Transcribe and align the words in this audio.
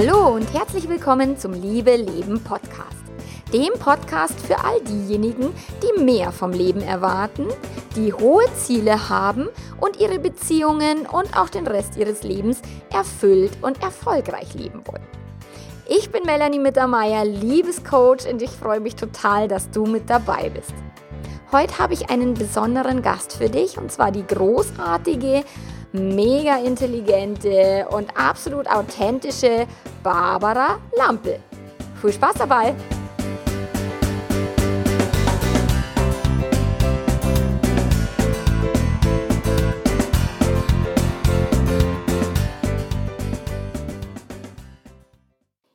Hallo 0.00 0.28
und 0.28 0.54
herzlich 0.54 0.88
willkommen 0.88 1.36
zum 1.36 1.52
Liebe 1.54 1.96
Leben 1.96 2.40
Podcast. 2.44 3.02
Dem 3.52 3.72
Podcast 3.80 4.38
für 4.38 4.56
all 4.64 4.80
diejenigen, 4.82 5.52
die 5.82 6.00
mehr 6.00 6.30
vom 6.30 6.52
Leben 6.52 6.82
erwarten, 6.82 7.48
die 7.96 8.12
hohe 8.12 8.44
Ziele 8.54 9.08
haben 9.08 9.48
und 9.80 9.98
ihre 9.98 10.20
Beziehungen 10.20 11.04
und 11.04 11.36
auch 11.36 11.48
den 11.48 11.66
Rest 11.66 11.96
ihres 11.96 12.22
Lebens 12.22 12.62
erfüllt 12.92 13.50
und 13.60 13.82
erfolgreich 13.82 14.54
leben 14.54 14.86
wollen. 14.86 15.02
Ich 15.88 16.12
bin 16.12 16.22
Melanie 16.22 16.60
Mittermeier, 16.60 17.24
Liebescoach 17.24 18.30
und 18.30 18.40
ich 18.40 18.50
freue 18.50 18.78
mich 18.78 18.94
total, 18.94 19.48
dass 19.48 19.68
du 19.72 19.84
mit 19.84 20.08
dabei 20.08 20.48
bist. 20.50 20.74
Heute 21.50 21.76
habe 21.78 21.94
ich 21.94 22.08
einen 22.08 22.34
besonderen 22.34 23.02
Gast 23.02 23.32
für 23.32 23.48
dich 23.48 23.78
und 23.78 23.90
zwar 23.90 24.12
die 24.12 24.24
großartige, 24.24 25.42
mega 25.92 26.58
intelligente 26.58 27.86
und 27.90 28.16
absolut 28.16 28.68
authentische 28.68 29.66
Barbara 30.02 30.78
Lampel. 30.96 31.40
Viel 32.00 32.12
Spaß 32.12 32.34
dabei! 32.38 32.74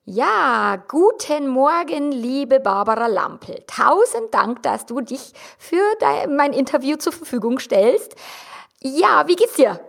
Ja, 0.05 0.75
guten 0.89 1.48
Morgen, 1.48 2.11
liebe 2.11 2.59
Barbara 2.59 3.08
Lampel. 3.08 3.64
Tausend 3.66 4.31
Dank, 4.31 4.61
dass 4.61 4.86
du 4.86 5.02
dich 5.02 5.34
für 5.58 5.84
dein, 6.00 6.36
mein 6.36 6.53
Interview 6.53 6.98
zur 6.98 7.14
Verfügung 7.14 7.58
stellst. 7.58 8.16
Ja, 8.80 9.28
wie 9.28 9.36
geht's 9.36 9.56
dir? 9.56 9.80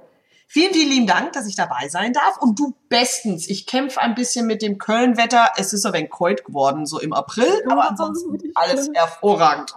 Vielen, 0.46 0.72
vielen 0.72 0.90
lieben 0.90 1.06
Dank, 1.06 1.32
dass 1.32 1.46
ich 1.46 1.56
dabei 1.56 1.88
sein 1.88 2.12
darf. 2.12 2.38
Und 2.38 2.58
du 2.58 2.74
bestens. 2.88 3.48
Ich 3.48 3.66
kämpfe 3.66 4.00
ein 4.00 4.14
bisschen 4.14 4.46
mit 4.46 4.62
dem 4.62 4.78
Köln-Wetter. 4.78 5.50
Es 5.56 5.72
ist 5.72 5.84
ein 5.84 5.92
wenig 5.92 6.10
kalt 6.10 6.44
geworden, 6.44 6.86
so 6.86 7.00
im 7.00 7.12
April, 7.12 7.62
aber 7.68 7.88
ansonsten 7.88 8.38
alles 8.54 8.90
hervorragend. 8.94 9.74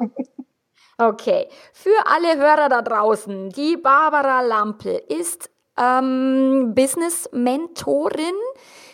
Okay, 1.00 1.48
für 1.74 2.08
alle 2.08 2.38
Hörer 2.38 2.70
da 2.70 2.82
draußen, 2.82 3.52
die 3.52 3.78
Barbara 3.78 4.42
Lampel 4.42 5.00
ist 5.08 5.52
ähm, 5.78 6.74
Business-Mentorin 6.74 8.34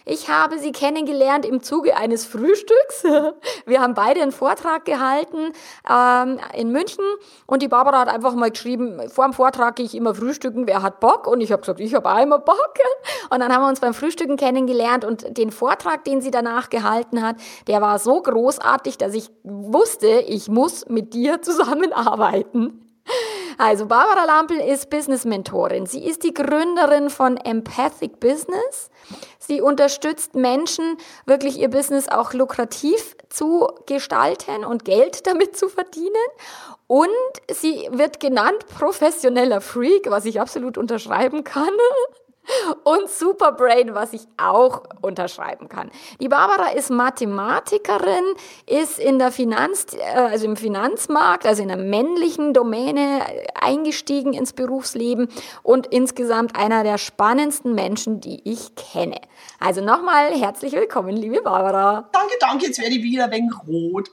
ich 0.06 0.30
habe 0.30 0.60
sie 0.60 0.72
kennengelernt 0.72 1.46
im 1.46 1.62
Zuge 1.62 1.96
eines 1.96 2.26
Frühstücks. 2.26 3.04
Wir 3.66 3.82
haben 3.82 3.94
beide 3.94 4.22
einen 4.22 4.32
Vortrag 4.32 4.86
gehalten 4.86 5.54
ähm, 5.90 6.40
in 6.54 6.72
München 6.72 7.06
und 7.46 7.62
die 7.62 7.68
Barbara 7.68 8.00
hat 8.00 8.10
einfach 8.10 8.36
mal 8.36 8.52
geschrieben, 8.52 9.02
vor 9.10 9.26
dem 9.26 9.34
Vortrag 9.34 9.76
gehe 9.76 9.86
ich 9.86 9.96
immer 9.96 10.14
frühstücken, 10.14 10.68
wer 10.68 10.82
hat 10.82 11.00
Bock? 11.00 11.28
Und 11.28 11.42
ich 11.42 11.52
habe 11.52 11.62
gesagt, 11.62 11.80
ich 11.80 11.94
habe 11.94 12.22
immer 12.22 12.40
Bock. 12.40 12.58
Und 13.30 13.40
dann 13.40 13.54
haben 13.54 13.62
wir 13.62 13.70
uns 13.70 13.80
beim 13.80 13.94
Frühstücken 13.94 14.38
kennengelernt 14.38 15.06
und 15.06 15.38
den 15.38 15.52
Vortrag, 15.52 16.04
den 16.04 16.22
sie 16.22 16.32
danach 16.32 16.70
gehalten 16.70 17.22
hat, 17.22 17.38
der 17.68 17.82
war 17.82 17.98
so 18.00 18.22
großartig, 18.22 18.98
dass 18.98 19.14
ich 19.14 19.30
wusste, 19.44 20.08
ich 20.08 20.50
muss 20.50 20.88
mit 20.88 21.14
dir 21.14 21.42
zusammenarbeiten. 21.42 22.83
Also 23.58 23.86
Barbara 23.86 24.26
Lampel 24.26 24.58
ist 24.60 24.90
Business-Mentorin. 24.90 25.86
Sie 25.86 26.06
ist 26.06 26.24
die 26.24 26.34
Gründerin 26.34 27.10
von 27.10 27.38
Empathic 27.38 28.20
Business. 28.20 28.90
Sie 29.40 29.62
unterstützt 29.62 30.36
Menschen, 30.36 30.98
wirklich 31.26 31.60
ihr 31.60 31.70
Business 31.70 32.08
auch 32.08 32.34
lukrativ 32.34 33.16
zu 33.30 33.68
gestalten 33.86 34.66
und 34.66 34.86
Geld 34.86 35.28
damit 35.28 35.58
zu 35.58 35.70
verdienen. 35.70 36.12
Und 36.88 37.10
sie 37.52 37.88
wird 37.92 38.20
genannt 38.20 38.66
professioneller 38.78 39.62
Freak, 39.62 40.10
was 40.10 40.26
ich 40.26 40.40
absolut 40.40 40.78
unterschreiben 40.78 41.44
kann 41.44 41.70
und 42.84 43.10
Superbrain, 43.10 43.96
was 43.96 44.14
ich 44.14 44.28
auch 44.38 44.84
unterschreiben 45.02 45.70
kann. 45.70 45.90
Die 46.20 46.28
Barbara 46.28 46.72
ist 46.72 46.90
Mathematikerin, 46.90 48.36
ist 48.68 49.00
in 49.00 49.20
der 49.20 49.32
Finanz, 49.32 49.88
äh, 49.94 50.20
also 50.20 50.46
im 50.46 50.56
Finanzmarkt, 50.56 51.46
also 51.46 51.62
in 51.62 51.70
der 51.70 51.78
männlichen 51.78 52.54
Domäne 52.54 53.22
eingestiegen 53.60 54.34
ins 54.34 54.54
Berufsleben 54.54 55.30
und 55.62 55.88
insgesamt 55.88 56.56
einer 56.56 56.84
der 56.84 56.98
spannendsten 56.98 57.76
Menschen, 57.76 58.20
die 58.20 58.42
ich 58.44 58.76
kenne. 58.76 59.20
Also 59.60 59.82
nochmal 59.82 60.32
herzlich 60.34 60.74
willkommen, 60.74 61.16
liebe 61.16 61.42
Barbara. 61.42 62.10
Danke, 62.12 62.34
danke, 62.40 62.66
jetzt 62.68 62.80
werde 62.80 62.96
ich 62.96 63.04
wieder 63.04 63.26
ein 63.26 63.32
wenig 63.32 63.54
rot. 63.68 64.10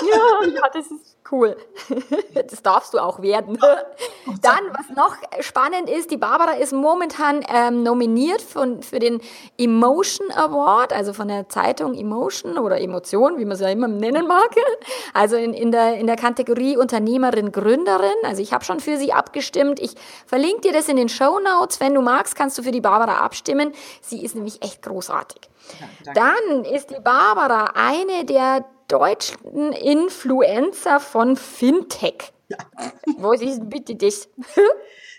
Ja, 0.00 0.48
ja, 0.48 0.62
das 0.72 0.90
ist 0.90 1.23
Cool. 1.30 1.56
Das 2.34 2.62
darfst 2.62 2.94
du 2.94 2.98
auch 2.98 3.22
werden. 3.22 3.58
Dann, 4.42 4.60
was 4.72 4.96
noch 4.96 5.16
spannend 5.40 5.88
ist, 5.88 6.10
die 6.10 6.16
Barbara 6.16 6.52
ist 6.52 6.72
momentan 6.72 7.44
ähm, 7.48 7.82
nominiert 7.82 8.42
von, 8.42 8.82
für 8.82 8.98
den 8.98 9.20
Emotion 9.56 10.30
Award, 10.30 10.92
also 10.92 11.12
von 11.12 11.28
der 11.28 11.48
Zeitung 11.48 11.94
Emotion 11.94 12.58
oder 12.58 12.80
Emotion, 12.80 13.38
wie 13.38 13.44
man 13.44 13.52
es 13.52 13.60
ja 13.60 13.68
immer 13.68 13.88
nennen 13.88 14.26
mag. 14.26 14.54
Also 15.14 15.36
in, 15.36 15.54
in, 15.54 15.70
der, 15.70 15.96
in 15.96 16.06
der 16.06 16.16
Kategorie 16.16 16.76
Unternehmerin, 16.76 17.52
Gründerin. 17.52 18.10
Also 18.24 18.42
ich 18.42 18.52
habe 18.52 18.64
schon 18.64 18.80
für 18.80 18.96
sie 18.96 19.12
abgestimmt. 19.12 19.80
Ich 19.80 19.94
verlinke 20.26 20.62
dir 20.62 20.72
das 20.72 20.88
in 20.88 20.96
den 20.96 21.08
Show 21.08 21.38
Notes. 21.38 21.80
Wenn 21.80 21.94
du 21.94 22.02
magst, 22.02 22.36
kannst 22.36 22.58
du 22.58 22.62
für 22.62 22.72
die 22.72 22.80
Barbara 22.80 23.18
abstimmen. 23.18 23.72
Sie 24.00 24.22
ist 24.24 24.34
nämlich 24.34 24.62
echt 24.62 24.82
großartig. 24.82 25.48
Ja, 26.04 26.12
Dann 26.12 26.64
ist 26.64 26.90
die 26.90 27.00
Barbara 27.00 27.72
eine 27.74 28.24
der 28.24 28.64
deutschen 28.88 29.72
Influencer 29.72 31.00
von 31.00 31.36
Fintech. 31.36 32.32
Ja. 32.48 32.58
Was 33.18 33.40
ist 33.40 33.68
bitte 33.68 33.96
das? 33.96 34.28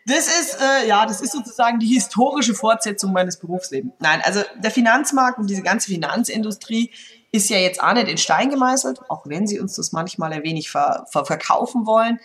Das 0.08 0.28
ist, 0.28 0.59
äh, 0.62 0.88
ja, 0.88 1.06
das 1.08 1.20
ist 1.22 1.31
sozusagen 1.31 1.80
die 1.80 1.88
historische 1.88 2.54
Fortsetzung 2.54 3.12
meines 3.12 3.38
Berufslebens. 3.38 3.94
Nein, 4.00 4.22
also 4.24 4.42
der 4.62 4.70
Finanzmarkt 4.70 5.40
und 5.40 5.50
diese 5.50 5.64
ganze 5.64 5.90
Finanzindustrie 5.90 6.92
ist 7.31 7.50
ja 7.50 7.58
jetzt 7.58 7.81
auch 7.81 7.94
nicht 7.94 8.08
in 8.08 8.18
Stein 8.18 8.50
gemeißelt, 8.50 9.09
auch 9.09 9.24
wenn 9.25 9.48
sie 9.48 9.59
uns 9.59 9.75
das 9.75 9.92
manchmal 9.92 10.31
ein 10.31 10.44
wenig 10.44 10.70
ver, 10.70 11.06
ver 11.09 11.25
verkaufen 11.25 11.86
wollen. 11.86 12.20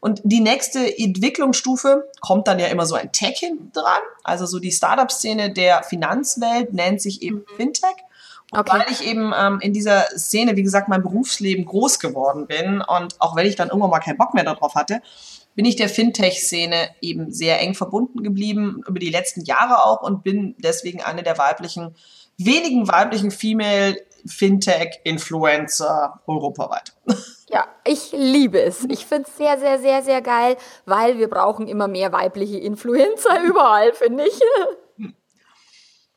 Und 0.00 0.20
die 0.24 0.40
nächste 0.40 0.98
Entwicklungsstufe 0.98 2.08
kommt 2.20 2.48
dann 2.48 2.58
ja 2.58 2.68
immer 2.68 2.86
so 2.86 2.94
ein 2.94 3.12
Tech 3.12 3.38
hinten 3.38 3.72
dran. 3.72 4.00
Also 4.22 4.46
so 4.46 4.58
die 4.60 4.72
Startup-Szene 4.72 5.52
der 5.52 5.82
Finanzwelt 5.82 6.72
nennt 6.72 7.02
sich 7.02 7.22
eben 7.22 7.38
mhm. 7.38 7.56
Fintech. 7.56 7.96
Okay. 8.52 8.70
Weil 8.72 8.86
ich 8.90 9.04
eben 9.04 9.32
ähm, 9.36 9.58
in 9.60 9.72
dieser 9.72 10.02
Szene, 10.16 10.56
wie 10.56 10.62
gesagt, 10.62 10.88
mein 10.88 11.02
Berufsleben 11.02 11.64
groß 11.64 11.98
geworden 11.98 12.46
bin 12.46 12.80
und 12.82 13.20
auch 13.20 13.36
wenn 13.36 13.46
ich 13.46 13.56
dann 13.56 13.68
irgendwann 13.68 13.90
mal 13.90 14.00
keinen 14.00 14.18
Bock 14.18 14.34
mehr 14.34 14.44
darauf 14.44 14.74
hatte, 14.74 15.00
bin 15.54 15.64
ich 15.64 15.76
der 15.76 15.88
Fintech-Szene 15.88 16.90
eben 17.00 17.32
sehr 17.32 17.60
eng 17.60 17.74
verbunden 17.74 18.22
geblieben, 18.22 18.82
über 18.86 18.98
die 18.98 19.10
letzten 19.10 19.42
Jahre 19.44 19.84
auch 19.84 20.02
und 20.02 20.22
bin 20.22 20.54
deswegen 20.58 21.02
eine 21.02 21.22
der 21.22 21.38
weiblichen, 21.38 21.94
wenigen 22.36 22.88
weiblichen 22.88 23.30
Female 23.30 23.96
Fintech-Influencer 24.26 26.20
europaweit. 26.26 26.92
Ja, 27.50 27.68
ich 27.86 28.10
liebe 28.10 28.60
es. 28.60 28.84
Ich 28.88 29.06
finde 29.06 29.28
es 29.28 29.36
sehr, 29.36 29.60
sehr, 29.60 29.78
sehr, 29.78 30.02
sehr 30.02 30.22
geil, 30.22 30.56
weil 30.86 31.18
wir 31.18 31.28
brauchen 31.28 31.68
immer 31.68 31.86
mehr 31.86 32.10
weibliche 32.10 32.58
Influencer 32.58 33.42
überall, 33.44 33.92
finde 33.92 34.24
ich. 34.26 34.40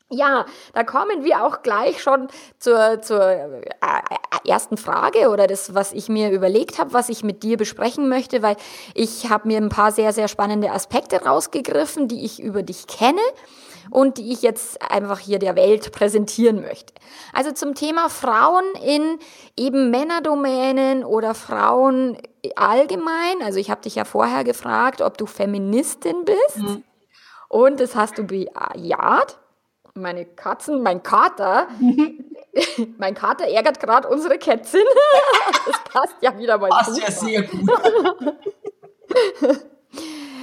Ja, 0.09 0.45
da 0.73 0.85
kommen 0.85 1.25
wir 1.25 1.43
auch 1.43 1.63
gleich 1.63 2.01
schon 2.01 2.29
zur, 2.59 3.01
zur 3.01 3.29
äh, 3.29 3.59
äh, 3.59 4.49
ersten 4.49 4.77
Frage 4.77 5.29
oder 5.29 5.47
das, 5.47 5.73
was 5.73 5.91
ich 5.91 6.07
mir 6.07 6.31
überlegt 6.31 6.79
habe, 6.79 6.93
was 6.93 7.09
ich 7.09 7.25
mit 7.25 7.43
dir 7.43 7.57
besprechen 7.57 8.07
möchte, 8.07 8.41
weil 8.41 8.55
ich 8.93 9.29
habe 9.29 9.49
mir 9.49 9.57
ein 9.57 9.67
paar 9.67 9.91
sehr, 9.91 10.13
sehr 10.13 10.29
spannende 10.29 10.71
Aspekte 10.71 11.25
rausgegriffen, 11.25 12.07
die 12.07 12.23
ich 12.23 12.41
über 12.41 12.63
dich 12.63 12.87
kenne 12.87 13.19
und 13.89 14.17
die 14.17 14.31
ich 14.31 14.43
jetzt 14.43 14.81
einfach 14.81 15.19
hier 15.19 15.39
der 15.39 15.57
Welt 15.57 15.91
präsentieren 15.91 16.61
möchte. 16.61 16.93
Also 17.33 17.51
zum 17.51 17.75
Thema 17.75 18.09
Frauen 18.09 18.63
in 18.85 19.19
eben 19.57 19.91
Männerdomänen 19.91 21.03
oder 21.03 21.35
Frauen 21.35 22.17
allgemein. 22.55 23.41
Also 23.43 23.59
ich 23.59 23.69
habe 23.69 23.81
dich 23.81 23.95
ja 23.95 24.05
vorher 24.05 24.45
gefragt, 24.45 25.01
ob 25.01 25.17
du 25.17 25.25
Feministin 25.25 26.23
bist. 26.23 26.59
Mhm. 26.59 26.83
Und 27.49 27.81
das 27.81 27.95
hast 27.95 28.17
du 28.17 28.23
bejaht 28.23 29.37
meine 29.97 30.25
Katzen, 30.25 30.81
mein 30.81 31.03
Kater, 31.03 31.67
mein 32.97 33.13
Kater 33.13 33.47
ärgert 33.47 33.79
gerade 33.79 34.07
unsere 34.07 34.37
Kätzin. 34.37 34.83
das 35.65 35.83
passt 35.91 36.15
ja 36.21 36.37
wieder 36.37 36.57
mal. 36.57 36.69
Passt 36.69 36.99
ja 36.99 37.11
sehr 37.11 37.43
gut. 37.43 37.69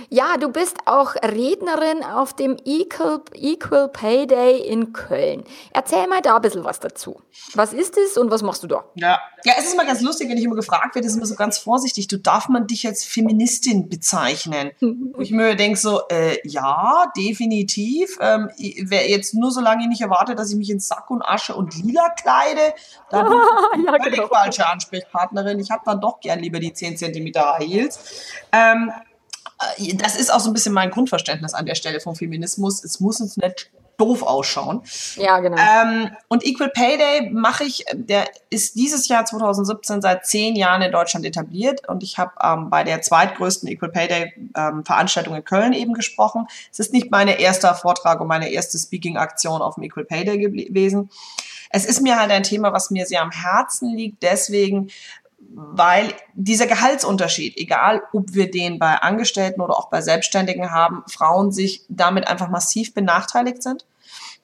Ja, 0.09 0.37
du 0.39 0.49
bist 0.49 0.77
auch 0.87 1.15
Rednerin 1.17 2.05
auf 2.05 2.35
dem 2.35 2.56
Equal, 2.65 3.23
Equal 3.35 3.89
Pay 3.89 4.27
Day 4.27 4.61
in 4.61 4.93
Köln. 4.93 5.45
Erzähl 5.73 6.06
mal 6.06 6.21
da 6.21 6.37
ein 6.37 6.43
bisschen 6.43 6.65
was 6.65 6.81
dazu. 6.81 7.21
Was 7.55 7.73
ist 7.73 7.97
es 7.97 8.17
und 8.17 8.31
was 8.31 8.43
machst 8.43 8.62
du 8.62 8.67
da? 8.67 8.85
Ja, 8.95 9.21
ja 9.45 9.55
es 9.59 9.67
ist 9.67 9.75
immer 9.75 9.85
ganz 9.85 10.01
lustig, 10.01 10.29
wenn 10.29 10.39
ich 10.39 10.45
immer 10.45 10.56
gefragt 10.56 10.95
werde, 10.95 11.06
ist 11.06 11.17
immer 11.17 11.27
so 11.27 11.35
ganz 11.35 11.59
vorsichtig, 11.59 12.09
du 12.09 12.19
darf 12.19 12.49
man 12.49 12.67
dich 12.67 12.87
als 12.87 13.05
Feministin 13.05 13.89
bezeichnen? 13.89 14.71
Wo 14.81 15.21
ich 15.21 15.31
mir 15.31 15.55
denke 15.56 15.79
so, 15.79 16.03
äh, 16.09 16.39
ja, 16.45 17.12
definitiv. 17.17 18.19
Ähm, 18.21 18.51
wer 18.83 19.09
jetzt 19.09 19.35
nur 19.35 19.51
so 19.51 19.61
lange 19.61 19.89
nicht 19.89 20.01
erwartet, 20.01 20.39
dass 20.39 20.51
ich 20.51 20.56
mich 20.56 20.71
in 20.71 20.81
Sack 20.81 21.11
und 21.11 21.23
Asche 21.23 21.55
und 21.55 21.75
Lila 21.77 22.11
kleide, 22.11 22.75
dann 23.11 23.29
bin 23.29 23.39
ich 23.79 23.87
ja, 23.87 24.11
genau. 24.11 24.29
falsche 24.29 24.67
Ansprechpartnerin. 24.67 25.59
Ich 25.59 25.71
habe 25.71 25.83
dann 25.85 26.01
doch 26.01 26.21
gern 26.21 26.41
lieber 26.41 26.61
die 26.61 26.73
10 26.73 26.97
cm 26.97 27.33
High 27.35 27.67
Heels. 27.67 27.99
Ähm, 28.53 28.93
äh, 28.95 29.13
das 29.95 30.17
ist 30.17 30.33
auch 30.33 30.41
so 30.41 30.51
ein 30.51 30.53
bisschen 30.53 30.73
mein 30.73 30.91
Grundverständnis 30.91 31.55
an 31.55 31.67
der 31.67 31.75
Stelle 31.75 32.01
vom 32.01 32.15
Feminismus. 32.15 32.83
Es 32.85 33.01
muss 33.01 33.21
uns 33.21 33.37
nicht 33.37 33.71
doof 33.97 34.23
ausschauen. 34.23 34.83
Ja, 35.17 35.41
genau. 35.41 35.56
Ähm, 35.56 36.11
und 36.29 36.45
Equal 36.45 36.71
Pay 36.71 36.99
Day 36.99 37.31
mache 37.31 37.65
ich, 37.65 37.85
der 37.93 38.27
ist 38.51 38.75
dieses 38.75 39.09
Jahr 39.09 39.25
2017 39.25 40.03
seit 40.03 40.27
zehn 40.27 40.56
Jahren 40.56 40.83
in 40.83 40.93
Deutschland 40.93 41.25
etabliert 41.25 41.89
und 41.89 42.03
ich 42.03 42.19
habe 42.19 42.33
ähm, 42.43 42.71
bei 42.71 42.85
der 42.85 43.03
zweitgrößten 43.03 43.69
Equal 43.69 43.91
Pay 43.91 44.09
Day 44.09 44.33
ähm, 44.56 44.85
Veranstaltung 44.85 45.35
in 45.35 45.45
Köln 45.45 45.73
eben 45.73 45.95
gesprochen. 45.95 46.47
Es 46.73 46.79
ist 46.79 46.93
nicht 46.93 47.11
meine 47.11 47.39
erste 47.39 47.73
Vortrag 47.75 48.21
und 48.21 48.27
meine 48.27 48.51
erste 48.51 48.79
Speaking-Aktion 48.79 49.62
auf 49.62 49.77
dem 49.77 49.85
Equal 49.85 50.05
Pay 50.05 50.25
Day 50.25 50.39
gewesen. 50.39 51.11
Es 51.71 51.85
ist 51.85 52.01
mir 52.01 52.19
halt 52.19 52.31
ein 52.31 52.45
Thema, 52.45 52.73
was 52.73 52.91
mir 52.91 53.05
sehr 53.05 53.23
am 53.23 53.33
Herzen 53.33 53.97
liegt, 53.97 54.23
deswegen, 54.23 54.91
weil 55.52 56.12
dieser 56.35 56.67
Gehaltsunterschied, 56.67 57.56
egal 57.56 58.02
ob 58.12 58.35
wir 58.35 58.50
den 58.50 58.79
bei 58.79 58.96
Angestellten 58.96 59.61
oder 59.61 59.79
auch 59.79 59.88
bei 59.88 60.00
Selbstständigen 60.00 60.70
haben, 60.70 61.05
Frauen 61.08 61.52
sich 61.52 61.85
damit 61.88 62.29
einfach 62.29 62.49
massiv 62.49 62.94
benachteiligt 62.94 63.62
sind, 63.62 63.87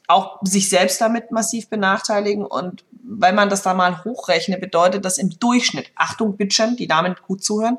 auch 0.08 0.38
sich 0.42 0.68
selbst 0.68 1.00
damit 1.00 1.30
massiv 1.30 1.68
benachteiligen 1.68 2.44
und 2.44 2.84
weil 3.02 3.32
man 3.32 3.48
das 3.48 3.62
da 3.62 3.74
mal 3.74 4.04
hochrechnet, 4.04 4.60
bedeutet 4.60 5.04
das 5.04 5.18
im 5.18 5.30
Durchschnitt, 5.38 5.90
Achtung 5.96 6.36
Bitchen, 6.36 6.76
die 6.76 6.86
Damen 6.86 7.16
gut 7.26 7.42
zuhören, 7.42 7.78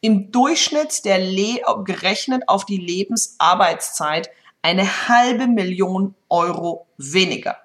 im 0.00 0.30
Durchschnitt 0.30 1.04
der 1.04 1.18
Le 1.18 1.60
gerechnet 1.84 2.48
auf 2.48 2.66
die 2.66 2.76
Lebensarbeitszeit 2.76 4.30
eine 4.62 5.08
halbe 5.08 5.46
Million 5.46 6.14
Euro 6.28 6.86
weniger. 6.98 7.56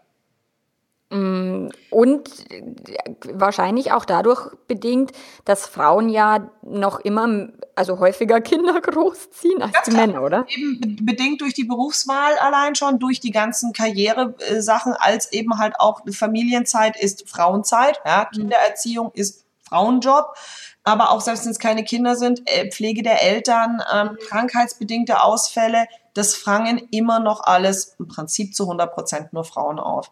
Mm, 1.11 1.67
und 1.89 2.29
wahrscheinlich 3.33 3.91
auch 3.91 4.05
dadurch 4.05 4.49
bedingt, 4.67 5.11
dass 5.43 5.67
Frauen 5.67 6.07
ja 6.07 6.49
noch 6.61 7.01
immer, 7.01 7.49
also 7.75 7.99
häufiger 7.99 8.39
Kinder 8.39 8.79
großziehen 8.81 9.61
als 9.61 9.73
die 9.85 9.91
Männer, 9.91 10.23
oder? 10.23 10.45
Eben 10.47 10.97
bedingt 11.01 11.41
durch 11.41 11.53
die 11.53 11.65
Berufswahl 11.65 12.37
allein 12.39 12.75
schon, 12.75 12.97
durch 12.97 13.19
die 13.19 13.31
ganzen 13.31 13.73
Karrieresachen, 13.73 14.93
als 14.93 15.33
eben 15.33 15.57
halt 15.57 15.73
auch 15.79 15.99
Familienzeit 16.11 16.95
ist 16.97 17.29
Frauenzeit, 17.29 17.99
ja, 18.05 18.27
mhm. 18.31 18.37
Kindererziehung 18.37 19.11
ist 19.13 19.43
Frauenjob. 19.67 20.33
Aber 20.83 21.11
auch 21.11 21.21
selbst 21.21 21.45
wenn 21.45 21.51
es 21.51 21.59
keine 21.59 21.83
Kinder 21.83 22.15
sind, 22.15 22.41
äh, 22.45 22.71
Pflege 22.71 23.03
der 23.03 23.21
Eltern, 23.21 23.83
ähm, 23.93 24.17
krankheitsbedingte 24.27 25.21
Ausfälle, 25.21 25.85
das 26.13 26.35
fangen 26.35 26.87
immer 26.91 27.19
noch 27.19 27.43
alles 27.43 27.95
im 27.99 28.07
Prinzip 28.07 28.55
zu 28.55 28.63
100 28.63 28.93
Prozent 28.93 29.33
nur 29.33 29.43
Frauen 29.43 29.79
auf. 29.79 30.11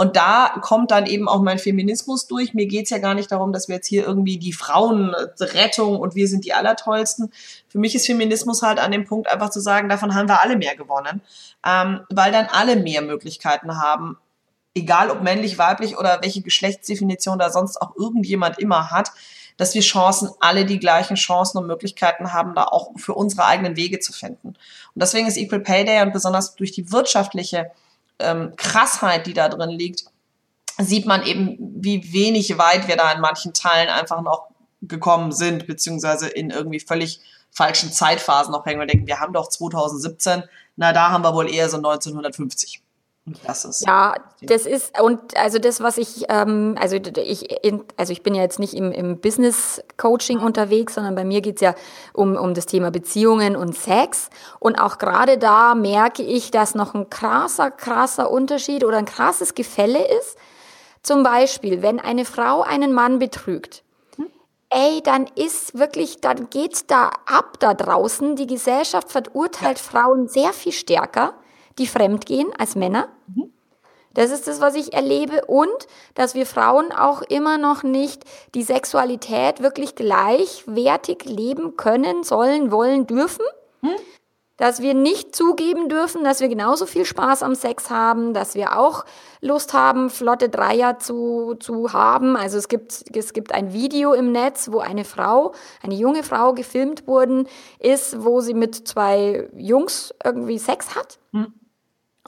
Und 0.00 0.14
da 0.14 0.60
kommt 0.62 0.92
dann 0.92 1.06
eben 1.06 1.28
auch 1.28 1.42
mein 1.42 1.58
Feminismus 1.58 2.28
durch. 2.28 2.54
Mir 2.54 2.66
geht's 2.66 2.90
ja 2.90 2.98
gar 2.98 3.14
nicht 3.14 3.32
darum, 3.32 3.52
dass 3.52 3.66
wir 3.66 3.74
jetzt 3.74 3.88
hier 3.88 4.06
irgendwie 4.06 4.38
die 4.38 4.52
Frauenrettung 4.52 5.98
und 5.98 6.14
wir 6.14 6.28
sind 6.28 6.44
die 6.44 6.54
Allertollsten. 6.54 7.32
Für 7.66 7.78
mich 7.80 7.96
ist 7.96 8.06
Feminismus 8.06 8.62
halt 8.62 8.78
an 8.78 8.92
dem 8.92 9.06
Punkt 9.06 9.28
einfach 9.28 9.50
zu 9.50 9.58
sagen, 9.58 9.88
davon 9.88 10.14
haben 10.14 10.28
wir 10.28 10.40
alle 10.40 10.56
mehr 10.56 10.76
gewonnen, 10.76 11.20
ähm, 11.66 12.02
weil 12.10 12.30
dann 12.30 12.46
alle 12.46 12.76
mehr 12.76 13.02
Möglichkeiten 13.02 13.76
haben, 13.76 14.16
egal 14.76 15.10
ob 15.10 15.22
männlich, 15.22 15.58
weiblich 15.58 15.98
oder 15.98 16.22
welche 16.22 16.42
Geschlechtsdefinition 16.42 17.40
da 17.40 17.50
sonst 17.50 17.82
auch 17.82 17.96
irgendjemand 17.96 18.60
immer 18.60 18.92
hat, 18.92 19.10
dass 19.56 19.74
wir 19.74 19.82
Chancen, 19.82 20.30
alle 20.38 20.64
die 20.64 20.78
gleichen 20.78 21.16
Chancen 21.16 21.58
und 21.58 21.66
Möglichkeiten 21.66 22.32
haben, 22.32 22.54
da 22.54 22.66
auch 22.66 22.92
für 22.98 23.14
unsere 23.14 23.46
eigenen 23.46 23.74
Wege 23.74 23.98
zu 23.98 24.12
finden. 24.12 24.50
Und 24.50 24.56
deswegen 24.94 25.26
ist 25.26 25.36
Equal 25.36 25.58
Pay 25.58 25.86
Day 25.86 26.02
und 26.02 26.12
besonders 26.12 26.54
durch 26.54 26.70
die 26.70 26.92
wirtschaftliche 26.92 27.72
ähm, 28.18 28.54
Krassheit, 28.56 29.26
die 29.26 29.34
da 29.34 29.48
drin 29.48 29.70
liegt, 29.70 30.04
sieht 30.78 31.06
man 31.06 31.24
eben, 31.24 31.56
wie 31.58 32.12
wenig 32.12 32.56
weit 32.58 32.88
wir 32.88 32.96
da 32.96 33.12
in 33.12 33.20
manchen 33.20 33.52
Teilen 33.52 33.88
einfach 33.88 34.22
noch 34.22 34.48
gekommen 34.82 35.32
sind, 35.32 35.66
beziehungsweise 35.66 36.28
in 36.28 36.50
irgendwie 36.50 36.80
völlig 36.80 37.20
falschen 37.50 37.90
Zeitphasen 37.90 38.52
noch 38.52 38.64
hängen. 38.64 38.80
Wir 38.80 38.86
denken, 38.86 39.06
wir 39.06 39.20
haben 39.20 39.32
doch 39.32 39.48
2017, 39.48 40.44
na 40.76 40.92
da 40.92 41.10
haben 41.10 41.24
wir 41.24 41.34
wohl 41.34 41.52
eher 41.52 41.68
so 41.68 41.78
1950. 41.78 42.82
Das 43.46 43.64
ist 43.64 43.86
ja, 43.86 44.14
das 44.42 44.66
ist 44.66 45.00
und 45.00 45.36
also 45.36 45.58
das, 45.58 45.80
was 45.80 45.98
ich, 45.98 46.24
ähm, 46.28 46.76
also 46.78 46.96
ich, 46.96 47.48
also 47.96 48.12
ich 48.12 48.22
bin 48.22 48.34
ja 48.34 48.42
jetzt 48.42 48.58
nicht 48.58 48.74
im, 48.74 48.92
im 48.92 49.18
Business 49.20 49.82
Coaching 49.96 50.38
unterwegs, 50.38 50.94
sondern 50.94 51.14
bei 51.14 51.24
mir 51.24 51.40
geht's 51.40 51.60
ja 51.60 51.74
um, 52.12 52.36
um 52.36 52.54
das 52.54 52.66
Thema 52.66 52.90
Beziehungen 52.90 53.56
und 53.56 53.76
Sex. 53.76 54.30
Und 54.60 54.80
auch 54.80 54.98
gerade 54.98 55.38
da 55.38 55.74
merke 55.74 56.22
ich, 56.22 56.50
dass 56.50 56.74
noch 56.74 56.94
ein 56.94 57.10
krasser, 57.10 57.70
krasser 57.70 58.30
Unterschied 58.30 58.84
oder 58.84 58.98
ein 58.98 59.06
krasses 59.06 59.54
Gefälle 59.54 60.06
ist. 60.18 60.36
Zum 61.02 61.22
Beispiel, 61.22 61.82
wenn 61.82 62.00
eine 62.00 62.24
Frau 62.24 62.62
einen 62.62 62.92
Mann 62.92 63.18
betrügt, 63.18 63.82
ey, 64.70 65.00
dann 65.02 65.26
ist 65.34 65.78
wirklich, 65.78 66.20
dann 66.20 66.50
geht's 66.50 66.86
da 66.86 67.10
ab 67.26 67.58
da 67.60 67.74
draußen. 67.74 68.36
Die 68.36 68.46
Gesellschaft 68.46 69.10
verurteilt. 69.10 69.78
Frauen 69.78 70.28
sehr 70.28 70.52
viel 70.52 70.72
stärker 70.72 71.34
die 71.78 71.86
fremdgehen 71.86 72.48
als 72.58 72.76
Männer. 72.76 73.08
Mhm. 73.34 73.52
Das 74.18 74.32
ist 74.32 74.48
das, 74.48 74.60
was 74.60 74.74
ich 74.74 74.94
erlebe. 74.94 75.44
Und 75.46 75.86
dass 76.16 76.34
wir 76.34 76.44
Frauen 76.44 76.90
auch 76.90 77.22
immer 77.22 77.56
noch 77.56 77.84
nicht 77.84 78.24
die 78.54 78.64
Sexualität 78.64 79.62
wirklich 79.62 79.94
gleichwertig 79.94 81.24
leben 81.24 81.76
können, 81.76 82.24
sollen, 82.24 82.72
wollen, 82.72 83.06
dürfen. 83.06 83.44
Hm? 83.82 83.94
Dass 84.56 84.82
wir 84.82 84.92
nicht 84.92 85.36
zugeben 85.36 85.88
dürfen, 85.88 86.24
dass 86.24 86.40
wir 86.40 86.48
genauso 86.48 86.84
viel 86.86 87.04
Spaß 87.04 87.44
am 87.44 87.54
Sex 87.54 87.90
haben, 87.90 88.34
dass 88.34 88.56
wir 88.56 88.76
auch 88.76 89.04
Lust 89.40 89.72
haben, 89.72 90.10
flotte 90.10 90.48
Dreier 90.48 90.98
zu, 90.98 91.54
zu 91.60 91.92
haben. 91.92 92.36
Also 92.36 92.58
es 92.58 92.66
gibt, 92.66 93.04
es 93.14 93.32
gibt 93.32 93.52
ein 93.52 93.72
Video 93.72 94.14
im 94.14 94.32
Netz, 94.32 94.72
wo 94.72 94.80
eine 94.80 95.04
Frau, 95.04 95.52
eine 95.80 95.94
junge 95.94 96.24
Frau 96.24 96.54
gefilmt 96.54 97.06
worden 97.06 97.46
ist, 97.78 98.24
wo 98.24 98.40
sie 98.40 98.54
mit 98.54 98.88
zwei 98.88 99.48
Jungs 99.54 100.12
irgendwie 100.24 100.58
Sex 100.58 100.96
hat. 100.96 101.20
Hm. 101.32 101.52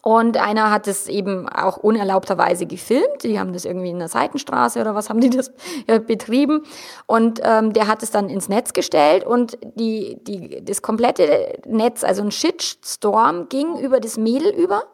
Und 0.03 0.39
einer 0.39 0.71
hat 0.71 0.87
es 0.87 1.09
eben 1.09 1.49
auch 1.49 1.77
unerlaubterweise 1.77 2.67
gefilmt. 2.67 3.23
Die 3.23 3.39
haben 3.39 3.53
das 3.53 3.65
irgendwie 3.65 3.91
in 3.91 3.99
der 3.99 4.09
Seitenstraße 4.09 4.81
oder 4.81 4.95
was 4.95 5.11
haben 5.11 5.21
die 5.21 5.31
das 5.31 5.53
ja, 5.87 5.99
betrieben. 5.99 6.63
Und 7.07 7.41
ähm, 7.43 7.73
der 7.73 7.87
hat 7.87 8.03
es 8.03 8.11
dann 8.11 8.31
ins 8.31 8.49
Netz 8.49 8.73
gestellt 8.73 9.25
und 9.25 9.59
die, 9.63 10.19
die, 10.23 10.65
das 10.65 10.81
komplette 10.81 11.61
Netz, 11.67 12.03
also 12.03 12.23
ein 12.23 12.31
Shitstorm, 12.31 13.49
ging 13.49 13.79
über 13.79 14.01
das 14.01 14.17
Mädel 14.17 14.51
über. 14.51 14.85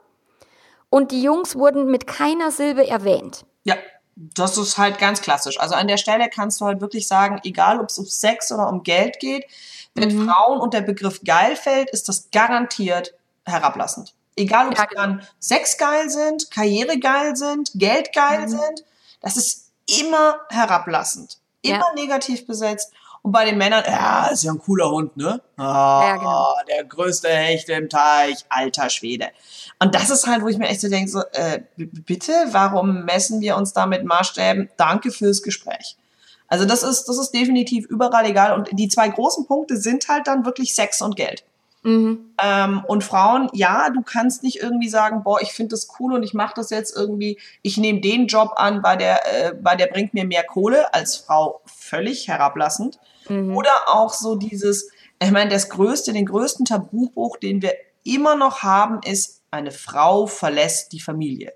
Und 0.90 1.12
die 1.12 1.22
Jungs 1.22 1.56
wurden 1.56 1.90
mit 1.90 2.06
keiner 2.06 2.50
Silbe 2.50 2.86
erwähnt. 2.86 3.44
Ja, 3.64 3.76
das 4.16 4.56
ist 4.56 4.78
halt 4.78 4.98
ganz 4.98 5.20
klassisch. 5.20 5.60
Also 5.60 5.74
an 5.74 5.88
der 5.88 5.98
Stelle 5.98 6.28
kannst 6.32 6.60
du 6.60 6.64
halt 6.64 6.80
wirklich 6.80 7.06
sagen, 7.06 7.40
egal 7.44 7.80
ob 7.80 7.90
es 7.90 7.98
um 7.98 8.06
Sex 8.06 8.50
oder 8.50 8.68
um 8.68 8.82
Geld 8.82 9.20
geht, 9.20 9.44
wenn 9.94 10.16
mhm. 10.16 10.28
Frauen 10.28 10.60
und 10.60 10.74
der 10.74 10.80
Begriff 10.80 11.22
geil 11.24 11.54
fällt, 11.54 11.90
ist 11.90 12.08
das 12.08 12.30
garantiert 12.30 13.14
herablassend. 13.44 14.15
Egal, 14.36 14.68
ob 14.68 14.76
ja, 14.76 14.84
genau. 14.84 15.00
dann 15.00 15.22
Sex 15.38 15.78
geil 15.78 16.10
sind, 16.10 16.50
Karriere 16.50 16.98
geil 16.98 17.36
sind, 17.36 17.70
Geld 17.74 18.12
geil 18.14 18.42
mhm. 18.42 18.48
sind, 18.48 18.84
das 19.20 19.36
ist 19.36 19.72
immer 20.00 20.40
herablassend, 20.50 21.38
immer 21.62 21.76
ja. 21.76 21.94
negativ 21.94 22.46
besetzt. 22.46 22.92
Und 23.22 23.32
bei 23.32 23.44
den 23.44 23.58
Männern, 23.58 23.82
ja, 23.84 24.28
ist 24.28 24.44
ja 24.44 24.52
ein 24.52 24.58
cooler 24.60 24.88
Hund, 24.88 25.16
ne? 25.16 25.40
Ah, 25.56 26.02
ja, 26.04 26.16
genau. 26.16 26.54
Der 26.68 26.84
größte 26.84 27.28
Hecht 27.28 27.68
im 27.70 27.88
Teich, 27.88 28.44
alter 28.48 28.88
Schwede. 28.88 29.30
Und 29.80 29.96
das 29.96 30.10
ist 30.10 30.28
halt, 30.28 30.42
wo 30.42 30.46
ich 30.46 30.58
mir 30.58 30.68
echt 30.68 30.80
so 30.80 30.88
denke, 30.88 31.10
so, 31.10 31.22
äh, 31.32 31.62
bitte, 31.76 32.32
warum 32.52 33.04
messen 33.04 33.40
wir 33.40 33.56
uns 33.56 33.72
da 33.72 33.86
mit 33.86 34.04
Maßstäben? 34.04 34.68
Danke 34.76 35.10
fürs 35.10 35.42
Gespräch. 35.42 35.96
Also 36.46 36.64
das 36.66 36.84
ist, 36.84 37.06
das 37.06 37.18
ist 37.18 37.32
definitiv 37.32 37.86
überall 37.86 38.26
egal. 38.26 38.54
Und 38.54 38.68
die 38.72 38.88
zwei 38.88 39.08
großen 39.08 39.46
Punkte 39.46 39.76
sind 39.76 40.06
halt 40.08 40.28
dann 40.28 40.44
wirklich 40.44 40.74
Sex 40.74 41.02
und 41.02 41.16
Geld. 41.16 41.42
Mhm. 41.86 42.34
Ähm, 42.42 42.84
und 42.88 43.04
Frauen, 43.04 43.48
ja, 43.52 43.90
du 43.90 44.02
kannst 44.02 44.42
nicht 44.42 44.60
irgendwie 44.60 44.88
sagen, 44.88 45.22
boah, 45.22 45.40
ich 45.40 45.52
finde 45.52 45.70
das 45.70 45.86
cool 46.00 46.14
und 46.14 46.24
ich 46.24 46.34
mache 46.34 46.54
das 46.56 46.70
jetzt 46.70 46.96
irgendwie, 46.96 47.38
ich 47.62 47.76
nehme 47.76 48.00
den 48.00 48.26
Job 48.26 48.54
an, 48.56 48.82
weil 48.82 48.98
der, 48.98 49.24
äh, 49.32 49.54
weil 49.62 49.76
der 49.76 49.86
bringt 49.86 50.12
mir 50.12 50.24
mehr 50.24 50.42
Kohle, 50.42 50.92
als 50.92 51.16
Frau 51.16 51.60
völlig 51.64 52.26
herablassend. 52.26 52.98
Mhm. 53.28 53.56
Oder 53.56 53.70
auch 53.86 54.12
so 54.12 54.34
dieses, 54.34 54.90
ich 55.22 55.30
meine, 55.30 55.48
das 55.48 55.68
größte, 55.68 56.12
den 56.12 56.26
größten 56.26 56.64
Tabubruch, 56.64 57.36
den 57.36 57.62
wir 57.62 57.74
immer 58.02 58.34
noch 58.34 58.64
haben, 58.64 59.00
ist, 59.04 59.42
eine 59.52 59.70
Frau 59.70 60.26
verlässt 60.26 60.92
die 60.92 61.00
Familie. 61.00 61.52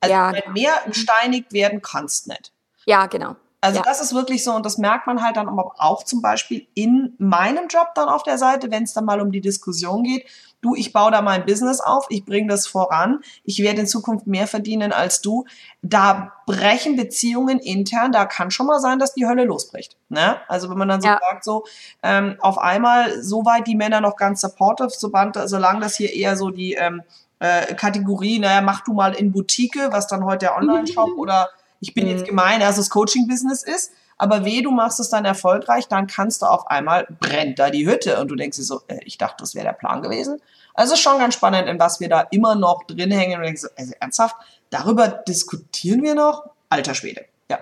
Also 0.00 0.12
ja, 0.12 0.32
genau. 0.32 0.50
mehr 0.50 0.74
steinigt 0.90 1.52
werden 1.52 1.80
kannst 1.80 2.26
nicht. 2.26 2.52
Ja, 2.86 3.06
genau. 3.06 3.36
Also 3.64 3.78
ja. 3.78 3.82
das 3.82 4.02
ist 4.02 4.14
wirklich 4.14 4.44
so 4.44 4.52
und 4.52 4.66
das 4.66 4.76
merkt 4.76 5.06
man 5.06 5.22
halt 5.22 5.38
dann 5.38 5.48
auch 5.48 6.02
zum 6.04 6.20
Beispiel 6.20 6.66
in 6.74 7.14
meinem 7.16 7.68
Job 7.68 7.94
dann 7.94 8.10
auf 8.10 8.22
der 8.22 8.36
Seite, 8.36 8.70
wenn 8.70 8.82
es 8.82 8.92
dann 8.92 9.06
mal 9.06 9.22
um 9.22 9.32
die 9.32 9.40
Diskussion 9.40 10.02
geht. 10.02 10.26
Du, 10.60 10.74
ich 10.74 10.92
baue 10.92 11.10
da 11.10 11.22
mein 11.22 11.46
Business 11.46 11.80
auf, 11.80 12.04
ich 12.10 12.26
bringe 12.26 12.48
das 12.48 12.66
voran, 12.66 13.20
ich 13.42 13.62
werde 13.62 13.80
in 13.80 13.86
Zukunft 13.86 14.26
mehr 14.26 14.46
verdienen 14.46 14.92
als 14.92 15.22
du. 15.22 15.46
Da 15.80 16.32
brechen 16.44 16.96
Beziehungen 16.96 17.58
intern, 17.58 18.12
da 18.12 18.26
kann 18.26 18.50
schon 18.50 18.66
mal 18.66 18.80
sein, 18.80 18.98
dass 18.98 19.14
die 19.14 19.26
Hölle 19.26 19.44
losbricht. 19.44 19.96
Ne? 20.10 20.36
Also 20.46 20.68
wenn 20.68 20.76
man 20.76 20.88
dann 20.88 21.00
so 21.00 21.08
ja. 21.08 21.18
sagt, 21.18 21.44
so 21.44 21.64
ähm, 22.02 22.36
auf 22.40 22.58
einmal, 22.58 23.22
soweit 23.22 23.66
die 23.66 23.76
Männer 23.76 24.02
noch 24.02 24.16
ganz 24.16 24.42
supportive, 24.42 24.90
solange 24.90 25.80
das 25.80 25.96
hier 25.96 26.12
eher 26.12 26.36
so 26.36 26.50
die 26.50 26.74
ähm, 26.74 27.02
äh, 27.38 27.74
Kategorie, 27.74 28.40
naja, 28.40 28.60
mach 28.60 28.84
du 28.84 28.92
mal 28.92 29.14
in 29.14 29.32
Boutique, 29.32 29.80
was 29.90 30.06
dann 30.06 30.26
heute 30.26 30.40
der 30.40 30.56
Online-Shop 30.58 31.16
oder 31.16 31.48
ich 31.80 31.94
bin 31.94 32.04
mhm. 32.04 32.10
jetzt 32.12 32.26
gemein, 32.26 32.62
also 32.62 32.80
das 32.80 32.90
Coaching-Business 32.90 33.62
ist. 33.62 33.92
aber 34.16 34.44
weh, 34.44 34.62
du 34.62 34.70
machst 34.70 35.00
es 35.00 35.10
dann 35.10 35.24
erfolgreich, 35.24 35.88
dann 35.88 36.06
kannst 36.06 36.42
du 36.42 36.46
auf 36.46 36.68
einmal, 36.68 37.06
brennt 37.20 37.58
da 37.58 37.70
die 37.70 37.86
Hütte 37.86 38.20
und 38.20 38.28
du 38.28 38.36
denkst 38.36 38.56
dir 38.56 38.62
so, 38.62 38.80
äh, 38.86 39.00
ich 39.04 39.18
dachte, 39.18 39.36
das 39.40 39.54
wäre 39.54 39.66
der 39.66 39.72
Plan 39.72 40.02
gewesen. 40.02 40.40
Also 40.74 40.96
schon 40.96 41.18
ganz 41.18 41.34
spannend, 41.34 41.68
in 41.68 41.78
was 41.78 42.00
wir 42.00 42.08
da 42.08 42.20
immer 42.30 42.54
noch 42.54 42.84
drin 42.84 43.10
hängen 43.10 43.38
und 43.38 43.44
denkst 43.44 43.62
so, 43.62 43.68
also 43.76 43.92
ernsthaft, 44.00 44.36
darüber 44.70 45.08
diskutieren 45.08 46.02
wir 46.02 46.14
noch? 46.14 46.44
Alter 46.68 46.94
Schwede, 46.94 47.24
ja. 47.48 47.58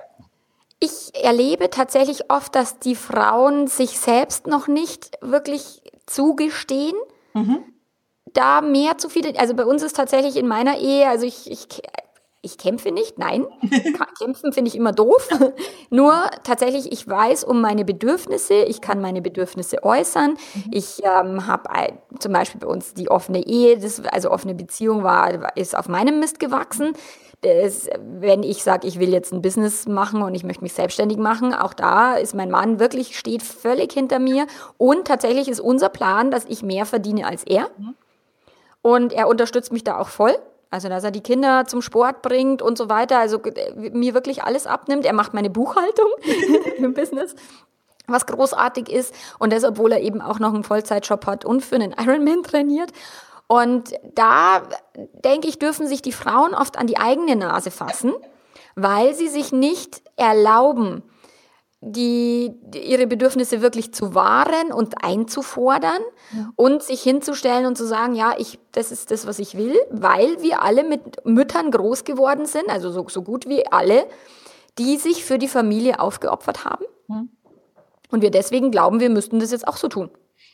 Ich 0.81 1.15
erlebe 1.23 1.71
tatsächlich 1.71 2.31
oft, 2.31 2.55
dass 2.55 2.79
die 2.79 2.97
Frauen 2.97 3.67
sich 3.67 3.99
selbst 3.99 4.47
noch 4.47 4.67
nicht 4.67 5.19
wirklich 5.21 5.83
zugestehen, 6.07 6.97
mhm. 7.35 7.63
da 8.33 8.63
mehr 8.63 8.99
zu 8.99 9.09
viel, 9.09 9.37
also 9.37 9.55
bei 9.55 9.65
uns 9.65 9.83
ist 9.83 9.97
tatsächlich 9.97 10.37
in 10.37 10.49
meiner 10.49 10.79
Ehe, 10.79 11.09
also 11.09 11.27
ich, 11.27 11.51
ich 11.51 11.83
ich 12.45 12.59
kämpfe 12.59 12.91
nicht, 12.91 13.19
nein. 13.19 13.47
Kämpfen 14.19 14.53
finde 14.53 14.69
ich 14.69 14.75
immer 14.75 14.91
doof. 14.91 15.29
Nur 15.91 16.13
tatsächlich, 16.43 16.91
ich 16.91 17.07
weiß 17.07 17.45
um 17.45 17.61
meine 17.61 17.85
Bedürfnisse, 17.85 18.55
ich 18.55 18.81
kann 18.81 19.01
meine 19.01 19.23
Bedürfnisse 19.23 19.85
äußern. 19.85 20.33
Mhm. 20.33 20.65
Ich 20.73 21.01
ähm, 21.05 21.47
habe 21.47 21.71
zum 22.19 22.33
Beispiel 22.33 22.61
bei 22.61 22.67
uns 22.67 22.95
die 22.95 23.09
offene 23.09 23.47
Ehe, 23.47 23.79
das, 23.79 24.05
also 24.05 24.31
offene 24.33 24.55
Beziehung 24.55 25.05
war, 25.05 25.57
ist 25.57 25.77
auf 25.77 25.89
meinem 25.89 26.19
Mist 26.19 26.41
gewachsen. 26.41 26.95
Das, 27.43 27.89
wenn 27.99 28.43
ich 28.43 28.63
sage, 28.63 28.87
ich 28.87 28.99
will 28.99 29.11
jetzt 29.11 29.33
ein 29.33 29.43
Business 29.43 29.87
machen 29.87 30.23
und 30.23 30.35
ich 30.35 30.45
möchte 30.45 30.63
mich 30.63 30.75
selbstständig 30.75 31.19
machen, 31.19 31.55
auch 31.55 31.75
da 31.75 32.15
ist 32.15 32.35
mein 32.35 32.51
Mann 32.51 32.79
wirklich, 32.81 33.19
steht 33.19 33.43
völlig 33.43 33.93
hinter 33.93 34.19
mir. 34.19 34.47
Und 34.79 35.07
tatsächlich 35.07 35.49
ist 35.49 35.61
unser 35.61 35.89
Plan, 35.89 36.31
dass 36.31 36.45
ich 36.45 36.63
mehr 36.63 36.87
verdiene 36.87 37.27
als 37.27 37.45
er. 37.45 37.71
Mhm. 37.79 37.95
Und 38.81 39.13
er 39.13 39.29
unterstützt 39.29 39.73
mich 39.73 39.85
da 39.85 39.99
auch 39.99 40.09
voll. 40.09 40.37
Also, 40.73 40.89
dass 40.89 41.05
er 41.05 41.11
die 41.11 41.21
Kinder 41.21 41.67
zum 41.67 41.83
Sport 41.83 42.23
bringt 42.23 42.63
und 42.63 42.79
so 42.79 42.89
weiter. 42.89 43.19
Also, 43.19 43.41
mir 43.77 44.15
wirklich 44.15 44.43
alles 44.43 44.67
abnimmt. 44.67 45.05
Er 45.05 45.13
macht 45.13 45.35
meine 45.35 45.51
Buchhaltung 45.51 46.09
im 46.79 46.95
Business 46.95 47.35
was 48.09 48.27
großartig 48.27 48.91
ist 48.91 49.15
und 49.39 49.53
das, 49.53 49.65
obwohl 49.65 49.93
er 49.93 50.01
eben 50.01 50.21
auch 50.21 50.41
noch 50.41 50.53
einen 50.53 50.65
Vollzeitjob 50.65 51.25
hat 51.25 51.45
und 51.45 51.65
für 51.65 51.77
einen 51.77 51.93
Ironman 51.93 52.43
trainiert. 52.43 52.91
Und 53.47 53.93
da, 54.15 54.63
denke 55.25 55.49
ich, 55.49 55.59
dürfen 55.59 55.87
sich 55.87 56.03
die 56.03 56.13
Frauen 56.13 56.55
oft 56.55 56.79
an 56.79 56.87
die 56.87 56.99
eigene 56.99 57.37
Nase 57.37 57.71
fassen, 57.71 58.13
weil 58.75 59.15
sie 59.15 59.29
sich 59.29 59.53
nicht 59.53 60.03
erlauben, 60.17 61.03
die, 61.85 62.55
ihre 62.75 63.09
Bedürfnisse 63.09 63.61
wirklich 63.61 63.93
zu 63.93 64.15
wahren 64.15 64.73
und 64.73 65.05
einzufordern 65.05 66.01
ja. 66.33 66.51
und 66.55 66.81
sich 66.81 67.03
hinzustellen 67.03 67.67
und 67.67 67.77
zu 67.77 67.85
sagen, 67.85 68.15
ja, 68.15 68.35
ich, 68.39 68.61
das 68.71 68.93
ist 68.93 69.11
das, 69.11 69.27
was 69.27 69.41
ich 69.41 69.57
will, 69.57 69.77
weil 69.91 70.41
wir 70.41 70.63
alle 70.63 70.85
mit 70.85 71.25
Müttern 71.27 71.73
groß 71.73 72.05
geworden 72.05 72.47
sind, 72.47 72.69
also 72.69 72.93
so, 72.93 73.09
so 73.09 73.23
gut 73.23 73.49
wie 73.49 73.67
alle, 73.67 74.07
die 74.79 74.97
sich 74.97 75.25
für 75.25 75.39
die 75.39 75.49
Familie 75.49 75.99
aufgeopfert 75.99 76.65
haben. 76.65 76.85
Ja. 77.09 77.25
Und 78.11 78.23
wir 78.23 78.31
deswegen 78.31 78.71
glauben, 78.71 79.01
wir 79.01 79.11
müssten 79.11 79.41
das 79.41 79.51
jetzt 79.51 79.67
auch 79.67 79.77
so 79.77 79.89
tun. 79.89 80.09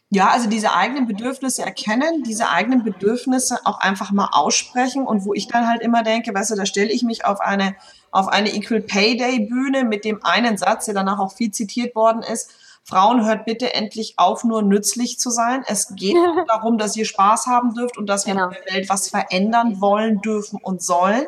Ja, 0.09 0.31
also 0.31 0.49
diese 0.49 0.73
eigenen 0.73 1.07
Bedürfnisse 1.07 1.63
erkennen, 1.63 2.23
diese 2.23 2.49
eigenen 2.49 2.83
Bedürfnisse 2.83 3.59
auch 3.65 3.81
einfach 3.81 4.13
mal 4.13 4.31
aussprechen 4.33 5.07
und 5.07 5.27
wo 5.27 5.35
ich 5.35 5.47
dann 5.49 5.69
halt 5.69 5.83
immer 5.83 6.03
denke, 6.03 6.33
weißt 6.33 6.53
du, 6.53 6.55
da 6.55 6.65
stelle 6.65 6.91
ich 6.91 7.03
mich 7.03 7.27
auf 7.27 7.41
eine 7.41 7.77
auf 8.11 8.29
eine 8.29 8.55
Equal 8.55 8.81
Pay 8.81 9.17
Day 9.17 9.41
Bühne 9.41 9.85
mit 9.85 10.05
dem 10.05 10.25
einen 10.25 10.57
Satz, 10.57 10.87
der 10.87 10.95
danach 10.95 11.19
auch 11.19 11.33
viel 11.33 11.51
zitiert 11.51 11.95
worden 11.95 12.23
ist. 12.23 12.51
Frauen 12.85 13.27
hört 13.27 13.45
bitte 13.45 13.75
endlich 13.75 14.15
auf, 14.17 14.45
nur 14.45 14.63
nützlich 14.63 15.19
zu 15.19 15.31
sein. 15.31 15.63
Es 15.67 15.95
geht 15.95 16.17
darum, 16.49 16.79
dass 16.79 16.97
ihr 16.97 17.05
Spaß 17.05 17.47
haben 17.47 17.75
dürft 17.75 17.99
und 17.99 18.07
dass 18.07 18.27
wir 18.27 18.35
genau. 18.35 18.49
in 18.49 18.55
der 18.55 18.75
Welt 18.75 18.89
was 18.89 19.09
verändern 19.09 19.81
wollen, 19.81 20.21
dürfen 20.23 20.59
und 20.63 20.83
sollen. 20.83 21.27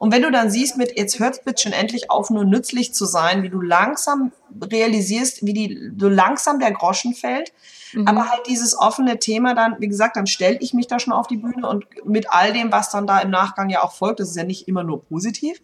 Und 0.00 0.12
wenn 0.12 0.22
du 0.22 0.30
dann 0.30 0.50
siehst 0.50 0.78
mit, 0.78 0.96
jetzt 0.96 1.18
hört 1.18 1.44
bitte 1.44 1.64
schon 1.64 1.72
endlich 1.72 2.10
auf, 2.10 2.30
nur 2.30 2.44
nützlich 2.44 2.94
zu 2.94 3.04
sein, 3.04 3.42
wie 3.42 3.50
du 3.50 3.60
langsam 3.60 4.32
realisierst, 4.58 5.44
wie 5.44 5.52
die, 5.52 5.92
so 5.98 6.08
langsam 6.08 6.58
der 6.58 6.72
Groschen 6.72 7.12
fällt, 7.12 7.52
mhm. 7.92 8.08
aber 8.08 8.30
halt 8.30 8.46
dieses 8.46 8.74
offene 8.78 9.18
Thema 9.18 9.54
dann, 9.54 9.76
wie 9.78 9.88
gesagt, 9.88 10.16
dann 10.16 10.26
stelle 10.26 10.56
ich 10.60 10.72
mich 10.72 10.86
da 10.86 10.98
schon 10.98 11.12
auf 11.12 11.26
die 11.26 11.36
Bühne 11.36 11.68
und 11.68 11.84
mit 12.06 12.30
all 12.30 12.54
dem, 12.54 12.72
was 12.72 12.90
dann 12.90 13.06
da 13.06 13.20
im 13.20 13.28
Nachgang 13.28 13.68
ja 13.68 13.82
auch 13.82 13.92
folgt, 13.92 14.20
das 14.20 14.30
ist 14.30 14.36
ja 14.36 14.44
nicht 14.44 14.68
immer 14.68 14.84
nur 14.84 15.04
positiv, 15.04 15.60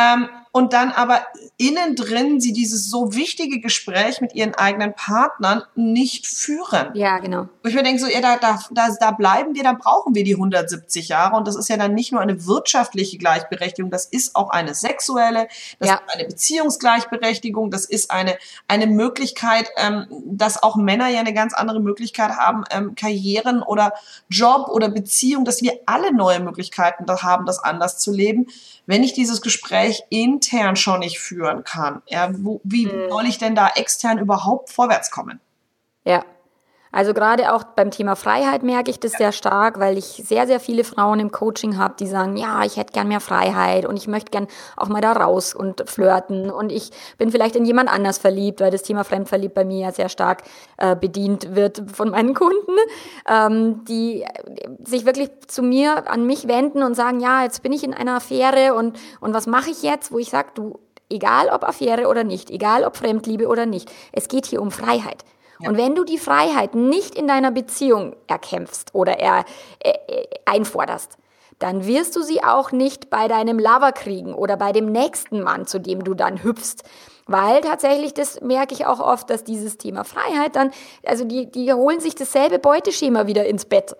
ähm, 0.00 0.28
und 0.52 0.72
dann 0.72 0.90
aber 0.90 1.20
innen 1.58 1.94
drin 1.94 2.40
sie 2.40 2.52
dieses 2.52 2.90
so 2.90 3.14
wichtige 3.14 3.60
Gespräch 3.60 4.20
mit 4.20 4.34
ihren 4.34 4.54
eigenen 4.56 4.94
Partnern 4.94 5.62
nicht 5.76 6.26
führen. 6.26 6.90
Ja, 6.94 7.18
genau. 7.18 7.48
Wo 7.62 7.68
ich 7.68 7.74
mir 7.76 7.84
denke, 7.84 8.00
so, 8.00 8.08
ja, 8.08 8.20
da, 8.20 8.36
da, 8.36 8.58
da, 8.72 8.88
da 8.98 9.10
bleiben 9.12 9.54
wir, 9.54 9.62
da 9.62 9.74
brauchen 9.74 10.14
wir 10.14 10.24
die 10.24 10.34
170 10.34 11.08
Jahre. 11.08 11.36
Und 11.36 11.46
das 11.46 11.54
ist 11.54 11.68
ja 11.68 11.76
dann 11.76 11.94
nicht 11.94 12.10
nur 12.10 12.20
eine 12.20 12.46
wirtschaftliche 12.46 13.16
Gleichberechtigung, 13.16 13.92
das 13.92 14.06
ist 14.06 14.34
auch 14.34 14.50
eine 14.50 14.74
sexuelle, 14.74 15.46
das 15.78 15.88
ja. 15.88 15.94
ist 15.94 16.02
eine 16.14 16.24
Beziehungsgleichberechtigung, 16.24 17.70
das 17.70 17.84
ist 17.84 18.10
eine, 18.10 18.36
eine 18.66 18.88
Möglichkeit, 18.88 19.70
ähm, 19.76 20.06
dass 20.26 20.62
auch 20.62 20.74
Männer 20.74 21.08
ja 21.08 21.20
eine 21.20 21.34
ganz 21.34 21.54
andere 21.54 21.78
Möglichkeit 21.78 22.32
haben, 22.32 22.64
ähm, 22.72 22.96
Karrieren 22.96 23.62
oder 23.62 23.92
Job 24.28 24.68
oder 24.68 24.88
Beziehung, 24.88 25.44
dass 25.44 25.62
wir 25.62 25.78
alle 25.86 26.12
neue 26.12 26.40
Möglichkeiten 26.40 27.06
da 27.06 27.22
haben, 27.22 27.46
das 27.46 27.62
anders 27.62 27.98
zu 27.98 28.10
leben 28.10 28.48
wenn 28.90 29.04
ich 29.04 29.12
dieses 29.12 29.40
Gespräch 29.40 30.02
intern 30.10 30.74
schon 30.74 30.98
nicht 30.98 31.20
führen 31.20 31.62
kann, 31.62 32.02
ja, 32.08 32.28
wo, 32.32 32.60
wie 32.64 32.86
mhm. 32.86 33.08
soll 33.08 33.24
ich 33.26 33.38
denn 33.38 33.54
da 33.54 33.68
extern 33.76 34.18
überhaupt 34.18 34.68
vorwärts 34.70 35.12
kommen? 35.12 35.38
Ja, 36.04 36.24
also 36.92 37.14
gerade 37.14 37.54
auch 37.54 37.62
beim 37.62 37.90
Thema 37.92 38.16
Freiheit 38.16 38.64
merke 38.64 38.90
ich 38.90 38.98
das 38.98 39.12
sehr 39.12 39.30
stark, 39.30 39.78
weil 39.78 39.96
ich 39.96 40.04
sehr, 40.04 40.48
sehr 40.48 40.58
viele 40.58 40.82
Frauen 40.82 41.20
im 41.20 41.30
Coaching 41.30 41.78
habe, 41.78 41.94
die 41.98 42.06
sagen, 42.06 42.36
ja, 42.36 42.64
ich 42.64 42.76
hätte 42.76 42.92
gern 42.92 43.06
mehr 43.06 43.20
Freiheit 43.20 43.86
und 43.86 43.96
ich 43.96 44.08
möchte 44.08 44.32
gern 44.32 44.48
auch 44.76 44.88
mal 44.88 45.00
da 45.00 45.12
raus 45.12 45.54
und 45.54 45.88
flirten 45.88 46.50
und 46.50 46.72
ich 46.72 46.90
bin 47.16 47.30
vielleicht 47.30 47.54
in 47.54 47.64
jemand 47.64 47.92
anders 47.92 48.18
verliebt, 48.18 48.60
weil 48.60 48.72
das 48.72 48.82
Thema 48.82 49.04
Fremdverliebt 49.04 49.54
bei 49.54 49.64
mir 49.64 49.86
ja 49.86 49.92
sehr 49.92 50.08
stark 50.08 50.42
äh, 50.78 50.96
bedient 50.96 51.54
wird 51.54 51.82
von 51.92 52.10
meinen 52.10 52.34
Kunden, 52.40 52.76
ähm, 53.28 53.84
die 53.84 54.24
sich 54.84 55.06
wirklich 55.06 55.30
zu 55.46 55.62
mir, 55.62 56.10
an 56.10 56.26
mich 56.26 56.48
wenden 56.48 56.82
und 56.82 56.94
sagen, 56.94 57.20
ja, 57.20 57.44
jetzt 57.44 57.62
bin 57.62 57.72
ich 57.72 57.84
in 57.84 57.94
einer 57.94 58.16
Affäre 58.16 58.74
und, 58.74 58.98
und 59.20 59.32
was 59.32 59.46
mache 59.46 59.70
ich 59.70 59.82
jetzt, 59.82 60.10
wo 60.10 60.18
ich 60.18 60.30
sage, 60.30 60.48
du, 60.54 60.80
egal 61.08 61.50
ob 61.50 61.62
Affäre 61.62 62.08
oder 62.08 62.24
nicht, 62.24 62.50
egal 62.50 62.84
ob 62.84 62.96
Fremdliebe 62.96 63.46
oder 63.46 63.66
nicht, 63.66 63.90
es 64.12 64.26
geht 64.26 64.46
hier 64.46 64.60
um 64.60 64.72
Freiheit. 64.72 65.24
Und 65.66 65.76
wenn 65.76 65.94
du 65.94 66.04
die 66.04 66.18
Freiheit 66.18 66.74
nicht 66.74 67.14
in 67.14 67.26
deiner 67.26 67.50
Beziehung 67.50 68.16
erkämpfst 68.26 68.94
oder 68.94 69.18
er, 69.18 69.44
äh, 69.80 69.90
äh, 69.90 70.26
einforderst, 70.44 71.18
dann 71.58 71.86
wirst 71.86 72.16
du 72.16 72.22
sie 72.22 72.42
auch 72.42 72.72
nicht 72.72 73.10
bei 73.10 73.28
deinem 73.28 73.58
Lover 73.58 73.92
kriegen 73.92 74.34
oder 74.34 74.56
bei 74.56 74.72
dem 74.72 74.90
nächsten 74.90 75.42
Mann, 75.42 75.66
zu 75.66 75.78
dem 75.78 76.02
du 76.02 76.14
dann 76.14 76.42
hüpfst. 76.42 76.82
Weil 77.26 77.60
tatsächlich, 77.60 78.14
das 78.14 78.40
merke 78.40 78.74
ich 78.74 78.86
auch 78.86 78.98
oft, 78.98 79.30
dass 79.30 79.44
dieses 79.44 79.78
Thema 79.78 80.04
Freiheit 80.04 80.56
dann, 80.56 80.72
also 81.06 81.24
die, 81.24 81.50
die 81.50 81.72
holen 81.72 82.00
sich 82.00 82.14
dasselbe 82.14 82.58
Beuteschema 82.58 83.26
wieder 83.26 83.46
ins 83.46 83.66
Bett. 83.66 83.94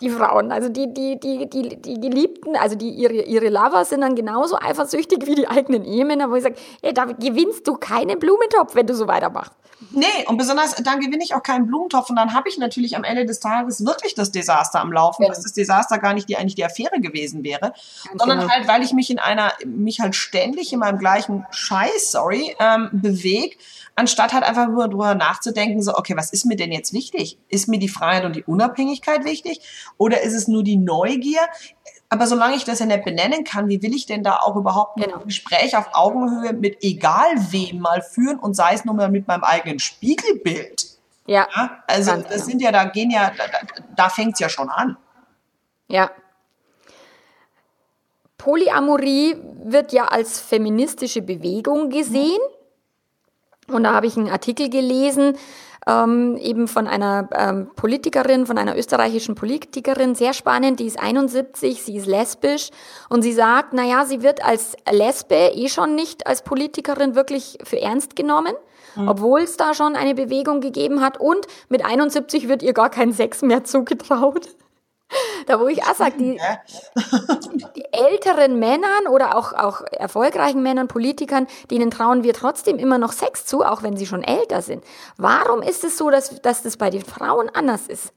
Die 0.00 0.10
Frauen, 0.10 0.52
also 0.52 0.68
die, 0.68 0.92
die, 0.94 1.18
die, 1.18 1.50
die, 1.50 1.82
die 1.82 2.00
Geliebten, 2.00 2.54
also 2.56 2.76
die, 2.76 2.90
ihre, 2.90 3.14
ihre 3.14 3.48
Lover 3.48 3.84
sind 3.84 4.02
dann 4.02 4.14
genauso 4.14 4.56
eifersüchtig 4.56 5.26
wie 5.26 5.34
die 5.34 5.48
eigenen 5.48 5.84
Ehemänner, 5.84 6.30
wo 6.30 6.36
ich 6.36 6.44
sage, 6.44 6.54
ey, 6.82 6.94
da 6.94 7.04
gewinnst 7.06 7.66
du 7.66 7.74
keinen 7.74 8.18
Blumentopf, 8.18 8.74
wenn 8.76 8.86
du 8.86 8.94
so 8.94 9.08
weitermachst. 9.08 9.52
Nee, 9.92 10.06
und 10.26 10.36
besonders 10.36 10.74
dann 10.74 10.98
gewinne 10.98 11.22
ich 11.22 11.34
auch 11.34 11.42
keinen 11.42 11.66
Blumentopf 11.66 12.10
und 12.10 12.16
dann 12.16 12.34
habe 12.34 12.48
ich 12.48 12.58
natürlich 12.58 12.96
am 12.96 13.04
Ende 13.04 13.24
des 13.24 13.38
Tages 13.38 13.84
wirklich 13.84 14.14
das 14.14 14.32
Desaster 14.32 14.80
am 14.80 14.92
Laufen, 14.92 15.22
ja. 15.22 15.28
dass 15.28 15.42
das 15.42 15.52
Desaster 15.52 15.98
gar 15.98 16.14
nicht 16.14 16.28
die 16.28 16.36
eigentlich 16.36 16.56
die 16.56 16.64
Affäre 16.64 17.00
gewesen 17.00 17.44
wäre, 17.44 17.60
Ganz 17.60 18.18
sondern 18.18 18.40
genau. 18.40 18.52
halt, 18.52 18.66
weil 18.66 18.82
ich 18.82 18.92
mich 18.92 19.08
in 19.10 19.20
einer, 19.20 19.52
mich 19.64 20.00
halt 20.00 20.16
ständig 20.16 20.72
in 20.72 20.80
meinem 20.80 20.98
gleichen 20.98 21.46
Scheiß, 21.50 22.10
sorry, 22.10 22.56
ähm, 22.58 22.88
bewege, 22.92 23.56
anstatt 23.98 24.32
halt 24.32 24.44
einfach 24.44 24.68
nur 24.68 24.88
drüber 24.88 25.16
nachzudenken, 25.16 25.82
so, 25.82 25.96
okay, 25.96 26.16
was 26.16 26.30
ist 26.30 26.44
mir 26.44 26.54
denn 26.54 26.70
jetzt 26.70 26.92
wichtig? 26.92 27.36
Ist 27.48 27.66
mir 27.66 27.80
die 27.80 27.88
Freiheit 27.88 28.24
und 28.24 28.36
die 28.36 28.44
Unabhängigkeit 28.44 29.24
wichtig? 29.24 29.60
Oder 29.96 30.22
ist 30.22 30.34
es 30.34 30.46
nur 30.46 30.62
die 30.62 30.76
Neugier? 30.76 31.40
Aber 32.08 32.28
solange 32.28 32.54
ich 32.54 32.64
das 32.64 32.78
ja 32.78 32.86
nicht 32.86 33.04
benennen 33.04 33.42
kann, 33.42 33.68
wie 33.68 33.82
will 33.82 33.92
ich 33.92 34.06
denn 34.06 34.22
da 34.22 34.36
auch 34.36 34.54
überhaupt 34.54 34.98
ein 34.98 35.02
genau. 35.02 35.18
Gespräch 35.18 35.76
auf 35.76 35.88
Augenhöhe 35.92 36.52
mit 36.52 36.82
egal 36.82 37.26
wem 37.50 37.80
mal 37.80 38.00
führen 38.00 38.38
und 38.38 38.54
sei 38.54 38.74
es 38.74 38.84
nur 38.84 38.94
mal 38.94 39.10
mit 39.10 39.26
meinem 39.26 39.42
eigenen 39.42 39.80
Spiegelbild? 39.80 40.86
Ja. 41.26 41.48
ja? 41.54 41.82
Also 41.88 42.12
das 42.12 42.28
genau. 42.28 42.44
sind 42.44 42.62
ja, 42.62 42.70
da 42.70 42.84
gehen 42.84 43.10
ja, 43.10 43.32
da, 43.36 43.44
da 43.96 44.08
fängt 44.08 44.34
es 44.34 44.40
ja 44.40 44.48
schon 44.48 44.70
an. 44.70 44.96
Ja. 45.88 46.12
Polyamorie 48.36 49.36
wird 49.64 49.92
ja 49.92 50.04
als 50.04 50.40
feministische 50.40 51.20
Bewegung 51.20 51.90
gesehen. 51.90 52.38
Und 53.70 53.84
da 53.84 53.94
habe 53.94 54.06
ich 54.06 54.16
einen 54.16 54.30
Artikel 54.30 54.70
gelesen, 54.70 55.36
ähm, 55.86 56.36
eben 56.36 56.68
von 56.68 56.86
einer 56.86 57.28
ähm, 57.32 57.70
Politikerin, 57.74 58.46
von 58.46 58.58
einer 58.58 58.76
österreichischen 58.76 59.34
Politikerin, 59.34 60.14
sehr 60.14 60.34
spannend, 60.34 60.80
die 60.80 60.86
ist 60.86 61.00
71, 61.00 61.82
sie 61.82 61.96
ist 61.96 62.06
lesbisch 62.06 62.70
und 63.08 63.22
sie 63.22 63.32
sagt, 63.32 63.72
naja, 63.72 64.04
sie 64.04 64.22
wird 64.22 64.44
als 64.44 64.76
Lesbe 64.90 65.52
eh 65.54 65.68
schon 65.68 65.94
nicht 65.94 66.26
als 66.26 66.42
Politikerin 66.42 67.14
wirklich 67.14 67.58
für 67.64 67.80
ernst 67.80 68.16
genommen. 68.16 68.54
Mhm. 68.96 69.08
Obwohl 69.08 69.40
es 69.40 69.56
da 69.56 69.74
schon 69.74 69.96
eine 69.96 70.14
Bewegung 70.14 70.60
gegeben 70.60 71.00
hat 71.00 71.18
und 71.18 71.46
mit 71.68 71.84
71 71.84 72.48
wird 72.48 72.62
ihr 72.62 72.74
gar 72.74 72.90
kein 72.90 73.12
Sex 73.12 73.42
mehr 73.42 73.64
zugetraut. 73.64 74.48
Da 75.46 75.60
wo 75.60 75.68
ich 75.68 75.82
auch 75.84 75.94
sage, 75.94 76.16
die, 76.18 76.40
die 77.76 77.84
älteren 77.92 78.58
Männern 78.58 79.06
oder 79.10 79.36
auch, 79.36 79.52
auch 79.52 79.82
erfolgreichen 79.92 80.62
Männern, 80.62 80.88
Politikern, 80.88 81.46
denen 81.70 81.90
trauen 81.90 82.22
wir 82.22 82.34
trotzdem 82.34 82.78
immer 82.78 82.98
noch 82.98 83.12
Sex 83.12 83.46
zu, 83.46 83.64
auch 83.64 83.82
wenn 83.82 83.96
sie 83.96 84.06
schon 84.06 84.22
älter 84.22 84.62
sind. 84.62 84.84
Warum 85.16 85.62
ist 85.62 85.84
es 85.84 85.96
so, 85.96 86.10
dass, 86.10 86.40
dass 86.42 86.62
das 86.62 86.76
bei 86.76 86.90
den 86.90 87.04
Frauen 87.04 87.48
anders 87.48 87.86
ist? 87.86 88.12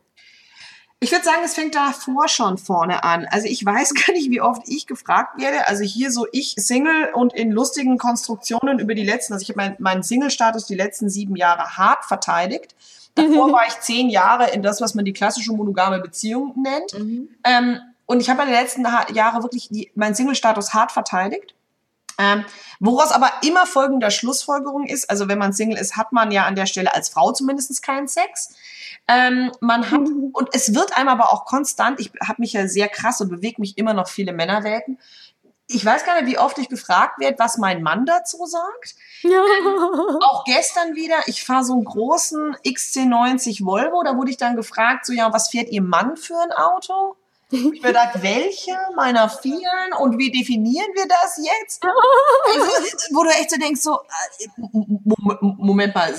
Ich 1.03 1.11
würde 1.11 1.25
sagen, 1.25 1.41
es 1.43 1.55
fängt 1.55 1.73
davor 1.73 2.27
schon 2.27 2.59
vorne 2.59 3.03
an. 3.03 3.25
Also 3.31 3.47
ich 3.47 3.65
weiß 3.65 3.93
gar 4.05 4.13
nicht, 4.13 4.29
wie 4.29 4.39
oft 4.39 4.61
ich 4.67 4.85
gefragt 4.85 5.41
werde. 5.41 5.67
Also 5.67 5.83
hier 5.83 6.11
so 6.11 6.27
ich 6.31 6.53
Single 6.57 7.09
und 7.13 7.33
in 7.33 7.51
lustigen 7.51 7.97
Konstruktionen 7.97 8.77
über 8.77 8.93
die 8.93 9.03
letzten, 9.03 9.33
also 9.33 9.41
ich 9.41 9.49
habe 9.49 9.57
mein, 9.57 9.75
meinen 9.79 10.03
Single-Status 10.03 10.67
die 10.67 10.75
letzten 10.75 11.09
sieben 11.09 11.35
Jahre 11.35 11.75
hart 11.75 12.05
verteidigt. 12.05 12.75
Davor 13.15 13.51
war 13.51 13.67
ich 13.67 13.79
zehn 13.79 14.09
Jahre 14.09 14.51
in 14.51 14.63
das, 14.63 14.81
was 14.81 14.95
man 14.95 15.05
die 15.05 15.13
klassische 15.13 15.51
monogame 15.51 15.99
Beziehung 15.99 16.53
nennt. 16.61 16.93
Mhm. 16.97 17.29
Ähm, 17.43 17.79
und 18.05 18.19
ich 18.19 18.29
habe 18.29 18.39
meine 18.39 18.51
letzten 18.51 18.85
Jahre 19.13 19.43
wirklich 19.43 19.69
die, 19.69 19.91
meinen 19.95 20.15
Single-Status 20.15 20.73
hart 20.73 20.91
verteidigt. 20.91 21.55
Ähm, 22.17 22.45
woraus 22.79 23.11
aber 23.11 23.31
immer 23.41 23.65
folgender 23.65 24.11
Schlussfolgerung 24.11 24.85
ist, 24.85 25.09
also 25.09 25.27
wenn 25.27 25.37
man 25.37 25.53
Single 25.53 25.77
ist, 25.77 25.97
hat 25.97 26.11
man 26.11 26.31
ja 26.31 26.45
an 26.45 26.55
der 26.55 26.65
Stelle 26.65 26.93
als 26.93 27.09
Frau 27.09 27.31
zumindest 27.31 27.81
keinen 27.81 28.07
Sex. 28.07 28.53
Ähm, 29.07 29.51
man 29.59 29.89
hat, 29.89 30.01
und 30.33 30.49
es 30.53 30.75
wird 30.75 30.95
einem 30.95 31.09
aber 31.09 31.33
auch 31.33 31.45
konstant, 31.45 31.99
ich 31.99 32.11
habe 32.21 32.41
mich 32.41 32.53
ja 32.53 32.67
sehr 32.67 32.89
krass 32.89 33.21
und 33.21 33.29
bewege 33.29 33.59
mich 33.59 33.77
immer 33.77 33.93
noch 33.93 34.07
viele 34.07 34.33
Männerwelten. 34.33 34.99
Ich 35.67 35.83
weiß 35.83 36.05
gar 36.05 36.21
nicht, 36.21 36.31
wie 36.31 36.37
oft 36.37 36.57
ich 36.57 36.69
gefragt 36.69 37.19
werde, 37.19 37.39
was 37.39 37.57
mein 37.57 37.81
Mann 37.81 38.05
dazu 38.05 38.45
sagt. 38.45 38.95
Ja. 39.23 39.41
auch 40.21 40.43
gestern 40.45 40.95
wieder, 40.95 41.17
ich 41.27 41.43
fahre 41.43 41.63
so 41.63 41.73
einen 41.73 41.85
großen 41.85 42.55
XC90 42.65 43.65
Volvo, 43.65 44.03
da 44.03 44.17
wurde 44.17 44.31
ich 44.31 44.37
dann 44.37 44.55
gefragt, 44.55 45.05
so 45.05 45.13
ja, 45.13 45.31
was 45.33 45.49
fährt 45.49 45.69
Ihr 45.69 45.81
Mann 45.81 46.17
für 46.17 46.37
ein 46.37 46.51
Auto? 46.51 47.15
Ich 47.51 47.63
mir 47.63 47.81
gedacht, 47.81 48.15
welche 48.21 48.77
meiner 48.95 49.29
vielen 49.29 49.93
und 49.99 50.17
wie 50.17 50.31
definieren 50.31 50.87
wir 50.95 51.07
das 51.07 51.37
jetzt? 51.37 51.83
Also, 51.83 52.65
wo 53.11 53.23
du 53.23 53.29
echt 53.29 53.51
so 53.51 53.57
denkst, 53.57 53.81
so, 53.81 53.99
äh, 53.99 54.47
Moment 55.41 55.93
mal, 55.93 56.13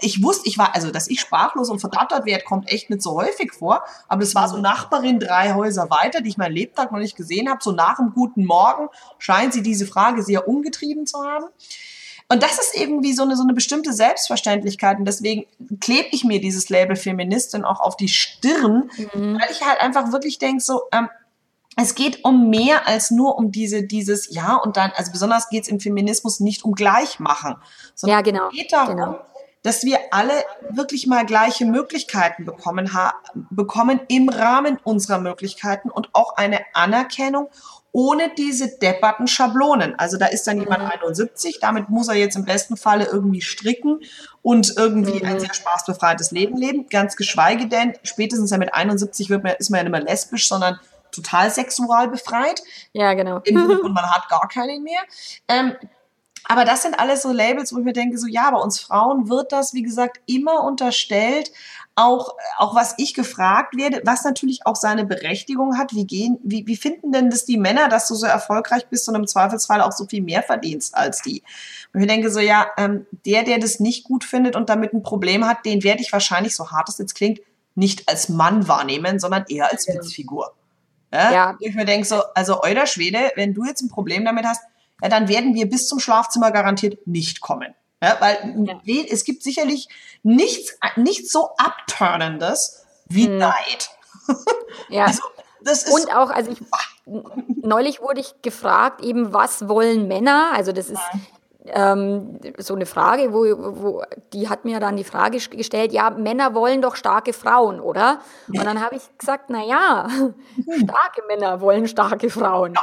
ich 0.00 0.22
wusste, 0.22 0.48
ich 0.48 0.58
war, 0.58 0.74
also, 0.74 0.90
dass 0.90 1.08
ich 1.08 1.20
sprachlos 1.20 1.70
und 1.70 1.80
verdattert 1.80 2.26
werde, 2.26 2.44
kommt 2.44 2.70
echt 2.70 2.90
nicht 2.90 3.02
so 3.02 3.14
häufig 3.14 3.52
vor. 3.52 3.82
Aber 4.08 4.22
es 4.22 4.34
war 4.34 4.48
so 4.48 4.58
Nachbarin 4.58 5.18
drei 5.18 5.54
Häuser 5.54 5.88
weiter, 5.90 6.20
die 6.20 6.28
ich 6.28 6.36
mein 6.36 6.52
Lebtag 6.52 6.92
noch 6.92 6.98
nicht 6.98 7.16
gesehen 7.16 7.48
habe. 7.48 7.62
So 7.62 7.72
nach 7.72 7.96
dem 7.96 8.12
guten 8.12 8.44
Morgen 8.44 8.88
scheint 9.18 9.54
sie 9.54 9.62
diese 9.62 9.86
Frage 9.86 10.22
sehr 10.22 10.46
umgetrieben 10.46 11.06
zu 11.06 11.24
haben. 11.24 11.46
Und 12.28 12.42
das 12.42 12.58
ist 12.58 12.74
irgendwie 12.74 13.12
so 13.12 13.22
eine, 13.22 13.36
so 13.36 13.44
eine 13.44 13.54
bestimmte 13.54 13.92
Selbstverständlichkeit. 13.92 14.98
Und 14.98 15.04
deswegen 15.04 15.46
klebe 15.80 16.08
ich 16.10 16.24
mir 16.24 16.40
dieses 16.40 16.68
Label 16.68 16.96
Feministin 16.96 17.64
auch 17.64 17.80
auf 17.80 17.96
die 17.96 18.08
Stirn, 18.08 18.90
mhm. 19.14 19.38
weil 19.40 19.50
ich 19.50 19.64
halt 19.64 19.80
einfach 19.80 20.10
wirklich 20.10 20.38
denke, 20.38 20.62
so, 20.62 20.82
ähm, 20.92 21.08
es 21.76 21.94
geht 21.94 22.24
um 22.24 22.48
mehr 22.48 22.88
als 22.88 23.10
nur 23.10 23.36
um 23.36 23.52
diese, 23.52 23.82
dieses, 23.82 24.34
ja, 24.34 24.56
und 24.56 24.76
dann, 24.76 24.92
also 24.96 25.12
besonders 25.12 25.50
geht 25.50 25.64
es 25.64 25.68
im 25.68 25.78
Feminismus 25.78 26.40
nicht 26.40 26.64
um 26.64 26.72
Gleichmachen, 26.72 27.56
sondern 27.94 28.18
ja, 28.18 28.22
genau, 28.22 28.48
es 28.48 28.54
geht 28.54 28.72
darum, 28.72 28.96
genau. 28.96 29.20
dass 29.62 29.84
wir 29.84 29.98
alle 30.10 30.32
wirklich 30.70 31.06
mal 31.06 31.26
gleiche 31.26 31.66
Möglichkeiten 31.66 32.46
bekommen, 32.46 32.90
bekommen 33.50 34.00
im 34.08 34.30
Rahmen 34.30 34.78
unserer 34.84 35.18
Möglichkeiten 35.18 35.90
und 35.90 36.08
auch 36.14 36.36
eine 36.36 36.60
Anerkennung 36.72 37.50
ohne 37.96 38.30
diese 38.36 38.76
depperten 38.76 39.26
Schablonen. 39.26 39.98
Also 39.98 40.18
da 40.18 40.26
ist 40.26 40.46
dann 40.46 40.60
jemand 40.60 40.82
71, 40.82 41.56
mhm. 41.56 41.60
damit 41.62 41.88
muss 41.88 42.08
er 42.08 42.14
jetzt 42.14 42.36
im 42.36 42.44
besten 42.44 42.76
Falle 42.76 43.06
irgendwie 43.06 43.40
stricken 43.40 44.00
und 44.42 44.74
irgendwie 44.76 45.18
mhm. 45.20 45.26
ein 45.26 45.40
sehr 45.40 45.54
spaßbefreites 45.54 46.30
Leben 46.30 46.58
leben. 46.58 46.90
Ganz 46.90 47.16
geschweige 47.16 47.68
denn, 47.68 47.94
spätestens 48.02 48.50
ja 48.50 48.58
mit 48.58 48.74
71 48.74 49.30
wird 49.30 49.42
man, 49.44 49.54
ist 49.58 49.70
man 49.70 49.78
ja 49.78 49.84
nicht 49.84 49.92
mehr 49.92 50.02
lesbisch, 50.02 50.46
sondern 50.46 50.78
total 51.10 51.50
sexual 51.50 52.08
befreit. 52.08 52.62
Ja, 52.92 53.14
genau. 53.14 53.36
Und 53.36 53.82
man 53.94 54.10
hat 54.10 54.28
gar 54.28 54.46
keinen 54.46 54.82
mehr. 54.82 55.00
Ähm, 55.48 55.72
aber 56.48 56.64
das 56.64 56.82
sind 56.82 56.98
alles 56.98 57.22
so 57.22 57.32
Labels, 57.32 57.72
wo 57.72 57.78
ich 57.78 57.84
mir 57.84 57.92
denke, 57.92 58.18
so 58.18 58.26
ja, 58.26 58.50
bei 58.50 58.58
uns 58.58 58.80
Frauen 58.80 59.28
wird 59.28 59.52
das, 59.52 59.74
wie 59.74 59.82
gesagt, 59.82 60.20
immer 60.26 60.62
unterstellt, 60.64 61.50
auch, 61.96 62.34
auch 62.58 62.74
was 62.74 62.94
ich 62.98 63.14
gefragt 63.14 63.76
werde, 63.76 64.02
was 64.04 64.22
natürlich 64.22 64.66
auch 64.66 64.76
seine 64.76 65.06
Berechtigung 65.06 65.78
hat. 65.78 65.94
Wie 65.94 66.06
gehen, 66.06 66.38
wie, 66.42 66.66
wie 66.66 66.76
finden 66.76 67.10
denn 67.10 67.30
das 67.30 67.46
die 67.46 67.56
Männer, 67.56 67.88
dass 67.88 68.06
du 68.06 68.14
so 68.14 68.26
erfolgreich 68.26 68.86
bist 68.88 69.08
und 69.08 69.14
im 69.14 69.26
Zweifelsfall 69.26 69.80
auch 69.80 69.92
so 69.92 70.04
viel 70.04 70.22
mehr 70.22 70.42
verdienst 70.42 70.94
als 70.94 71.22
die? 71.22 71.42
Und 71.94 72.02
ich 72.02 72.06
denke 72.06 72.30
so, 72.30 72.38
ja, 72.38 72.66
ähm, 72.76 73.06
der, 73.24 73.44
der 73.44 73.58
das 73.58 73.80
nicht 73.80 74.04
gut 74.04 74.24
findet 74.24 74.56
und 74.56 74.68
damit 74.68 74.92
ein 74.92 75.02
Problem 75.02 75.46
hat, 75.46 75.64
den 75.64 75.82
werde 75.82 76.02
ich 76.02 76.12
wahrscheinlich, 76.12 76.54
so 76.54 76.70
hart 76.70 76.90
es 76.90 76.98
jetzt 76.98 77.14
klingt, 77.14 77.40
nicht 77.74 78.08
als 78.08 78.28
Mann 78.28 78.68
wahrnehmen, 78.68 79.18
sondern 79.18 79.44
eher 79.48 79.72
als 79.72 79.88
Witzfigur. 79.88 80.52
Ja? 81.12 81.32
ja. 81.32 81.56
Ich 81.60 81.74
mir 81.74 81.86
denke 81.86 82.06
so, 82.06 82.22
also 82.34 82.62
euer 82.62 82.86
Schwede, 82.86 83.32
wenn 83.36 83.54
du 83.54 83.64
jetzt 83.64 83.80
ein 83.80 83.88
Problem 83.88 84.24
damit 84.24 84.44
hast, 84.44 84.62
ja, 85.02 85.08
dann 85.08 85.28
werden 85.28 85.54
wir 85.54 85.68
bis 85.68 85.88
zum 85.88 85.98
Schlafzimmer 85.98 86.50
garantiert 86.50 87.06
nicht 87.06 87.40
kommen. 87.40 87.74
Ja, 88.02 88.16
weil 88.20 88.54
ja. 88.66 89.04
es 89.10 89.24
gibt 89.24 89.42
sicherlich 89.42 89.88
nichts, 90.22 90.78
nichts 90.96 91.32
so 91.32 91.50
abturnendes 91.56 92.84
wie 93.08 93.26
hm. 93.26 93.38
Neid. 93.38 93.90
Ja. 94.88 95.06
Also, 95.06 95.22
und 95.94 96.14
auch, 96.14 96.30
also 96.30 96.52
ich, 96.52 96.58
neulich 97.62 98.00
wurde 98.00 98.20
ich 98.20 98.34
gefragt, 98.42 99.00
eben, 99.00 99.32
was 99.32 99.68
wollen 99.68 100.06
Männer? 100.06 100.50
Also 100.54 100.70
das 100.72 100.90
ist 100.90 101.02
ähm, 101.66 102.38
so 102.58 102.74
eine 102.74 102.86
Frage, 102.86 103.32
wo, 103.32 103.40
wo 103.80 104.02
die 104.32 104.48
hat 104.48 104.64
mir 104.64 104.80
dann 104.80 104.96
die 104.96 105.04
Frage 105.04 105.38
gestellt, 105.38 105.92
ja, 105.92 106.10
Männer 106.10 106.54
wollen 106.54 106.82
doch 106.82 106.96
starke 106.96 107.32
Frauen, 107.32 107.80
oder? 107.80 108.20
Und 108.48 108.64
dann 108.64 108.80
habe 108.80 108.96
ich 108.96 109.02
gesagt, 109.18 109.46
na 109.48 109.64
ja, 109.64 110.08
starke 110.60 111.22
Männer 111.26 111.60
wollen 111.60 111.88
starke 111.88 112.30
Frauen. 112.30 112.74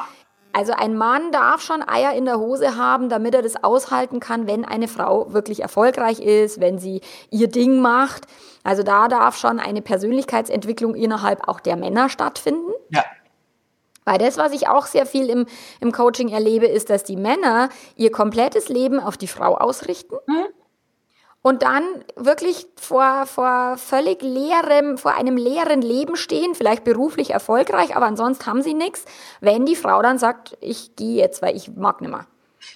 Also 0.53 0.71
ein 0.73 0.95
Mann 0.95 1.31
darf 1.31 1.61
schon 1.61 1.81
Eier 1.81 2.13
in 2.13 2.25
der 2.25 2.37
Hose 2.37 2.77
haben, 2.77 3.09
damit 3.09 3.33
er 3.33 3.41
das 3.41 3.63
aushalten 3.63 4.19
kann, 4.19 4.45
wenn 4.45 4.63
eine 4.63 4.87
Frau 4.87 5.33
wirklich 5.33 5.61
erfolgreich 5.61 6.19
ist, 6.19 6.61
wenn 6.61 6.77
sie 6.77 7.01
ihr 7.31 7.47
Ding 7.47 7.81
macht. 7.81 8.27
Also 8.63 8.83
da 8.83 9.07
darf 9.07 9.35
schon 9.35 9.59
eine 9.59 9.81
Persönlichkeitsentwicklung 9.81 10.93
innerhalb 10.93 11.47
auch 11.47 11.59
der 11.59 11.75
Männer 11.75 12.07
stattfinden. 12.07 12.71
Ja. 12.89 13.03
Weil 14.05 14.19
das, 14.19 14.37
was 14.37 14.51
ich 14.51 14.67
auch 14.67 14.85
sehr 14.85 15.07
viel 15.07 15.27
im, 15.29 15.47
im 15.79 15.91
Coaching 15.91 16.29
erlebe, 16.29 16.67
ist, 16.67 16.91
dass 16.91 17.03
die 17.03 17.15
Männer 17.15 17.69
ihr 17.95 18.11
komplettes 18.11 18.69
Leben 18.69 18.99
auf 18.99 19.17
die 19.17 19.27
Frau 19.27 19.55
ausrichten. 19.55 20.15
Mhm 20.27 20.45
und 21.43 21.61
dann 21.61 21.83
wirklich 22.15 22.65
vor, 22.77 23.27
vor 23.27 23.75
völlig 23.77 24.23
leerem, 24.23 24.97
vor 24.97 25.13
einem 25.13 25.37
leeren 25.37 25.81
Leben 25.81 26.15
stehen, 26.15 26.55
vielleicht 26.55 26.83
beruflich 26.83 27.31
erfolgreich, 27.31 27.95
aber 27.95 28.07
ansonsten 28.07 28.47
haben 28.47 28.63
sie 28.63 28.73
nichts, 28.73 29.05
wenn 29.41 29.65
die 29.65 29.75
Frau 29.75 30.01
dann 30.01 30.17
sagt, 30.17 30.57
ich 30.61 30.95
gehe 30.95 31.17
jetzt, 31.17 31.43
weil 31.43 31.55
ich 31.55 31.75
mag 31.75 32.01
nicht 32.01 32.09
mehr. 32.09 32.25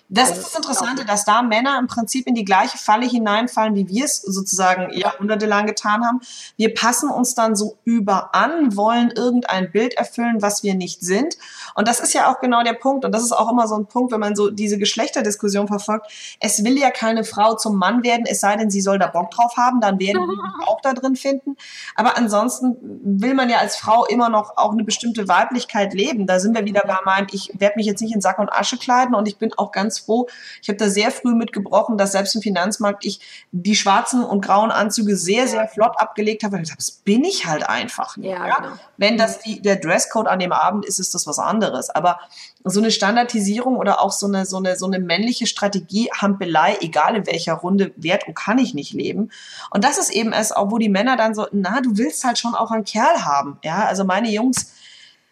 Das 0.10 0.30
also, 0.30 0.42
ist 0.42 0.48
das 0.54 0.58
Interessante, 0.58 1.06
dass 1.06 1.26
da 1.26 1.42
Männer 1.42 1.78
im 1.80 1.88
Prinzip 1.88 2.28
in 2.28 2.36
die 2.36 2.46
gleiche 2.46 2.78
Falle 2.78 3.06
hineinfallen, 3.06 3.76
wie 3.76 3.90
wir 3.90 4.06
es 4.06 4.22
sozusagen 4.22 4.94
jahrhundertelang 4.94 5.66
getan 5.66 6.06
haben. 6.06 6.22
Wir 6.56 6.74
passen 6.74 7.10
uns 7.10 7.36
dann 7.36 7.56
so 7.56 7.78
über 7.84 8.34
an, 8.34 8.76
wollen 8.78 9.12
irgendein 9.12 9.72
Bild 9.72 9.96
erfüllen, 9.96 10.42
was 10.42 10.64
wir 10.64 10.76
nicht 10.76 11.02
sind. 11.02 11.38
Und 11.76 11.88
das 11.88 12.00
ist 12.00 12.14
ja 12.14 12.32
auch 12.32 12.40
genau 12.40 12.64
der 12.64 12.74
Punkt. 12.74 13.04
Und 13.04 13.12
das 13.12 13.24
ist 13.24 13.34
auch 13.34 13.52
immer 13.52 13.68
so 13.68 13.76
ein 13.76 13.86
Punkt, 13.86 14.14
wenn 14.14 14.20
man 14.22 14.36
so 14.36 14.50
diese 14.50 14.78
Geschlechterdiskussion 14.78 15.68
verfolgt. 15.68 16.08
Es 16.40 16.64
will 16.64 16.78
ja 16.78 16.90
keine 16.90 17.26
Frau 17.26 17.56
zum 17.56 17.76
Mann 17.76 18.04
werden, 18.04 18.26
es 18.26 18.40
sei 18.40 18.56
denn, 18.56 18.70
sie 18.70 18.82
soll 18.82 19.00
da 19.00 19.08
Bock 19.08 19.32
drauf 19.32 19.58
haben, 19.58 19.82
dann 19.82 20.00
werden 20.00 20.22
wir 20.22 20.38
auch 20.68 20.80
da 20.82 20.94
drin 20.94 21.16
finden. 21.18 21.58
Aber 21.96 22.18
ansonsten 22.18 22.78
will 23.04 23.34
man 23.34 23.50
ja 23.50 23.58
als 23.58 23.76
Frau 23.76 24.06
immer 24.06 24.30
noch 24.30 24.56
auch 24.56 24.72
eine 24.72 24.84
bestimmte 24.84 25.28
Weiblichkeit 25.28 25.94
leben. 25.94 26.28
Da 26.28 26.40
sind 26.40 26.56
wir 26.56 26.66
wieder 26.66 26.82
bei 26.88 26.98
meinem, 27.04 27.28
ich 27.32 27.52
werde 27.58 27.76
mich 27.76 27.86
jetzt 27.86 28.02
nicht 28.02 28.16
in 28.16 28.22
Sack 28.22 28.40
und 28.40 28.52
Asche 28.52 28.78
kleiden 28.78 29.16
und 29.16 29.28
ich 29.28 29.38
bin 29.38 29.52
auch 29.58 29.72
ganz 29.78 30.00
froh. 30.00 30.28
Ich 30.62 30.70
habe 30.70 30.78
da 30.78 30.90
sehr 30.90 31.12
früh 31.12 31.36
mitgebrochen, 31.36 31.98
dass 31.98 32.14
selbst 32.14 32.36
im 32.36 32.42
Finanzmarkt 32.42 33.06
ich 33.06 33.20
die 33.52 33.76
schwarzen 33.76 34.24
und 34.24 34.44
grauen 34.44 34.72
Anzüge 34.72 35.16
sehr, 35.16 35.48
sehr 35.48 35.68
flott 35.68 35.94
abgelegt 36.00 36.44
habe. 36.44 36.60
Ich 36.62 36.76
das 36.76 36.92
bin 36.92 37.24
ich 37.24 37.46
halt 37.46 37.70
einfach 37.70 38.18
nicht. 38.18 38.32
Ja, 38.32 38.48
ja? 38.48 38.56
Genau. 38.56 38.76
Wenn 38.98 39.18
das 39.18 39.40
die, 39.40 39.62
der 39.62 39.76
Dresscode 39.76 40.28
an 40.28 40.40
dem 40.40 40.52
Abend 40.52 40.86
ist, 40.86 41.00
ist 41.00 41.14
das 41.14 41.28
was 41.28 41.38
anderes. 41.38 41.92
Aber 41.92 42.20
so 42.64 42.80
eine 42.80 42.92
Standardisierung 42.92 43.78
oder 43.78 44.02
auch 44.02 44.12
so 44.12 44.26
eine, 44.26 44.46
so 44.46 44.58
eine, 44.58 44.76
so 44.76 44.88
eine 44.88 45.00
männliche 45.00 45.46
Strategie, 45.46 46.10
Hampelei, 46.12 46.78
egal 46.82 47.16
in 47.16 47.28
welcher 47.28 47.54
Runde, 47.54 47.94
wert 47.96 48.28
und 48.28 48.36
kann 48.36 48.58
ich 48.58 48.74
nicht 48.74 48.94
leben. 48.94 49.30
Und 49.70 49.84
das 49.84 49.98
ist 49.98 50.10
eben 50.10 50.34
es 50.34 50.52
auch, 50.52 50.72
wo 50.72 50.78
die 50.78 50.90
Männer 50.90 51.16
dann 51.16 51.36
so, 51.36 51.48
na, 51.52 51.82
du 51.82 51.98
willst 51.98 52.24
halt 52.24 52.38
schon 52.38 52.56
auch 52.56 52.72
einen 52.72 52.84
Kerl 52.84 53.24
haben. 53.24 53.60
Ja, 53.64 53.86
also 53.86 54.04
meine 54.04 54.30
Jungs, 54.30 54.74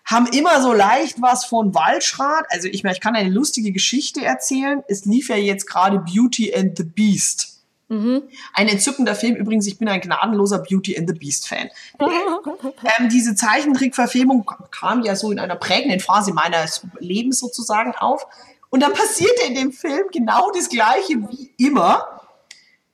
haben 0.06 0.28
immer 0.28 0.62
so 0.62 0.72
leicht 0.72 1.22
was 1.22 1.46
von 1.46 1.74
Waldschrat. 1.74 2.46
Also 2.50 2.68
ich 2.68 2.84
meine, 2.84 2.94
ich 2.94 3.02
kann 3.02 3.15
eine 3.15 3.30
lustige 3.30 3.72
Geschichte 3.72 4.24
erzählen. 4.24 4.84
Es 4.88 5.06
lief 5.06 5.30
ja 5.30 5.36
jetzt 5.36 5.65
gerade 5.65 6.00
Beauty 6.00 6.54
and 6.56 6.78
the 6.78 6.84
Beast. 6.84 7.56
Mhm. 7.88 8.24
Ein 8.54 8.68
entzückender 8.68 9.15
Film. 9.15 9.36
Übrigens, 9.36 9.68
ich 9.68 9.78
bin 9.78 9.88
ein 9.88 10.02
gnadenloser 10.02 10.60
Beauty 10.60 10.98
and 10.98 11.08
the 11.08 11.15
Beast 11.15 11.48
Fan. 11.48 11.70
ähm, 12.00 13.10
diese 13.10 13.36
Zeichentrickverfilmung 13.36 14.50
kam 14.72 15.04
ja 15.04 15.15
so 15.15 15.32
in 15.32 15.39
einer 15.39 15.56
prägenden 15.56 16.00
Phase 16.00 16.34
meines 16.34 16.86
Lebens 17.00 17.39
sozusagen 17.39 17.94
auf. 17.96 18.26
Und 18.70 18.82
da 18.82 18.89
passierte 18.89 19.44
in 19.48 19.56
dem 19.56 19.72
Film 19.72 20.06
genau 20.12 20.52
das 20.52 20.70
Gleiche 20.70 21.15
wie 21.30 21.54
immer. 21.58 22.22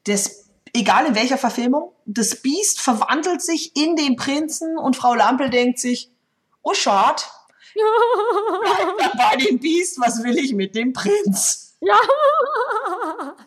Das, 0.04 0.50
egal 0.74 1.06
in 1.06 1.16
welcher 1.16 1.38
Verfilmung, 1.38 1.92
das 2.06 2.42
Beast 2.42 2.82
verwandelt 2.82 3.42
sich 3.42 3.76
in 3.76 3.96
den 3.96 4.16
Prinzen 4.16 4.78
und 4.78 4.96
Frau 4.96 5.14
Lampel 5.14 5.50
denkt 5.50 5.80
sich, 5.80 6.11
oh 6.64 6.74
schade, 6.74 7.24
bei 9.18 9.38
dem 9.38 9.60
Biest, 9.60 10.00
was 10.00 10.24
will 10.24 10.38
ich 10.38 10.54
mit 10.54 10.76
dem 10.76 10.94
Prinz? 10.94 11.72
Ja. 11.84 11.98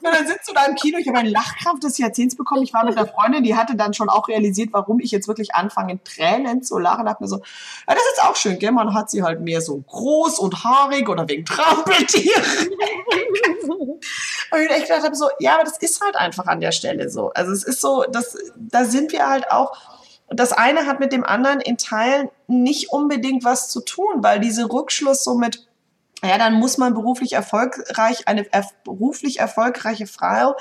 Und 0.03 0.13
dann 0.13 0.27
sitzt 0.27 0.49
du 0.49 0.53
da 0.53 0.65
im 0.65 0.75
Kino, 0.75 0.99
ich 0.99 1.07
habe 1.07 1.19
einen 1.19 1.31
Lachkrampf 1.31 1.79
des 1.81 1.99
Jahrzehnts 1.99 2.35
bekommen. 2.37 2.65
Ich 2.65 2.75
war 2.75 2.85
mit 2.85 2.97
einer 2.97 3.07
Freundin, 3.07 3.45
die 3.45 3.55
hatte 3.55 3.77
dann 3.77 3.95
schon 3.95 4.09
auch 4.09 4.27
realisiert, 4.27 4.71
warum 4.73 4.99
ich 4.99 5.13
jetzt 5.13 5.29
wirklich 5.29 5.55
anfange, 5.55 5.93
in 5.93 6.05
Tränen 6.05 6.63
zu 6.63 6.79
lachen. 6.79 7.07
Dachte 7.07 7.23
mir 7.23 7.29
so, 7.29 7.37
ja, 7.37 7.95
das 7.95 8.03
ist 8.13 8.25
auch 8.25 8.35
schön, 8.35 8.59
gell? 8.59 8.73
Man 8.73 8.93
hat 8.93 9.09
sie 9.09 9.23
halt 9.23 9.41
mehr 9.41 9.61
so 9.61 9.77
groß 9.79 10.41
und 10.41 10.65
haarig 10.65 11.09
oder 11.09 11.29
wegen 11.29 11.45
Trampeltieren. 11.45 12.43
und 13.69 14.61
ich 14.61 14.71
echt 14.71 14.89
gedacht 14.89 15.05
habe, 15.05 15.15
so, 15.15 15.29
ja, 15.39 15.55
aber 15.55 15.65
das 15.65 15.79
ist 15.79 16.01
halt 16.03 16.17
einfach 16.17 16.47
an 16.47 16.61
der 16.61 16.73
Stelle 16.73 17.11
so. 17.11 17.31
Also 17.35 17.53
es 17.53 17.63
ist 17.63 17.81
so, 17.81 18.05
das, 18.11 18.37
da 18.57 18.85
sind 18.85 19.13
wir 19.13 19.29
halt 19.29 19.53
auch, 19.53 19.77
das 20.29 20.53
eine 20.53 20.87
hat 20.87 21.01
mit 21.01 21.13
dem 21.13 21.25
anderen 21.25 21.61
in 21.61 21.77
Teilen 21.77 22.31
nicht 22.47 22.91
unbedingt 22.91 23.45
was 23.45 23.69
zu 23.69 23.81
tun, 23.81 24.23
weil 24.23 24.41
diese 24.41 24.71
Rückschluss 24.71 25.25
so 25.25 25.35
mit 25.35 25.67
ja, 26.23 26.39
dann 26.39 26.55
muss 26.55 26.79
man 26.79 26.95
beruflich 26.95 27.35
erfolgreich, 27.35 28.27
eine 28.27 28.51
er, 28.51 28.67
beruflich 28.83 29.41
erfolgreiche 29.41 30.07
Frau 30.07 30.57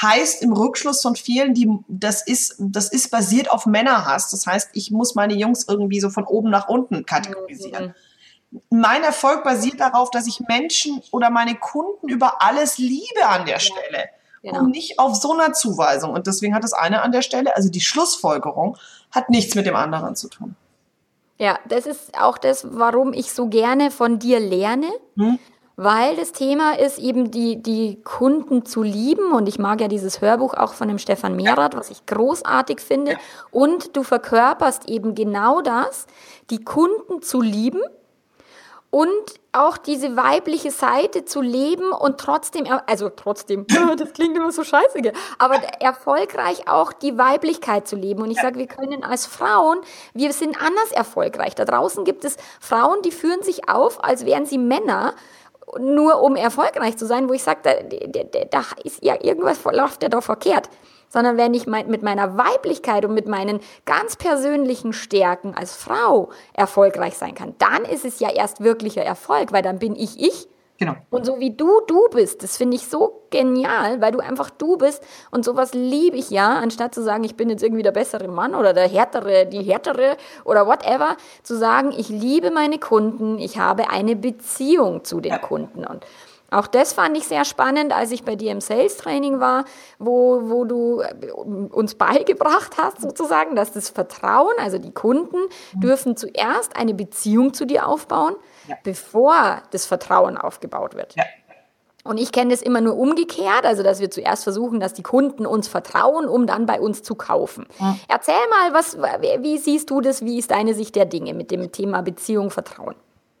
heißt 0.00 0.42
im 0.42 0.52
Rückschluss 0.52 1.02
von 1.02 1.14
vielen, 1.14 1.54
die, 1.54 1.70
das 1.86 2.26
ist, 2.26 2.56
das 2.58 2.88
ist 2.88 3.10
basiert 3.10 3.48
auf 3.48 3.64
Männerhass. 3.64 4.30
Das 4.30 4.46
heißt, 4.46 4.70
ich 4.72 4.90
muss 4.90 5.14
meine 5.14 5.34
Jungs 5.34 5.66
irgendwie 5.68 6.00
so 6.00 6.10
von 6.10 6.24
oben 6.24 6.50
nach 6.50 6.68
unten 6.68 7.06
kategorisieren. 7.06 7.94
Mhm. 8.50 8.60
Mein 8.70 9.04
Erfolg 9.04 9.44
basiert 9.44 9.78
darauf, 9.78 10.10
dass 10.10 10.26
ich 10.26 10.40
Menschen 10.40 11.00
oder 11.12 11.30
meine 11.30 11.54
Kunden 11.54 12.08
über 12.08 12.42
alles 12.42 12.78
liebe 12.78 13.26
an 13.26 13.46
der 13.46 13.60
Stelle. 13.60 14.08
Genau. 14.44 14.60
Und 14.60 14.72
nicht 14.72 14.98
auf 14.98 15.14
so 15.16 15.32
einer 15.32 15.54
Zuweisung. 15.54 16.12
Und 16.12 16.26
deswegen 16.26 16.54
hat 16.54 16.62
das 16.64 16.74
eine 16.74 17.00
an 17.00 17.12
der 17.12 17.22
Stelle, 17.22 17.56
also 17.56 17.70
die 17.70 17.80
Schlussfolgerung, 17.80 18.76
hat 19.10 19.30
nichts 19.30 19.54
mit 19.54 19.64
dem 19.64 19.74
anderen 19.74 20.16
zu 20.16 20.28
tun. 20.28 20.54
Ja, 21.38 21.58
das 21.66 21.86
ist 21.86 22.20
auch 22.20 22.36
das, 22.36 22.66
warum 22.70 23.14
ich 23.14 23.32
so 23.32 23.48
gerne 23.48 23.90
von 23.90 24.18
dir 24.18 24.40
lerne. 24.40 24.88
Hm? 25.16 25.38
Weil 25.76 26.14
das 26.14 26.32
Thema 26.32 26.78
ist 26.78 26.98
eben 26.98 27.30
die, 27.30 27.60
die 27.60 28.00
Kunden 28.04 28.64
zu 28.64 28.82
lieben 28.82 29.32
und 29.32 29.48
ich 29.48 29.58
mag 29.58 29.80
ja 29.80 29.88
dieses 29.88 30.20
Hörbuch 30.20 30.54
auch 30.54 30.74
von 30.74 30.86
dem 30.86 30.98
Stefan 30.98 31.34
Mehrath, 31.34 31.74
was 31.74 31.90
ich 31.90 32.06
großartig 32.06 32.80
finde. 32.80 33.16
Und 33.50 33.96
du 33.96 34.04
verkörperst 34.04 34.88
eben 34.88 35.16
genau 35.16 35.62
das, 35.62 36.06
die 36.50 36.62
Kunden 36.62 37.22
zu 37.22 37.40
lieben 37.40 37.80
und 38.94 39.40
auch 39.50 39.76
diese 39.76 40.16
weibliche 40.16 40.70
Seite 40.70 41.24
zu 41.24 41.40
leben 41.40 41.90
und 41.90 42.18
trotzdem, 42.18 42.64
also 42.86 43.08
trotzdem, 43.08 43.66
das 43.98 44.12
klingt 44.12 44.36
immer 44.36 44.52
so 44.52 44.62
scheiße, 44.62 45.00
aber 45.36 45.56
erfolgreich 45.80 46.68
auch 46.68 46.92
die 46.92 47.18
Weiblichkeit 47.18 47.88
zu 47.88 47.96
leben. 47.96 48.22
Und 48.22 48.30
ich 48.30 48.40
sage, 48.40 48.56
wir 48.56 48.68
können 48.68 49.02
als 49.02 49.26
Frauen, 49.26 49.78
wir 50.12 50.32
sind 50.32 50.62
anders 50.62 50.92
erfolgreich. 50.92 51.56
Da 51.56 51.64
draußen 51.64 52.04
gibt 52.04 52.24
es 52.24 52.36
Frauen, 52.60 53.02
die 53.02 53.10
führen 53.10 53.42
sich 53.42 53.68
auf, 53.68 54.02
als 54.04 54.24
wären 54.26 54.46
sie 54.46 54.58
Männer, 54.58 55.14
nur 55.76 56.22
um 56.22 56.36
erfolgreich 56.36 56.96
zu 56.96 57.04
sein, 57.04 57.28
wo 57.28 57.32
ich 57.32 57.42
sage, 57.42 57.62
da, 57.64 57.72
da, 58.22 58.44
da 58.44 58.64
ist 58.84 59.02
ja 59.02 59.16
irgendwas 59.20 59.58
läuft 59.64 60.04
ja 60.04 60.08
doch 60.08 60.22
verkehrt 60.22 60.68
sondern 61.14 61.36
wenn 61.36 61.54
ich 61.54 61.68
mit 61.68 62.02
meiner 62.02 62.36
Weiblichkeit 62.36 63.04
und 63.04 63.14
mit 63.14 63.28
meinen 63.28 63.60
ganz 63.84 64.16
persönlichen 64.16 64.92
Stärken 64.92 65.54
als 65.54 65.76
Frau 65.76 66.30
erfolgreich 66.54 67.16
sein 67.16 67.36
kann, 67.36 67.54
dann 67.58 67.84
ist 67.84 68.04
es 68.04 68.18
ja 68.18 68.30
erst 68.30 68.64
wirklicher 68.64 69.02
Erfolg, 69.02 69.52
weil 69.52 69.62
dann 69.62 69.78
bin 69.78 69.94
ich 69.94 70.20
ich. 70.20 70.48
Genau. 70.76 70.96
Und 71.10 71.24
so 71.24 71.38
wie 71.38 71.52
du 71.52 71.82
du 71.86 72.08
bist, 72.10 72.42
das 72.42 72.56
finde 72.56 72.74
ich 72.74 72.88
so 72.88 73.22
genial, 73.30 74.00
weil 74.00 74.10
du 74.10 74.18
einfach 74.18 74.50
du 74.50 74.76
bist 74.76 75.04
und 75.30 75.44
sowas 75.44 75.72
liebe 75.72 76.16
ich 76.16 76.30
ja, 76.30 76.58
anstatt 76.58 76.92
zu 76.92 77.00
sagen, 77.04 77.22
ich 77.22 77.36
bin 77.36 77.48
jetzt 77.48 77.62
irgendwie 77.62 77.84
der 77.84 77.92
bessere 77.92 78.26
Mann 78.26 78.56
oder 78.56 78.72
der 78.72 78.88
härtere, 78.88 79.46
die 79.46 79.62
härtere 79.62 80.16
oder 80.44 80.66
whatever, 80.66 81.16
zu 81.44 81.56
sagen, 81.56 81.94
ich 81.96 82.08
liebe 82.08 82.50
meine 82.50 82.78
Kunden, 82.78 83.38
ich 83.38 83.56
habe 83.56 83.88
eine 83.88 84.16
Beziehung 84.16 85.04
zu 85.04 85.20
den 85.20 85.30
ja. 85.30 85.38
Kunden 85.38 85.84
und 85.84 86.04
auch 86.50 86.66
das 86.66 86.92
fand 86.92 87.16
ich 87.16 87.26
sehr 87.26 87.44
spannend, 87.44 87.92
als 87.92 88.10
ich 88.12 88.24
bei 88.24 88.36
dir 88.36 88.52
im 88.52 88.60
Sales 88.60 88.96
Training 88.96 89.40
war, 89.40 89.64
wo, 89.98 90.42
wo 90.44 90.64
du 90.64 91.00
äh, 91.00 91.30
uns 91.30 91.96
beigebracht 91.96 92.76
hast, 92.78 93.00
sozusagen, 93.00 93.56
dass 93.56 93.72
das 93.72 93.88
Vertrauen, 93.88 94.54
also 94.58 94.78
die 94.78 94.92
Kunden 94.92 95.36
mhm. 95.74 95.80
dürfen 95.80 96.16
zuerst 96.16 96.76
eine 96.76 96.94
Beziehung 96.94 97.54
zu 97.54 97.66
dir 97.66 97.88
aufbauen, 97.88 98.36
ja. 98.68 98.76
bevor 98.84 99.62
das 99.70 99.86
Vertrauen 99.86 100.36
aufgebaut 100.36 100.94
wird. 100.94 101.14
Ja. 101.16 101.24
Und 102.04 102.18
ich 102.18 102.32
kenne 102.32 102.50
das 102.50 102.60
immer 102.60 102.82
nur 102.82 102.98
umgekehrt, 102.98 103.64
also 103.64 103.82
dass 103.82 103.98
wir 103.98 104.10
zuerst 104.10 104.44
versuchen, 104.44 104.78
dass 104.78 104.92
die 104.92 105.02
Kunden 105.02 105.46
uns 105.46 105.68
vertrauen, 105.68 106.28
um 106.28 106.46
dann 106.46 106.66
bei 106.66 106.78
uns 106.78 107.02
zu 107.02 107.14
kaufen. 107.14 107.66
Ja. 107.80 107.96
Erzähl 108.08 108.34
mal, 108.50 108.74
was, 108.74 108.98
wie 109.40 109.56
siehst 109.56 109.88
du 109.88 110.02
das? 110.02 110.22
Wie 110.22 110.38
ist 110.38 110.50
deine 110.50 110.74
Sicht 110.74 110.96
der 110.96 111.06
Dinge 111.06 111.32
mit 111.32 111.50
dem 111.50 111.72
Thema 111.72 112.02
Beziehung, 112.02 112.50
Vertrauen? 112.50 112.94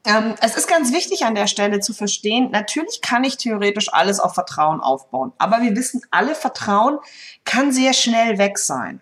Ähm, 0.06 0.34
es 0.40 0.56
ist 0.56 0.68
ganz 0.68 0.92
wichtig 0.92 1.24
an 1.24 1.34
der 1.34 1.46
Stelle 1.46 1.80
zu 1.80 1.94
verstehen, 1.94 2.50
natürlich 2.50 3.00
kann 3.00 3.24
ich 3.24 3.38
theoretisch 3.38 3.92
alles 3.92 4.20
auf 4.20 4.34
Vertrauen 4.34 4.80
aufbauen, 4.80 5.32
aber 5.38 5.62
wir 5.62 5.74
wissen 5.76 6.02
alle, 6.10 6.34
Vertrauen 6.34 6.98
kann 7.44 7.72
sehr 7.72 7.94
schnell 7.94 8.38
weg 8.38 8.58
sein. 8.58 9.00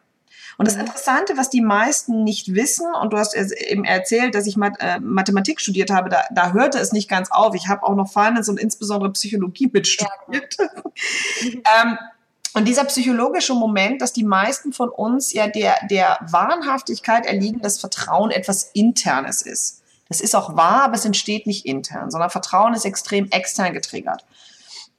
Und 0.59 0.69
das 0.69 0.77
mhm. 0.77 0.83
Interessante, 0.83 1.37
was 1.37 1.51
die 1.51 1.61
meisten 1.61 2.23
nicht 2.23 2.55
wissen, 2.55 2.87
und 2.95 3.13
du 3.13 3.19
hast 3.19 3.35
eben 3.35 3.85
erzählt, 3.85 4.35
dass 4.35 4.47
ich 4.47 4.57
äh, 4.57 5.01
Mathematik 5.01 5.61
studiert 5.61 5.91
habe, 5.91 6.09
da, 6.09 6.23
da 6.31 6.53
hörte 6.53 6.79
es 6.79 6.93
nicht 6.93 7.09
ganz 7.09 7.31
auf. 7.33 7.55
Ich 7.55 7.69
habe 7.69 7.83
auch 7.85 7.97
noch 7.97 8.13
Finance 8.13 8.51
und 8.51 8.61
insbesondere 8.61 9.11
Psychologie 9.13 9.69
mitstudiert. 9.73 10.57
Ja. 10.59 10.69
ähm, 11.83 11.99
und 12.55 12.69
dieser 12.69 12.85
psychologische 12.85 13.55
Moment, 13.55 14.03
dass 14.03 14.13
die 14.13 14.25
meisten 14.25 14.73
von 14.73 14.91
uns 14.91 15.33
ja 15.33 15.49
der, 15.49 15.75
der 15.91 16.19
Wahnhaftigkeit 16.31 17.25
erliegen, 17.25 17.61
dass 17.61 17.79
Vertrauen 17.79 18.31
etwas 18.31 18.71
Internes 18.75 19.43
ist. 19.43 19.82
Es 20.13 20.21
ist 20.21 20.37
auch 20.37 20.57
wahr, 20.57 20.83
aber 20.83 20.95
es 20.95 21.07
entsteht 21.07 21.47
nicht 21.47 21.65
intern, 21.65 22.11
sondern 22.11 22.29
Vertrauen 22.29 22.75
ist 22.75 22.85
extrem 22.85 23.31
extern 23.31 23.73
getriggert. 23.73 24.27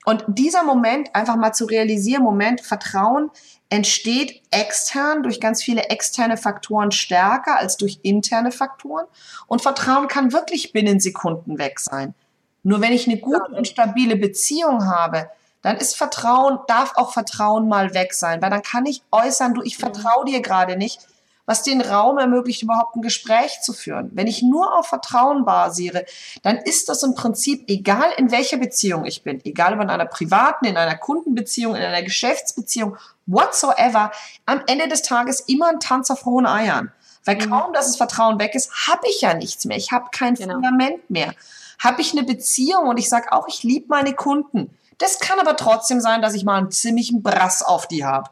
Und 0.06 0.26
dieser 0.28 0.64
Moment 0.64 1.14
einfach 1.14 1.36
mal 1.36 1.54
zu 1.54 1.66
realisieren, 1.66 2.24
Moment, 2.24 2.62
Vertrauen 2.62 3.30
entsteht 3.70 4.42
extern 4.50 5.22
durch 5.22 5.40
ganz 5.40 5.62
viele 5.62 5.84
externe 5.90 6.36
Faktoren 6.36 6.92
stärker 6.92 7.60
als 7.60 7.78
durch 7.78 8.00
interne 8.02 8.52
Faktoren. 8.52 9.06
Und 9.46 9.62
Vertrauen 9.62 10.08
kann 10.08 10.34
wirklich 10.34 10.74
binnen 10.74 11.00
Sekunden 11.00 11.60
weg 11.60 11.80
sein. 11.80 12.16
Nur 12.64 12.82
wenn 12.82 12.92
ich 12.92 13.08
eine 13.08 13.20
gute 13.20 13.52
und 13.56 13.68
stabile 13.68 14.16
Beziehung 14.16 14.88
habe, 14.88 15.30
dann 15.62 15.78
ist 15.78 15.96
Vertrauen, 15.96 16.58
darf 16.68 16.94
auch 16.96 17.14
Vertrauen 17.14 17.68
mal 17.68 17.94
weg 17.94 18.16
sein, 18.16 18.42
weil 18.42 18.50
dann 18.50 18.64
kann 18.64 18.88
ich 18.88 19.04
äußern, 19.12 19.54
du, 19.54 19.62
ich 19.62 19.78
vertraue 19.78 20.26
dir 20.26 20.42
gerade 20.42 20.76
nicht, 20.76 21.00
was 21.46 21.64
den 21.64 21.82
Raum 21.82 22.18
ermöglicht, 22.18 22.64
überhaupt 22.64 22.96
ein 22.96 23.02
Gespräch 23.02 23.62
zu 23.62 23.74
führen. 23.74 24.12
Wenn 24.14 24.28
ich 24.28 24.42
nur 24.42 24.78
auf 24.78 24.88
Vertrauen 24.88 25.46
basiere, 25.46 26.06
dann 26.42 26.58
ist 26.58 26.90
das 26.90 27.04
im 27.04 27.16
Prinzip 27.16 27.70
egal, 27.70 28.10
in 28.18 28.32
welcher 28.32 28.58
Beziehung 28.58 29.06
ich 29.06 29.24
bin, 29.24 29.44
egal 29.44 29.74
ob 29.74 29.82
in 29.82 29.90
einer 29.90 30.06
privaten, 30.06 30.66
in 30.66 30.78
einer 30.78 30.96
Kundenbeziehung, 30.96 31.76
in 31.76 31.82
einer 31.82 32.04
Geschäftsbeziehung, 32.04 32.98
whatsoever, 33.26 34.12
am 34.46 34.62
Ende 34.68 34.88
des 34.88 35.02
Tages 35.02 35.42
immer 35.42 35.68
ein 35.68 35.80
Tanz 35.80 36.10
auf 36.12 36.26
hohen 36.26 36.46
Eiern. 36.46 36.92
Weil 37.26 37.36
mhm. 37.36 37.50
kaum, 37.50 37.74
dass 37.74 37.88
das 37.88 37.98
Vertrauen 37.98 38.40
weg 38.40 38.56
ist, 38.56 38.72
habe 38.88 39.08
ich 39.10 39.22
ja 39.22 39.34
nichts 39.34 39.66
mehr. 39.66 39.78
Ich 39.78 39.92
habe 39.92 40.08
kein 40.12 40.36
genau. 40.36 40.56
Fundament 40.56 41.10
mehr. 41.10 41.34
Habe 41.80 42.02
ich 42.02 42.14
eine 42.14 42.24
Beziehung 42.24 42.88
und 42.88 42.98
ich 42.98 43.10
sage 43.10 43.32
auch, 43.32 43.48
ich 43.48 43.64
liebe 43.64 43.88
meine 43.90 44.14
Kunden. 44.14 44.78
Das 44.98 45.20
kann 45.20 45.40
aber 45.40 45.58
trotzdem 45.58 46.00
sein, 46.00 46.22
dass 46.22 46.34
ich 46.34 46.46
mal 46.46 46.58
einen 46.58 46.72
ziemlichen 46.72 47.24
Brass 47.24 47.64
auf 47.64 47.88
die 47.88 48.06
habe. 48.06 48.30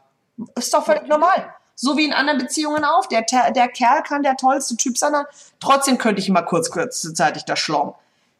Ist 0.54 0.72
doch 0.72 0.84
völlig 0.84 1.06
normal 1.06 1.54
so 1.82 1.96
wie 1.96 2.04
in 2.04 2.12
anderen 2.12 2.38
Beziehungen 2.38 2.84
auch. 2.84 3.06
Der, 3.06 3.22
der 3.22 3.68
Kerl 3.68 4.02
kann 4.04 4.22
der 4.22 4.36
tollste 4.36 4.76
Typ 4.76 4.96
sein, 4.96 5.12
trotzdem 5.58 5.98
könnte 5.98 6.20
ich 6.20 6.28
immer 6.28 6.42
kurz, 6.42 6.70
kurzzeitig 6.70 7.44
da 7.44 7.56
schlong. 7.56 7.94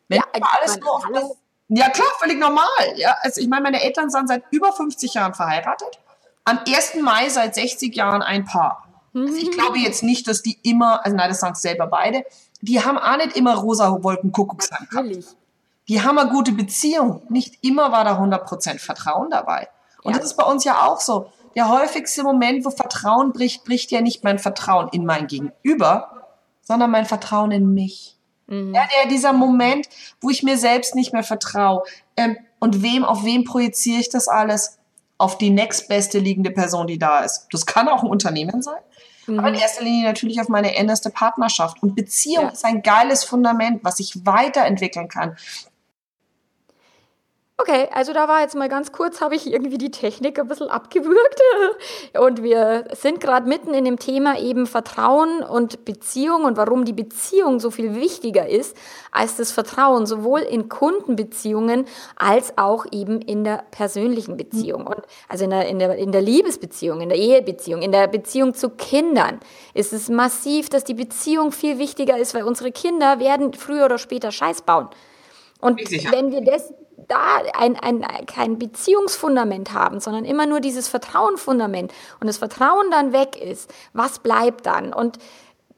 Wenn 0.09 0.19
ja, 0.19 0.25
alles 0.61 0.79
nur 0.79 0.95
auf 0.95 1.05
alles 1.05 1.25
ja, 1.69 1.89
klar, 1.89 2.09
völlig 2.19 2.39
normal. 2.39 2.67
Ja, 2.97 3.17
also 3.23 3.41
ich 3.41 3.49
meine, 3.49 3.63
meine 3.63 3.83
Eltern 3.83 4.11
sind 4.11 4.29
seit 4.29 4.45
über 4.51 4.73
50 4.73 5.15
Jahren 5.15 5.35
verheiratet. 5.35 5.99
Am 6.45 6.61
1. 6.67 6.97
Mai 7.03 7.29
seit 7.31 7.55
60 7.55 7.95
Jahren 7.97 8.23
ein 8.23 8.45
Paar. 8.45 8.87
Also 9.15 9.35
ich 9.35 9.51
glaube 9.51 9.79
jetzt 9.79 10.03
nicht, 10.03 10.29
dass 10.29 10.43
die 10.43 10.59
immer, 10.63 11.05
also 11.05 11.17
nein, 11.17 11.29
das 11.29 11.41
sagen 11.41 11.55
selber 11.55 11.87
beide, 11.87 12.25
die 12.61 12.85
haben 12.85 12.99
auch 12.99 13.17
nicht 13.17 13.37
immer 13.37 13.57
rosa 13.57 14.03
Wolkenkuckucksheim 14.03 14.87
gehabt. 14.89 15.37
Die 15.89 16.03
haben 16.03 16.19
eine 16.19 16.31
gute 16.31 16.53
Beziehung. 16.53 17.23
Nicht 17.29 17.65
immer 17.65 17.91
war 17.91 18.05
da 18.05 18.19
100% 18.19 18.79
Vertrauen 18.79 19.31
dabei. 19.31 19.69
Und 20.03 20.13
ja. 20.13 20.19
das 20.19 20.31
ist 20.31 20.37
bei 20.37 20.45
uns 20.45 20.65
ja 20.65 20.87
auch 20.87 21.01
so 21.01 21.33
der 21.55 21.69
häufigste 21.69 22.23
Moment, 22.23 22.65
wo 22.65 22.71
Vertrauen 22.71 23.33
bricht, 23.33 23.65
bricht 23.65 23.91
ja 23.91 24.01
nicht 24.01 24.25
mein 24.25 24.39
Vertrauen 24.39 24.89
in 24.93 25.05
mein 25.05 25.27
Gegenüber, 25.27 26.23
sondern 26.63 26.91
mein 26.91 27.07
Vertrauen 27.07 27.51
in 27.51 27.75
mich. 27.75 28.17
Mhm. 28.47 28.75
Ja, 28.75 28.87
der, 28.87 29.11
dieser 29.11 29.33
Moment, 29.33 29.89
wo 30.21 30.31
ich 30.31 30.43
mir 30.43 30.57
selbst 30.57 30.95
nicht 30.95 31.13
mehr 31.13 31.23
vertraue. 31.23 31.83
Ähm, 32.17 32.37
und 32.59 32.83
wem, 32.83 33.05
auf 33.05 33.25
wem 33.25 33.45
projiziere 33.45 34.01
ich 34.01 34.09
das 34.09 34.29
alles? 34.29 34.79
Auf 35.19 35.39
die 35.39 35.51
nächstbeste 35.51 36.19
liegende 36.19 36.51
Person, 36.51 36.87
die 36.87 36.99
da 36.99 37.21
ist. 37.21 37.49
Das 37.53 37.67
kann 37.67 37.89
auch 37.89 38.03
ein 38.03 38.09
Unternehmen 38.09 38.63
sein. 38.63 38.81
Mhm. 39.27 39.39
Aber 39.39 39.49
in 39.49 39.55
erster 39.55 39.83
Linie 39.83 40.05
natürlich 40.05 40.41
auf 40.41 40.49
meine 40.49 40.77
innerste 40.77 41.11
Partnerschaft. 41.11 41.83
Und 41.83 41.95
Beziehung 41.95 42.47
ja. 42.47 42.51
ist 42.51 42.65
ein 42.65 42.83
geiles 42.83 43.25
Fundament, 43.25 43.85
was 43.85 44.01
ich 44.01 44.25
weiterentwickeln 44.25 45.09
kann. 45.09 45.37
Okay, 47.63 47.89
also 47.93 48.13
da 48.13 48.27
war 48.27 48.41
jetzt 48.41 48.57
mal 48.57 48.69
ganz 48.69 48.91
kurz, 48.91 49.21
habe 49.21 49.37
ich 49.37 49.47
irgendwie 49.47 49.79
die 49.79 49.93
Technik 49.93 50.41
ein 50.41 50.49
bisschen 50.49 50.69
abgewürgt. 50.69 51.41
Und 52.19 52.43
wir 52.43 52.87
sind 52.93 53.21
gerade 53.21 53.49
mitten 53.49 53.73
in 53.73 53.85
dem 53.85 54.01
Thema 54.01 54.37
eben 54.37 54.67
Vertrauen 54.67 55.45
und 55.45 55.85
Beziehung 55.85 56.45
und 56.45 56.57
warum 56.57 56.85
die 56.85 56.93
Beziehung 56.93 57.61
so 57.61 57.71
viel 57.71 57.95
wichtiger 57.95 58.49
ist 58.49 58.77
als 59.13 59.37
das 59.37 59.53
Vertrauen, 59.53 60.07
sowohl 60.07 60.41
in 60.41 60.69
Kundenbeziehungen 60.69 61.87
als 62.17 62.59
auch 62.59 62.87
eben 62.91 63.21
in 63.21 63.45
der 63.45 63.65
persönlichen 63.71 64.37
Beziehung. 64.37 64.87
Und 64.87 65.03
also 65.29 65.45
in 65.45 65.51
der, 65.51 65.69
in 65.69 65.79
der, 65.79 65.97
in 65.97 66.13
der 66.13 66.23
Liebesbeziehung, 66.23 67.01
in 67.01 67.09
der 67.09 67.19
Ehebeziehung, 67.19 67.83
in 67.83 67.93
der 67.93 68.09
Beziehung 68.09 68.55
zu 68.55 68.71
Kindern 68.71 69.41
ist 69.75 69.93
es 69.93 70.09
massiv, 70.09 70.69
dass 70.69 70.85
die 70.85 70.95
Beziehung 70.95 71.53
viel 71.53 71.79
wichtiger 71.79 72.19
ist, 72.19 72.35
weil 72.35 72.43
unsere 72.43 72.73
Kinder 72.73 73.21
werden 73.21 73.53
früher 73.55 73.85
oder 73.85 73.99
später 73.99 74.33
Scheiß 74.33 74.63
bauen. 74.63 74.89
Und 75.61 75.81
wenn 76.11 76.33
wir 76.33 76.41
das 76.41 76.73
da 77.13 77.43
ein, 77.55 77.77
ein, 77.79 78.05
kein 78.27 78.59
Beziehungsfundament 78.59 79.73
haben, 79.73 80.01
sondern 80.01 80.25
immer 80.25 80.47
nur 80.47 80.61
dieses 80.61 80.89
Vertrauenfundament 80.89 81.93
und 82.21 82.27
das 82.27 82.39
Vertrauen 82.39 82.91
dann 82.91 83.13
weg 83.13 83.37
ist, 83.41 83.73
was 83.93 84.19
bleibt 84.19 84.67
dann? 84.67 84.93
Und 84.93 85.19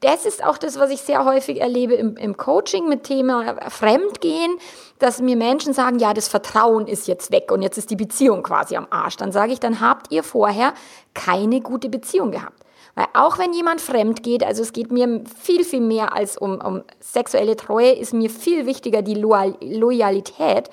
das 0.01 0.25
ist 0.25 0.43
auch 0.43 0.57
das, 0.57 0.79
was 0.79 0.91
ich 0.91 1.01
sehr 1.01 1.25
häufig 1.25 1.61
erlebe 1.61 1.95
im, 1.95 2.15
im 2.17 2.37
Coaching 2.37 2.87
mit 2.87 3.03
Thema 3.03 3.55
Fremdgehen, 3.69 4.57
dass 4.99 5.21
mir 5.21 5.35
Menschen 5.35 5.73
sagen, 5.73 5.99
ja, 5.99 6.13
das 6.13 6.27
Vertrauen 6.27 6.87
ist 6.87 7.07
jetzt 7.07 7.31
weg 7.31 7.51
und 7.51 7.61
jetzt 7.61 7.77
ist 7.77 7.89
die 7.89 7.95
Beziehung 7.95 8.43
quasi 8.43 8.75
am 8.75 8.87
Arsch. 8.89 9.17
Dann 9.17 9.31
sage 9.31 9.53
ich, 9.53 9.59
dann 9.59 9.81
habt 9.81 10.11
ihr 10.11 10.23
vorher 10.23 10.73
keine 11.13 11.61
gute 11.61 11.89
Beziehung 11.89 12.31
gehabt. 12.31 12.61
Weil 12.93 13.07
auch 13.13 13.37
wenn 13.39 13.53
jemand 13.53 13.81
fremd 13.81 14.23
geht, 14.23 14.43
also 14.43 14.61
es 14.61 14.71
geht 14.71 14.91
mir 14.91 15.23
viel, 15.41 15.65
viel 15.65 15.81
mehr 15.81 16.13
als 16.13 16.37
um, 16.37 16.61
um 16.61 16.83
sexuelle 16.99 17.57
Treue, 17.57 17.91
ist 17.91 18.13
mir 18.13 18.29
viel 18.29 18.65
wichtiger 18.65 19.01
die 19.01 19.15
Loyalität 19.15 20.69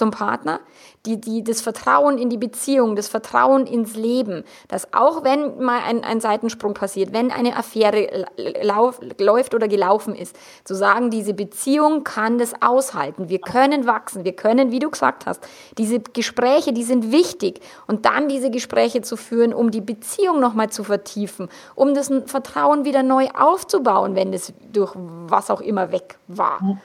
zum 0.00 0.10
Partner, 0.10 0.60
die, 1.04 1.20
die, 1.20 1.44
das 1.44 1.60
Vertrauen 1.60 2.16
in 2.16 2.30
die 2.30 2.38
Beziehung, 2.38 2.96
das 2.96 3.06
Vertrauen 3.06 3.66
ins 3.66 3.96
Leben, 3.96 4.44
dass 4.68 4.92
auch 4.94 5.24
wenn 5.24 5.62
mal 5.62 5.80
ein, 5.86 6.02
ein 6.04 6.20
Seitensprung 6.20 6.72
passiert, 6.72 7.12
wenn 7.12 7.30
eine 7.30 7.54
Affäre 7.54 8.26
lauf, 8.62 8.98
läuft 9.18 9.54
oder 9.54 9.68
gelaufen 9.68 10.14
ist, 10.14 10.36
zu 10.64 10.74
sagen, 10.74 11.10
diese 11.10 11.34
Beziehung 11.34 12.02
kann 12.02 12.38
das 12.38 12.54
aushalten, 12.62 13.28
wir 13.28 13.40
können 13.40 13.86
wachsen, 13.86 14.24
wir 14.24 14.34
können, 14.34 14.72
wie 14.72 14.78
du 14.78 14.90
gesagt 14.90 15.26
hast, 15.26 15.46
diese 15.76 16.00
Gespräche, 16.00 16.72
die 16.72 16.84
sind 16.84 17.12
wichtig. 17.12 17.60
Und 17.86 18.06
dann 18.06 18.28
diese 18.28 18.50
Gespräche 18.50 19.02
zu 19.02 19.16
führen, 19.16 19.52
um 19.52 19.70
die 19.70 19.82
Beziehung 19.82 20.40
nochmal 20.40 20.70
zu 20.70 20.82
vertiefen, 20.82 21.48
um 21.74 21.94
das 21.94 22.10
Vertrauen 22.24 22.86
wieder 22.86 23.02
neu 23.02 23.28
aufzubauen, 23.38 24.14
wenn 24.14 24.32
es 24.32 24.54
durch 24.72 24.92
was 24.96 25.50
auch 25.50 25.60
immer 25.60 25.92
weg 25.92 26.18
war. 26.26 26.78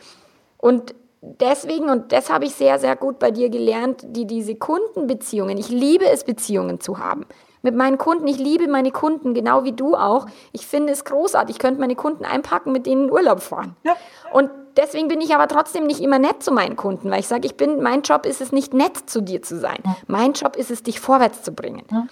Und 0.58 0.94
deswegen, 1.22 1.90
und 1.90 2.12
das 2.12 2.30
habe 2.30 2.46
ich 2.46 2.56
sehr, 2.56 2.80
sehr 2.80 2.96
gut 2.96 3.20
bei 3.20 3.32
dir 3.32 3.50
gelernt, 3.50 4.04
die, 4.06 4.26
diese 4.26 4.56
Kundenbeziehungen, 4.56 5.58
ich 5.58 5.70
liebe 5.70 6.06
es, 6.06 6.24
Beziehungen 6.24 6.80
zu 6.80 7.00
haben. 7.00 7.26
Mit 7.62 7.76
meinen 7.76 7.98
Kunden, 7.98 8.28
ich 8.28 8.38
liebe 8.38 8.68
meine 8.68 8.92
Kunden, 8.92 9.34
genau 9.34 9.64
wie 9.64 9.72
du 9.72 9.96
auch. 9.96 10.28
Ich 10.52 10.68
finde 10.68 10.94
es 10.94 11.04
großartig. 11.04 11.56
Ich 11.56 11.60
könnte 11.60 11.80
meine 11.80 11.96
Kunden 11.96 12.24
einpacken, 12.24 12.72
mit 12.72 12.86
denen 12.86 13.06
in 13.06 13.12
Urlaub 13.12 13.42
fahren. 13.42 13.76
Ja. 13.84 13.96
Und 14.32 14.52
deswegen 14.78 15.08
bin 15.08 15.20
ich 15.20 15.34
aber 15.34 15.48
trotzdem 15.48 15.88
nicht 15.88 16.00
immer 16.00 16.20
nett 16.20 16.44
zu 16.44 16.52
meinen 16.52 16.76
Kunden, 16.76 17.10
weil 17.10 17.22
ich 17.22 17.28
sage, 17.28 17.48
ich 17.48 17.58
bin, 17.58 17.82
mein 17.82 18.04
Job 18.04 18.28
ist 18.28 18.40
es 18.40 18.52
nicht 18.52 18.76
nett 18.76 19.10
zu 19.10 19.20
dir 19.20 19.42
zu 19.42 19.58
sein. 19.58 19.80
Ja. 19.84 19.98
Mein 20.06 20.34
Job 20.34 20.56
ist 20.56 20.70
es, 20.70 20.84
dich 20.84 21.00
vorwärts 21.00 21.42
zu 21.42 21.54
bringen. 21.54 21.82
Ja. 21.92 22.06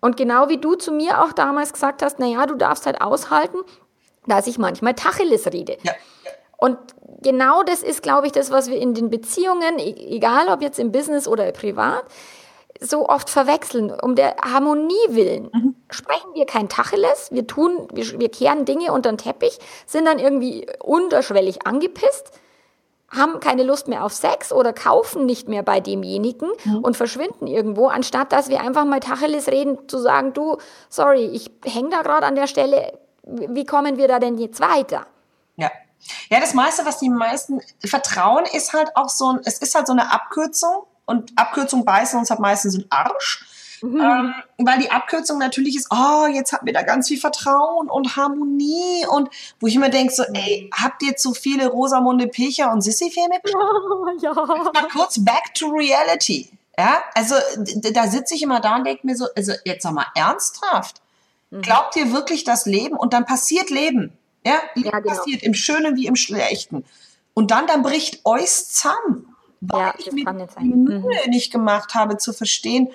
Und 0.00 0.16
genau 0.16 0.48
wie 0.48 0.56
du 0.56 0.74
zu 0.74 0.90
mir 0.90 1.22
auch 1.22 1.34
damals 1.34 1.74
gesagt 1.74 2.02
hast, 2.02 2.18
naja, 2.18 2.46
du 2.46 2.54
darfst 2.54 2.86
halt 2.86 3.02
aushalten, 3.02 3.58
dass 4.26 4.46
ich 4.46 4.58
manchmal 4.58 4.94
Tacheles 4.94 5.52
rede. 5.52 5.76
Ja. 5.82 5.92
Und 6.58 6.76
genau 7.22 7.62
das 7.62 7.82
ist, 7.82 8.02
glaube 8.02 8.26
ich, 8.26 8.32
das, 8.32 8.50
was 8.50 8.68
wir 8.68 8.78
in 8.78 8.92
den 8.92 9.10
Beziehungen, 9.10 9.78
e-, 9.78 10.16
egal 10.16 10.48
ob 10.48 10.60
jetzt 10.60 10.78
im 10.78 10.92
Business 10.92 11.26
oder 11.26 11.50
privat, 11.52 12.04
so 12.80 13.08
oft 13.08 13.30
verwechseln. 13.30 13.90
Um 13.90 14.14
der 14.14 14.36
Harmonie 14.42 14.94
willen 15.08 15.50
mhm. 15.52 15.74
sprechen 15.88 16.34
wir 16.34 16.46
kein 16.46 16.68
Tacheles, 16.68 17.30
wir 17.32 17.46
tun, 17.46 17.88
wir, 17.92 18.20
wir 18.20 18.28
kehren 18.28 18.64
Dinge 18.64 18.92
unter 18.92 19.10
den 19.10 19.18
Teppich, 19.18 19.58
sind 19.86 20.04
dann 20.04 20.18
irgendwie 20.18 20.66
unterschwellig 20.82 21.66
angepisst, 21.66 22.32
haben 23.08 23.40
keine 23.40 23.62
Lust 23.62 23.88
mehr 23.88 24.04
auf 24.04 24.12
Sex 24.12 24.52
oder 24.52 24.72
kaufen 24.72 25.26
nicht 25.26 25.48
mehr 25.48 25.62
bei 25.62 25.80
demjenigen 25.80 26.50
mhm. 26.64 26.78
und 26.78 26.96
verschwinden 26.96 27.46
irgendwo, 27.46 27.86
anstatt 27.86 28.32
dass 28.32 28.48
wir 28.48 28.60
einfach 28.60 28.84
mal 28.84 29.00
Tacheles 29.00 29.48
reden, 29.48 29.88
zu 29.88 29.98
sagen, 29.98 30.32
du, 30.34 30.58
sorry, 30.88 31.24
ich 31.26 31.50
hänge 31.64 31.90
da 31.90 32.02
gerade 32.02 32.26
an 32.26 32.34
der 32.34 32.46
Stelle, 32.46 32.98
wie 33.22 33.64
kommen 33.64 33.96
wir 33.96 34.08
da 34.08 34.18
denn 34.18 34.38
jetzt 34.38 34.60
weiter? 34.60 35.06
Ja. 35.56 35.70
Ja, 36.30 36.40
das 36.40 36.54
meiste, 36.54 36.84
was 36.84 36.98
die 36.98 37.10
meisten 37.10 37.60
vertrauen, 37.84 38.44
ist 38.52 38.72
halt 38.72 38.96
auch 38.96 39.08
so 39.08 39.32
ein, 39.32 39.40
es 39.44 39.58
ist 39.58 39.74
halt 39.74 39.86
so 39.86 39.92
eine 39.92 40.12
Abkürzung 40.12 40.84
und 41.06 41.32
Abkürzung 41.36 41.84
beißen 41.84 42.18
uns 42.18 42.30
halt 42.30 42.40
meistens 42.40 42.74
in 42.74 42.86
Arsch. 42.90 43.46
Mhm. 43.82 44.00
Ähm, 44.00 44.34
weil 44.58 44.80
die 44.80 44.90
Abkürzung 44.90 45.38
natürlich 45.38 45.76
ist, 45.76 45.88
oh, 45.90 46.26
jetzt 46.26 46.52
habt 46.52 46.66
ihr 46.66 46.72
da 46.72 46.82
ganz 46.82 47.08
viel 47.08 47.18
Vertrauen 47.18 47.88
und 47.88 48.16
Harmonie 48.16 49.06
und 49.08 49.28
wo 49.60 49.68
ich 49.68 49.76
immer 49.76 49.88
denke, 49.88 50.12
so, 50.12 50.24
ey, 50.34 50.68
habt 50.74 51.02
ihr 51.02 51.16
zu 51.16 51.32
viele 51.32 51.68
Rosamunde 51.68 52.26
Pilcher 52.26 52.72
und 52.72 52.82
Sissy-Filme? 52.82 53.40
Ja, 54.20 54.32
ja. 54.32 54.34
Mal 54.34 54.88
kurz 54.92 55.24
back 55.24 55.54
to 55.54 55.68
reality. 55.68 56.50
Ja, 56.76 57.02
also 57.14 57.34
da 57.92 58.06
sitze 58.08 58.34
ich 58.34 58.42
immer 58.42 58.60
da 58.60 58.76
und 58.76 58.84
denke 58.84 59.06
mir 59.06 59.16
so, 59.16 59.26
also 59.36 59.52
jetzt 59.64 59.82
sag 59.82 59.92
mal 59.92 60.06
ernsthaft. 60.14 61.00
Mhm. 61.50 61.62
Glaubt 61.62 61.96
ihr 61.96 62.12
wirklich 62.12 62.44
das 62.44 62.66
Leben 62.66 62.96
und 62.96 63.12
dann 63.12 63.26
passiert 63.26 63.70
Leben? 63.70 64.17
Ja, 64.46 64.60
ja 64.74 64.98
genau. 64.98 65.14
passiert 65.14 65.42
im 65.42 65.54
Schönen 65.54 65.96
wie 65.96 66.06
im 66.06 66.16
Schlechten. 66.16 66.84
Und 67.34 67.50
dann, 67.50 67.66
dann 67.66 67.82
bricht 67.82 68.24
euch 68.24 68.48
zusammen, 68.48 69.36
weil 69.60 69.80
ja, 69.80 69.94
ich 69.98 70.12
mir 70.12 70.24
die 70.60 70.64
Mühe 70.64 70.98
mhm. 70.98 71.30
nicht 71.30 71.52
gemacht 71.52 71.94
habe 71.94 72.16
zu 72.16 72.32
verstehen, 72.32 72.88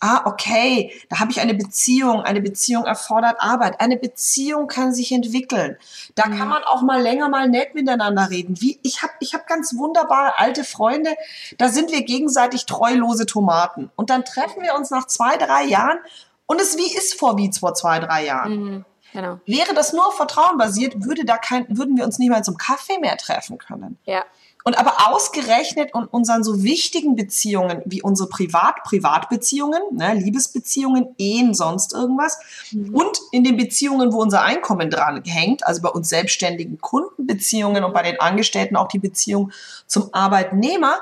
ah, 0.00 0.22
okay, 0.24 0.92
da 1.08 1.20
habe 1.20 1.30
ich 1.30 1.40
eine 1.40 1.54
Beziehung, 1.54 2.22
eine 2.22 2.40
Beziehung 2.40 2.84
erfordert 2.84 3.36
Arbeit, 3.38 3.80
eine 3.80 3.96
Beziehung 3.96 4.66
kann 4.66 4.92
sich 4.92 5.12
entwickeln. 5.12 5.76
Da 6.14 6.26
mhm. 6.26 6.38
kann 6.38 6.48
man 6.48 6.64
auch 6.64 6.82
mal 6.82 7.00
länger 7.00 7.28
mal 7.28 7.48
nett 7.48 7.74
miteinander 7.74 8.30
reden. 8.30 8.60
Wie, 8.60 8.80
ich 8.82 9.02
habe 9.02 9.12
ich 9.20 9.34
hab 9.34 9.46
ganz 9.46 9.76
wunderbare 9.76 10.38
alte 10.38 10.64
Freunde, 10.64 11.14
da 11.58 11.68
sind 11.68 11.92
wir 11.92 12.02
gegenseitig 12.02 12.66
treulose 12.66 13.26
Tomaten. 13.26 13.90
Und 13.96 14.10
dann 14.10 14.24
treffen 14.24 14.62
wir 14.62 14.74
uns 14.74 14.90
nach 14.90 15.06
zwei, 15.06 15.36
drei 15.36 15.64
Jahren 15.64 15.98
und 16.46 16.60
es 16.60 16.76
wie 16.76 16.94
ist 16.94 17.14
vor 17.14 17.36
wie 17.36 17.50
vor 17.52 17.74
zwei, 17.74 17.98
drei 17.98 18.24
Jahren. 18.24 18.52
Mhm. 18.52 18.84
Genau. 19.12 19.40
Wäre 19.46 19.74
das 19.74 19.92
nur 19.92 20.06
auf 20.06 20.16
Vertrauen 20.16 20.58
basiert, 20.58 21.04
würde 21.04 21.24
da 21.24 21.36
kein, 21.36 21.66
würden 21.68 21.96
wir 21.96 22.04
uns 22.04 22.18
nicht 22.18 22.30
mal 22.30 22.44
zum 22.44 22.56
Kaffee 22.56 22.98
mehr 22.98 23.16
treffen 23.16 23.58
können. 23.58 23.98
Ja. 24.04 24.24
Und 24.62 24.78
aber 24.78 25.08
ausgerechnet 25.10 25.90
in 25.94 26.04
unseren 26.04 26.44
so 26.44 26.62
wichtigen 26.62 27.16
Beziehungen 27.16 27.82
wie 27.86 28.02
unsere 28.02 28.28
Privat 28.28 28.82
Privatbeziehungen, 28.84 29.80
ne, 29.92 30.14
Liebesbeziehungen, 30.14 31.14
Ehen, 31.16 31.54
sonst 31.54 31.94
irgendwas 31.94 32.38
mhm. 32.70 32.94
und 32.94 33.18
in 33.32 33.42
den 33.42 33.56
Beziehungen, 33.56 34.12
wo 34.12 34.20
unser 34.20 34.42
Einkommen 34.42 34.90
dran 34.90 35.22
hängt, 35.24 35.66
also 35.66 35.80
bei 35.80 35.88
uns 35.88 36.10
selbstständigen 36.10 36.78
Kundenbeziehungen 36.78 37.84
und 37.84 37.94
bei 37.94 38.02
den 38.02 38.20
Angestellten 38.20 38.76
auch 38.76 38.88
die 38.88 38.98
Beziehung 38.98 39.50
zum 39.86 40.12
Arbeitnehmer, 40.12 40.98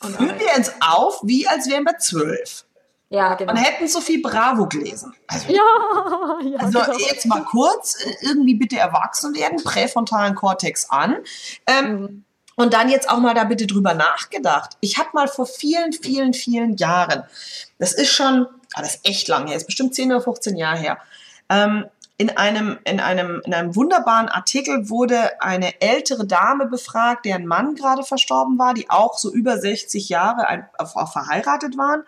fühlen 0.00 0.38
wir 0.38 0.56
uns 0.56 0.70
auf, 0.80 1.20
wie 1.24 1.48
als 1.48 1.68
wären 1.68 1.82
wir 1.82 1.98
zwölf. 1.98 2.64
Ja, 3.10 3.34
genau. 3.34 3.52
Und 3.52 3.58
hätten 3.58 3.88
Sophie 3.88 4.18
Bravo 4.18 4.66
gelesen. 4.66 5.14
Also, 5.26 5.48
ja, 5.48 5.62
ja, 6.42 6.58
also 6.58 6.78
genau. 6.78 6.98
jetzt 6.98 7.24
mal 7.26 7.42
kurz, 7.42 8.04
äh, 8.04 8.14
irgendwie 8.22 8.54
bitte 8.54 8.76
erwachsen 8.76 9.34
werden, 9.34 9.62
präfrontalen 9.64 10.34
Kortex 10.34 10.90
an. 10.90 11.16
Ähm, 11.66 12.00
mhm. 12.00 12.24
Und 12.56 12.74
dann 12.74 12.88
jetzt 12.90 13.08
auch 13.08 13.18
mal 13.18 13.34
da 13.34 13.44
bitte 13.44 13.66
drüber 13.66 13.94
nachgedacht. 13.94 14.70
Ich 14.80 14.98
habe 14.98 15.10
mal 15.14 15.28
vor 15.28 15.46
vielen, 15.46 15.92
vielen, 15.92 16.34
vielen 16.34 16.76
Jahren, 16.76 17.22
das 17.78 17.92
ist 17.92 18.10
schon, 18.10 18.46
ah, 18.74 18.82
das 18.82 18.96
ist 18.96 19.08
echt 19.08 19.28
lang 19.28 19.46
her, 19.46 19.56
ist 19.56 19.66
bestimmt 19.66 19.94
10 19.94 20.10
oder 20.10 20.20
15 20.20 20.56
Jahre 20.56 20.78
her, 20.78 20.98
ähm, 21.48 21.86
in 22.20 22.36
einem, 22.36 22.78
in 22.82 22.98
einem, 22.98 23.40
in 23.44 23.54
einem 23.54 23.76
wunderbaren 23.76 24.28
Artikel 24.28 24.90
wurde 24.90 25.40
eine 25.40 25.80
ältere 25.80 26.26
Dame 26.26 26.66
befragt, 26.66 27.24
deren 27.24 27.46
Mann 27.46 27.76
gerade 27.76 28.02
verstorben 28.02 28.58
war, 28.58 28.74
die 28.74 28.90
auch 28.90 29.16
so 29.16 29.32
über 29.32 29.56
60 29.56 30.08
Jahre 30.08 30.48
ein, 30.48 30.66
auch 30.78 31.12
verheiratet 31.12 31.78
waren 31.78 32.02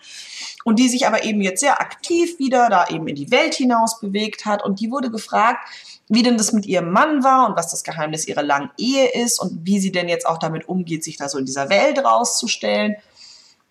und 0.65 0.81
die 0.81 0.89
sich 0.89 1.07
aber 1.07 1.23
eben 1.23 1.41
jetzt 1.41 1.61
sehr 1.61 1.81
aktiv 1.81 2.41
wieder 2.41 2.69
da 2.69 2.89
eben 2.89 3.07
in 3.07 3.15
die 3.15 3.31
Welt 3.31 3.55
hinaus 3.55 4.01
bewegt 4.01 4.47
hat 4.47 4.65
und 4.65 4.81
die 4.81 4.91
wurde 4.91 5.13
gefragt, 5.13 5.61
wie 6.09 6.25
denn 6.25 6.37
das 6.37 6.53
mit 6.53 6.67
ihrem 6.67 6.91
Mann 6.91 7.23
war 7.23 7.49
und 7.49 7.57
was 7.57 7.71
das 7.71 7.85
Geheimnis 7.85 8.27
ihrer 8.27 8.43
langen 8.43 8.71
Ehe 8.77 9.13
ist 9.13 9.39
und 9.39 9.65
wie 9.65 9.79
sie 9.79 9.93
denn 9.93 10.09
jetzt 10.09 10.27
auch 10.27 10.39
damit 10.39 10.69
umgeht, 10.69 11.05
sich 11.05 11.19
da 11.19 11.29
so 11.29 11.39
in 11.39 11.47
dieser 11.47 11.71
Welt 11.71 12.05
rauszustellen. 12.05 12.97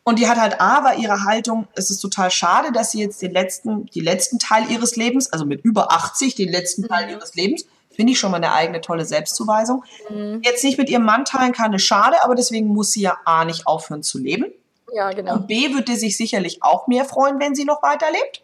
Und 0.03 0.17
die 0.17 0.27
hat 0.27 0.37
halt 0.37 0.59
A, 0.59 0.83
war 0.83 0.97
ihre 0.97 1.23
Haltung, 1.23 1.67
es 1.75 1.91
ist 1.91 1.99
total 1.99 2.31
schade, 2.31 2.71
dass 2.71 2.91
sie 2.91 2.99
jetzt 2.99 3.21
den 3.21 3.31
letzten, 3.31 3.85
die 3.87 3.99
letzten 3.99 4.39
Teil 4.39 4.69
ihres 4.71 4.95
Lebens, 4.95 5.31
also 5.31 5.45
mit 5.45 5.63
über 5.63 5.91
80, 5.91 6.35
den 6.35 6.49
letzten 6.49 6.87
Teil 6.87 7.05
mhm. 7.05 7.11
ihres 7.13 7.35
Lebens, 7.35 7.65
finde 7.91 8.13
ich 8.13 8.19
schon 8.19 8.31
mal 8.31 8.37
eine 8.37 8.53
eigene 8.53 8.81
tolle 8.81 9.05
Selbstzuweisung, 9.05 9.83
mhm. 10.09 10.41
jetzt 10.43 10.63
nicht 10.63 10.77
mit 10.77 10.89
ihrem 10.89 11.03
Mann 11.03 11.25
teilen 11.25 11.51
kann, 11.51 11.73
ist 11.73 11.83
schade, 11.83 12.23
aber 12.23 12.33
deswegen 12.33 12.67
muss 12.67 12.91
sie 12.91 13.01
ja 13.01 13.17
A, 13.25 13.45
nicht 13.45 13.67
aufhören 13.67 14.03
zu 14.03 14.17
leben. 14.17 14.45
Ja, 14.93 15.11
genau. 15.11 15.35
Und 15.35 15.47
B, 15.47 15.73
würde 15.73 15.95
sich 15.95 16.17
sicherlich 16.17 16.63
auch 16.63 16.87
mehr 16.87 17.05
freuen, 17.05 17.39
wenn 17.39 17.53
sie 17.53 17.65
noch 17.65 17.83
weiterlebt. 17.83 18.41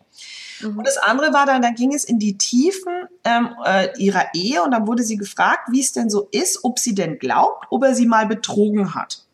Mhm. 0.61 0.77
Und 0.77 0.87
das 0.87 0.97
andere 0.97 1.33
war 1.33 1.45
dann, 1.45 1.61
dann 1.61 1.75
ging 1.75 1.93
es 1.93 2.03
in 2.03 2.19
die 2.19 2.37
Tiefen 2.37 3.07
ähm, 3.23 3.55
äh, 3.65 3.89
ihrer 3.97 4.25
Ehe 4.33 4.63
und 4.63 4.71
dann 4.71 4.87
wurde 4.87 5.03
sie 5.03 5.17
gefragt, 5.17 5.69
wie 5.71 5.81
es 5.81 5.93
denn 5.93 6.09
so 6.09 6.27
ist, 6.31 6.63
ob 6.63 6.79
sie 6.79 6.95
denn 6.95 7.17
glaubt, 7.19 7.65
ob 7.69 7.83
er 7.83 7.95
sie 7.95 8.05
mal 8.05 8.27
betrogen 8.27 8.93
hat. 8.93 9.24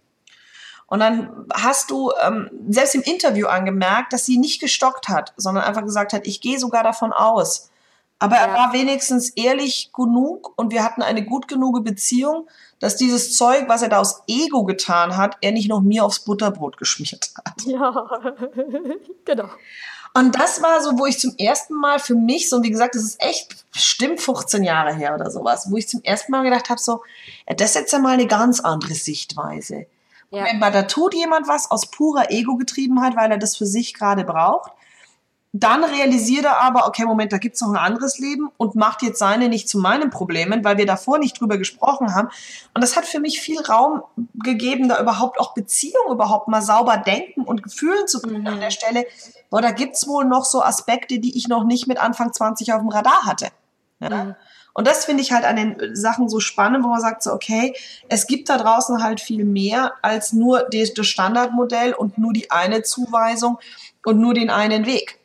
Und 0.91 0.99
dann 0.99 1.45
hast 1.54 1.89
du 1.89 2.12
ähm, 2.21 2.49
selbst 2.67 2.95
im 2.95 3.01
Interview 3.01 3.47
angemerkt, 3.47 4.12
dass 4.12 4.25
sie 4.25 4.38
nicht 4.38 4.60
gestockt 4.60 5.08
hat, 5.08 5.32
sondern 5.38 5.63
einfach 5.63 5.84
gesagt 5.84 6.12
hat, 6.12 6.27
ich 6.27 6.41
gehe 6.41 6.60
sogar 6.60 6.84
davon 6.84 7.13
aus. 7.13 7.69
Aber 8.19 8.36
ja. 8.36 8.41
er 8.41 8.54
war 8.56 8.73
wenigstens 8.73 9.30
ehrlich 9.30 9.91
genug 9.93 10.51
und 10.58 10.73
wir 10.73 10.84
hatten 10.84 11.01
eine 11.01 11.23
gut 11.23 11.47
genug 11.47 11.82
Beziehung, 11.86 12.49
dass 12.80 12.97
dieses 12.97 13.38
Zeug, 13.38 13.69
was 13.69 13.84
er 13.84 13.88
da 13.88 13.99
aus 13.99 14.23
Ego 14.27 14.65
getan 14.65 15.15
hat, 15.15 15.38
er 15.39 15.54
nicht 15.54 15.69
noch 15.69 15.80
mir 15.80 16.04
aufs 16.04 16.19
Butterbrot 16.25 16.75
geschmiert 16.75 17.32
hat. 17.38 17.54
Ja, 17.65 18.10
genau. 19.23 19.49
Und 20.13 20.36
das 20.36 20.62
war 20.62 20.82
so, 20.84 20.99
wo 20.99 21.06
ich 21.06 21.19
zum 21.19 21.34
ersten 21.38 21.73
Mal 21.73 21.99
für 21.99 22.15
mich, 22.15 22.49
so 22.49 22.62
wie 22.63 22.69
gesagt, 22.69 22.95
das 22.95 23.04
ist 23.04 23.23
echt 23.23 23.71
bestimmt 23.71 24.19
15 24.19 24.62
Jahre 24.65 24.93
her 24.93 25.15
oder 25.15 25.32
sowas, 25.32 25.71
wo 25.71 25.77
ich 25.77 25.88
zum 25.88 26.04
ersten 26.04 26.34
Mal 26.34 26.43
gedacht 26.43 26.69
habe, 26.69 26.82
so, 26.82 27.01
ja, 27.47 27.56
das 27.56 27.69
ist 27.69 27.75
jetzt 27.75 27.93
ja 27.93 27.99
mal 27.99 28.15
eine 28.15 28.27
ganz 28.27 28.60
andere 28.60 28.93
Sichtweise. 28.93 29.86
Ja. 30.32 30.46
Wenn 30.46 30.60
man, 30.60 30.72
da 30.72 30.84
tut 30.84 31.13
jemand 31.13 31.48
was 31.48 31.70
aus 31.70 31.91
purer 31.91 32.32
Ego-Getriebenheit, 32.32 33.15
weil 33.15 33.32
er 33.32 33.38
das 33.38 33.58
für 33.58 33.65
sich 33.65 33.94
gerade 33.94 34.24
braucht. 34.24 34.72
Dann 35.54 35.84
realisiert 35.84 36.46
er 36.46 36.62
aber, 36.62 36.88
okay, 36.88 37.04
Moment, 37.04 37.34
da 37.34 37.38
gibt's 37.38 37.60
noch 37.60 37.72
ein 37.72 37.76
anderes 37.76 38.20
Leben 38.20 38.50
und 38.56 38.76
macht 38.76 39.02
jetzt 39.02 39.20
seine 39.20 39.50
nicht 39.50 39.67
zu 39.67 39.80
meinen 39.80 40.10
Problemen, 40.10 40.63
weil 40.63 40.78
wir 40.78 40.86
davor 40.86 41.20
nicht 41.20 41.41
drüber 41.41 41.58
gesprochen 41.58 42.15
haben. 42.15 42.30
Und 42.74 42.82
das 42.82 42.96
hat 42.96 43.06
für 43.06 43.20
mich 43.20 43.41
viel 43.41 43.60
Raum 43.60 44.02
gegeben, 44.34 44.88
da 44.88 45.02
überhaupt 45.02 45.41
auch 45.41 45.54
Beziehungen 45.54 46.13
überhaupt 46.13 46.48
mal 46.48 46.62
sauber 46.62 46.96
denken 46.96 47.41
und 47.41 47.70
fühlen 47.70 48.08
zu 48.08 48.22
können 48.22 48.41
mhm. 48.41 48.48
an 48.48 48.60
der 48.62 48.72
Stelle. 48.72 49.06
Boah, 49.50 49.62
da 49.62 49.72
gibt's 49.72 50.08
wohl 50.08 50.24
noch 50.24 50.46
so 50.46 50.63
Aspekte, 50.63 51.20
die 51.20 51.38
ich 51.38 51.50
noch 51.50 51.65
nicht 51.65 51.86
mit 51.86 52.02
Anfang 52.02 52.32
20 52.32 52.72
auf 52.72 52.80
dem 52.80 52.88
Radar 52.89 53.26
hatte. 53.26 53.50
Ja? 54.00 54.24
Mhm. 54.24 54.36
Und 54.74 54.88
das 54.88 55.06
finde 55.06 55.22
ich 55.22 55.32
halt 55.32 55.46
an 55.46 55.56
den 55.56 55.96
Sachen 55.96 56.30
so 56.30 56.40
spannend, 56.40 56.84
wo 56.84 56.90
man 56.90 57.02
sagt 57.02 57.24
so, 57.24 57.32
okay, 57.34 57.74
es 58.08 58.28
gibt 58.28 58.50
da 58.50 58.58
draußen 58.58 59.04
halt 59.04 59.20
viel 59.20 59.46
mehr 59.46 59.94
als 60.02 60.34
nur 60.34 60.68
das 60.72 61.08
Standardmodell 61.08 61.94
und 61.94 62.18
nur 62.18 62.34
die 62.34 62.52
eine 62.52 62.82
Zuweisung 62.82 63.60
und 64.06 64.20
nur 64.20 64.34
den 64.34 64.50
einen 64.50 64.86
Weg. 64.86 65.21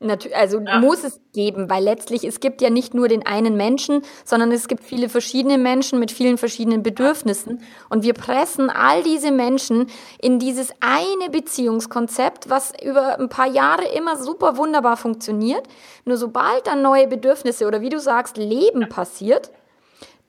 Also 0.00 0.60
ja. 0.60 0.78
muss 0.78 1.02
es 1.02 1.20
geben, 1.32 1.68
weil 1.68 1.82
letztlich 1.82 2.22
es 2.22 2.38
gibt 2.38 2.62
ja 2.62 2.70
nicht 2.70 2.94
nur 2.94 3.08
den 3.08 3.26
einen 3.26 3.56
Menschen, 3.56 4.02
sondern 4.24 4.52
es 4.52 4.68
gibt 4.68 4.84
viele 4.84 5.08
verschiedene 5.08 5.58
Menschen 5.58 5.98
mit 5.98 6.12
vielen 6.12 6.38
verschiedenen 6.38 6.84
Bedürfnissen 6.84 7.62
und 7.90 8.04
wir 8.04 8.14
pressen 8.14 8.70
all 8.70 9.02
diese 9.02 9.32
Menschen 9.32 9.88
in 10.20 10.38
dieses 10.38 10.70
eine 10.78 11.30
Beziehungskonzept, 11.30 12.48
was 12.48 12.72
über 12.80 13.18
ein 13.18 13.28
paar 13.28 13.48
Jahre 13.48 13.88
immer 13.88 14.16
super 14.16 14.56
wunderbar 14.56 14.96
funktioniert. 14.96 15.66
Nur 16.04 16.16
sobald 16.16 16.68
dann 16.68 16.80
neue 16.80 17.08
Bedürfnisse 17.08 17.66
oder 17.66 17.80
wie 17.80 17.90
du 17.90 17.98
sagst 17.98 18.36
Leben 18.36 18.88
passiert, 18.88 19.50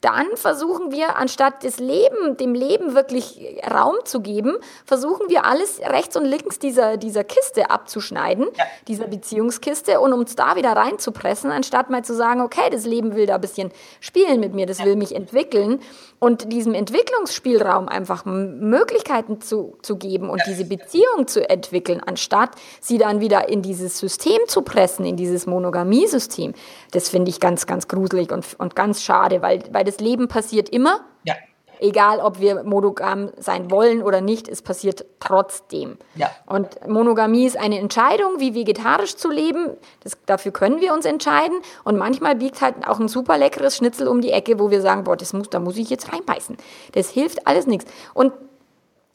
dann 0.01 0.27
versuchen 0.35 0.91
wir, 0.91 1.17
anstatt 1.17 1.63
das 1.63 1.79
Leben, 1.79 2.37
dem 2.37 2.53
Leben 2.53 2.95
wirklich 2.95 3.59
Raum 3.69 3.95
zu 4.05 4.21
geben, 4.21 4.55
versuchen 4.85 5.29
wir 5.29 5.45
alles 5.45 5.79
rechts 5.81 6.15
und 6.15 6.25
links 6.25 6.57
dieser, 6.59 6.97
dieser 6.97 7.23
Kiste 7.23 7.69
abzuschneiden, 7.69 8.47
ja. 8.57 8.63
dieser 8.87 9.07
Beziehungskiste, 9.07 9.99
und 9.99 10.13
uns 10.13 10.35
da 10.35 10.55
wieder 10.55 10.71
reinzupressen, 10.71 11.51
anstatt 11.51 11.89
mal 11.89 12.03
zu 12.03 12.15
sagen, 12.15 12.41
okay, 12.41 12.69
das 12.71 12.85
Leben 12.85 13.15
will 13.15 13.25
da 13.25 13.35
ein 13.35 13.41
bisschen 13.41 13.71
spielen 13.99 14.39
mit 14.39 14.53
mir, 14.53 14.65
das 14.65 14.79
ja. 14.79 14.85
will 14.85 14.95
mich 14.95 15.13
entwickeln 15.15 15.81
und 16.19 16.51
diesem 16.51 16.73
Entwicklungsspielraum 16.73 17.87
einfach 17.87 18.25
Möglichkeiten 18.25 19.41
zu, 19.41 19.77
zu 19.81 19.97
geben 19.97 20.29
und 20.29 20.41
diese 20.45 20.65
Beziehung 20.65 21.27
zu 21.27 21.49
entwickeln, 21.49 22.01
anstatt 22.05 22.51
sie 22.81 22.97
dann 22.97 23.21
wieder 23.21 23.49
in 23.49 23.61
dieses 23.61 23.97
System 23.97 24.39
zu 24.47 24.61
pressen, 24.61 25.05
in 25.05 25.15
dieses 25.15 25.47
Monogamie-System. 25.47 26.53
Das 26.91 27.09
finde 27.09 27.29
ich 27.29 27.39
ganz, 27.39 27.65
ganz 27.65 27.87
gruselig 27.87 28.31
und, 28.31 28.45
und 28.57 28.75
ganz 28.75 29.01
schade, 29.01 29.41
weil, 29.41 29.63
weil 29.71 29.85
das 29.85 29.99
Leben 29.99 30.27
passiert 30.27 30.69
immer. 30.69 31.05
Ja. 31.23 31.35
Egal, 31.79 32.19
ob 32.19 32.39
wir 32.39 32.63
monogam 32.63 33.31
sein 33.37 33.71
wollen 33.71 34.03
oder 34.03 34.19
nicht, 34.19 34.47
es 34.47 34.61
passiert 34.61 35.05
trotzdem. 35.19 35.97
Ja. 36.15 36.29
Und 36.45 36.87
Monogamie 36.87 37.45
ist 37.45 37.57
eine 37.57 37.79
Entscheidung, 37.79 38.39
wie 38.39 38.53
vegetarisch 38.53 39.15
zu 39.15 39.29
leben. 39.29 39.77
Das, 40.03 40.17
dafür 40.25 40.51
können 40.51 40.81
wir 40.81 40.93
uns 40.93 41.05
entscheiden. 41.05 41.59
Und 41.85 41.97
manchmal 41.97 42.35
biegt 42.35 42.61
halt 42.61 42.75
auch 42.85 42.99
ein 42.99 43.07
super 43.07 43.37
leckeres 43.37 43.77
Schnitzel 43.77 44.07
um 44.07 44.19
die 44.19 44.31
Ecke, 44.31 44.59
wo 44.59 44.71
wir 44.71 44.81
sagen, 44.81 45.05
boah, 45.05 45.15
das 45.15 45.31
muss, 45.31 45.49
da 45.49 45.59
muss 45.59 45.77
ich 45.77 45.89
jetzt 45.89 46.11
reinbeißen. 46.11 46.57
Das 46.93 47.09
hilft 47.09 47.47
alles 47.47 47.65
nichts. 47.65 47.89
Und 48.13 48.33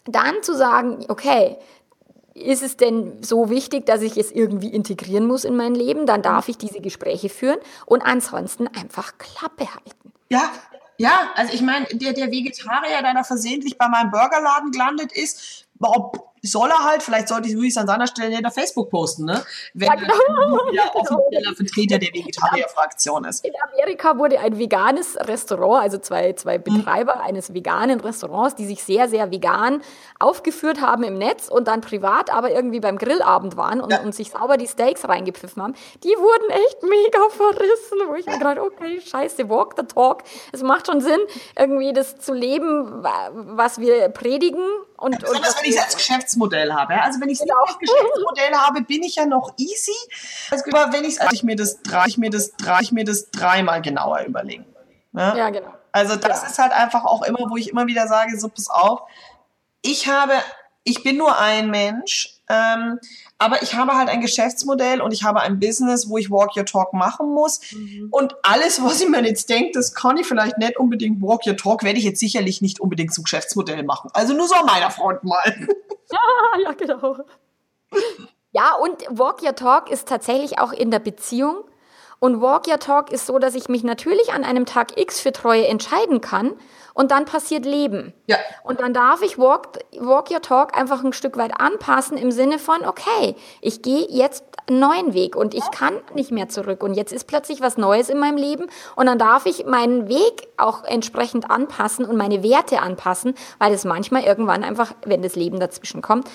dann 0.07 0.43
zu 0.43 0.55
sagen, 0.55 1.05
okay, 1.09 1.59
ist 2.35 2.63
es 2.63 2.77
denn 2.77 3.23
so 3.23 3.49
wichtig, 3.49 3.87
dass 3.87 4.03
ich 4.03 4.17
es 4.17 4.33
irgendwie 4.33 4.69
integrieren 4.69 5.27
muss 5.27 5.45
in 5.45 5.57
mein 5.57 5.75
Leben? 5.75 6.07
Dann 6.07 6.23
darf 6.23 6.49
ich 6.49 6.59
diese 6.59 6.81
Gespräche 6.81 7.29
führen 7.29 7.59
und 7.87 8.03
ansonsten 8.03 8.67
einfach 8.69 9.19
Klappe 9.19 9.67
halten. 9.73 10.13
Ja, 10.31 10.51
ja, 10.99 11.31
also 11.35 11.53
ich 11.53 11.61
meine, 11.61 11.87
der, 11.93 12.13
der 12.13 12.31
Vegetarier, 12.31 13.03
der 13.03 13.15
da 13.15 13.25
versehentlich 13.25 13.79
bei 13.79 13.89
meinem 13.89 14.11
Burgerladen 14.11 14.71
gelandet 14.71 15.13
ist, 15.13 15.67
soll 16.51 16.71
er 16.71 16.85
halt, 16.85 17.03
vielleicht 17.03 17.29
sollte 17.29 17.49
ich 17.49 17.55
es 17.55 17.77
an 17.77 17.87
seiner 17.87 18.07
Stelle 18.07 18.37
in 18.37 18.43
der 18.43 18.53
Facebook 18.53 18.91
posten, 18.91 19.25
ne? 19.25 19.43
Wenn 19.73 19.89
ja, 19.89 19.95
genau. 19.95 20.15
er 20.75 20.95
offizieller 20.95 21.55
Vertreter 21.57 21.99
der 21.99 22.13
Vegetarier-Fraktion 22.13 23.25
ist. 23.25 23.45
In 23.45 23.53
Amerika 23.73 24.19
wurde 24.19 24.39
ein 24.39 24.59
veganes 24.59 25.17
Restaurant, 25.17 25.83
also 25.83 25.99
zwei, 25.99 26.33
zwei 26.35 26.59
mhm. 26.59 26.65
Betreiber 26.65 27.17
mhm. 27.17 27.23
eines 27.23 27.55
veganen 27.55 28.01
Restaurants, 28.01 28.55
die 28.55 28.67
sich 28.67 28.83
sehr, 28.83 29.09
sehr 29.09 29.31
vegan 29.31 29.83
aufgeführt 30.19 30.81
haben 30.81 31.03
im 31.03 31.19
Netz 31.19 31.49
und 31.49 31.69
dann 31.69 31.81
privat 31.81 32.33
aber 32.33 32.51
irgendwie 32.51 32.81
beim 32.81 32.99
Grillabend 32.99 33.57
waren 33.57 33.81
und, 33.81 33.91
ja. 33.91 34.01
und 34.01 34.15
sich 34.15 34.31
sauber 34.31 34.57
die 34.57 34.67
Steaks 34.67 35.09
reingepfiffen 35.09 35.63
haben, 35.63 35.75
die 36.03 36.09
wurden 36.09 36.51
echt 36.51 36.83
mega 36.83 37.29
verrissen, 37.31 37.99
wo 38.09 38.15
ich 38.15 38.27
mir 38.27 38.39
gerade, 38.39 38.63
okay, 38.63 39.01
scheiße, 39.01 39.49
walk 39.49 39.75
the 39.77 39.85
talk. 39.85 40.23
Es 40.53 40.63
macht 40.63 40.87
schon 40.87 41.01
Sinn, 41.01 41.21
irgendwie 41.59 41.93
das 41.93 42.19
zu 42.19 42.33
leben, 42.33 43.03
was 43.03 43.79
wir 43.79 44.09
predigen 44.11 44.65
und, 44.97 45.19
Besonders 45.19 45.57
wenn 45.59 45.71
ich 45.71 45.77
es 45.77 45.83
als 45.83 45.97
Geschäftsmodell 46.35 46.73
habe. 46.73 47.01
Also 47.03 47.21
wenn 47.21 47.29
ich 47.29 47.39
genau. 47.39 47.55
als 47.67 47.79
Geschäftsmodell 47.79 48.55
habe, 48.55 48.83
bin 48.83 49.03
ich 49.03 49.17
ja 49.17 49.27
noch 49.27 49.53
easy. 49.59 49.93
Also 50.51 50.65
wenn 50.67 51.05
ich, 51.05 51.21
also 51.21 51.35
ich 51.35 51.43
mir 51.43 51.57
das 51.57 51.83
drei, 51.83 52.07
ich 52.07 52.19
mir 52.19 52.31
das 52.31 52.53
drei, 52.57 52.81
ich 52.83 52.93
mir 52.93 53.05
das 53.05 53.31
dreimal 53.31 53.83
genauer 53.83 54.21
überlegen. 54.27 54.67
Ja, 55.13 55.37
ja 55.37 55.51
genau. 55.51 55.73
Also 55.93 56.17
das 56.17 56.43
ja. 56.43 56.49
ist 56.49 56.59
halt 56.59 56.73
einfach 56.73 57.05
auch 57.05 57.23
immer, 57.23 57.51
wo 57.51 57.57
ich 57.57 57.71
immer 57.71 57.87
wieder 57.87 58.09
sage, 58.09 58.39
so 58.39 58.49
pass 58.49 58.69
auf. 58.69 59.03
Ich 59.83 60.09
habe, 60.09 60.33
ich 60.83 61.03
bin 61.03 61.17
nur 61.17 61.39
ein 61.39 61.71
Mensch. 61.71 62.31
Ähm, 62.49 62.99
aber 63.39 63.63
ich 63.63 63.75
habe 63.75 63.97
halt 63.97 64.09
ein 64.09 64.21
Geschäftsmodell 64.21 65.01
und 65.01 65.13
ich 65.13 65.23
habe 65.23 65.41
ein 65.41 65.59
Business, 65.59 66.09
wo 66.09 66.19
ich 66.19 66.31
Walk 66.31 66.57
Your 66.57 66.67
Talk 66.67 66.93
machen 66.93 67.33
muss. 67.33 67.61
Mhm. 67.73 68.09
Und 68.11 68.35
alles, 68.43 68.83
was 68.83 69.01
ich 69.01 69.09
mir 69.09 69.25
jetzt 69.25 69.49
denke, 69.49 69.71
das 69.73 69.95
kann 69.95 70.19
ich 70.19 70.27
vielleicht 70.27 70.59
nicht 70.59 70.77
unbedingt 70.77 71.23
Walk 71.23 71.47
Your 71.47 71.57
Talk, 71.57 71.83
werde 71.85 71.99
ich 71.99 72.05
jetzt 72.05 72.21
sicherlich 72.21 72.61
nicht 72.61 72.81
unbedingt 72.81 73.15
zum 73.15 73.25
Geschäftsmodell 73.25 73.83
machen. 73.83 74.11
Also 74.13 74.35
nur 74.35 74.47
so 74.47 74.55
an 74.55 74.67
meiner 74.67 74.91
Front 74.91 75.25
mal. 75.25 75.69
Ja, 76.15 76.59
ja, 76.65 76.73
genau. 76.73 77.17
Ja, 78.53 78.75
und 78.75 79.03
Walk 79.11 79.43
Your 79.43 79.55
Talk 79.55 79.91
ist 79.91 80.09
tatsächlich 80.09 80.59
auch 80.59 80.73
in 80.73 80.91
der 80.91 81.01
Beziehung. 81.01 81.65
Und 82.19 82.41
Walk 82.41 82.69
Your 82.69 82.79
Talk 82.79 83.13
ist 83.13 83.27
so, 83.27 83.39
dass 83.39 83.55
ich 83.55 83.69
mich 83.69 83.85
natürlich 83.85 84.33
an 84.33 84.45
einem 84.45 84.67
Tag 84.67 84.99
X 84.99 85.21
für 85.21 85.33
Treue 85.33 85.67
entscheiden 85.67 86.21
kann 86.21 86.53
und 86.95 87.11
dann 87.11 87.25
passiert 87.25 87.67
Leben. 87.67 88.15
Ja. 88.27 88.39
Und 88.63 88.81
dann 88.81 88.95
darf 88.95 89.21
ich 89.21 89.39
Walk, 89.39 89.79
Walk 89.99 90.31
Your 90.31 90.41
Talk 90.41 90.77
einfach 90.77 91.05
ein 91.05 91.13
Stück 91.13 91.37
weit 91.37 91.61
anpassen 91.61 92.17
im 92.17 92.31
Sinne 92.31 92.59
von, 92.59 92.87
okay, 92.87 93.37
ich 93.61 93.83
gehe 93.83 94.07
jetzt 94.09 94.45
einen 94.67 94.79
neuen 94.79 95.13
Weg 95.13 95.37
und 95.37 95.55
ich 95.55 95.71
kann 95.71 96.01
nicht 96.15 96.31
mehr 96.31 96.49
zurück 96.49 96.83
und 96.83 96.95
jetzt 96.95 97.13
ist 97.13 97.27
plötzlich 97.27 97.61
was 97.61 97.77
Neues 97.77 98.09
in 98.09 98.19
meinem 98.19 98.39
Leben 98.39 98.67
und 98.97 99.07
dann 99.07 99.19
darf 99.19 99.45
ich 99.45 99.67
meinen 99.67 100.09
Weg 100.09 100.49
auch 100.57 100.85
entsprechend 100.85 101.51
anpassen 101.51 102.07
und 102.07 102.17
meine 102.17 102.43
Werte 102.43 102.81
anpassen, 102.81 103.35
weil 103.59 103.75
es 103.75 103.85
manchmal 103.85 104.23
irgendwann 104.23 104.65
einfach, 104.65 104.93
wenn 105.05 105.21
das 105.21 105.37
Leben 105.37 105.61
dazwischen 105.61 106.01
kommt, 106.01 106.29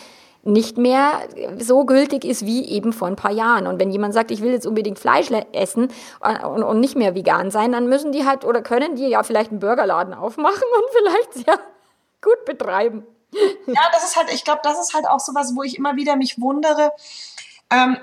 nicht 0.43 0.77
mehr 0.77 1.27
so 1.57 1.85
gültig 1.85 2.23
ist 2.23 2.45
wie 2.45 2.65
eben 2.65 2.93
vor 2.93 3.07
ein 3.07 3.15
paar 3.15 3.31
Jahren. 3.31 3.67
Und 3.67 3.79
wenn 3.79 3.91
jemand 3.91 4.13
sagt, 4.13 4.31
ich 4.31 4.41
will 4.41 4.51
jetzt 4.51 4.65
unbedingt 4.65 4.97
Fleisch 4.97 5.29
essen 5.51 5.89
äh, 6.21 6.45
und, 6.45 6.63
und 6.63 6.79
nicht 6.79 6.95
mehr 6.95 7.15
vegan 7.15 7.51
sein, 7.51 7.71
dann 7.71 7.87
müssen 7.87 8.11
die 8.11 8.25
halt 8.25 8.45
oder 8.45 8.61
können 8.61 8.95
die 8.95 9.07
ja 9.07 9.23
vielleicht 9.23 9.51
einen 9.51 9.59
Burgerladen 9.59 10.13
aufmachen 10.13 10.55
und 10.77 10.85
vielleicht 10.97 11.45
sehr 11.45 11.59
gut 12.21 12.45
betreiben. 12.45 13.05
Ja, 13.67 13.81
das 13.91 14.03
ist 14.03 14.15
halt, 14.15 14.33
ich 14.33 14.43
glaube, 14.43 14.61
das 14.63 14.79
ist 14.79 14.93
halt 14.93 15.07
auch 15.07 15.19
so 15.19 15.35
was, 15.35 15.55
wo 15.55 15.63
ich 15.63 15.77
immer 15.77 15.95
wieder 15.95 16.15
mich 16.15 16.41
wundere. 16.41 16.91
Ähm, 17.69 17.97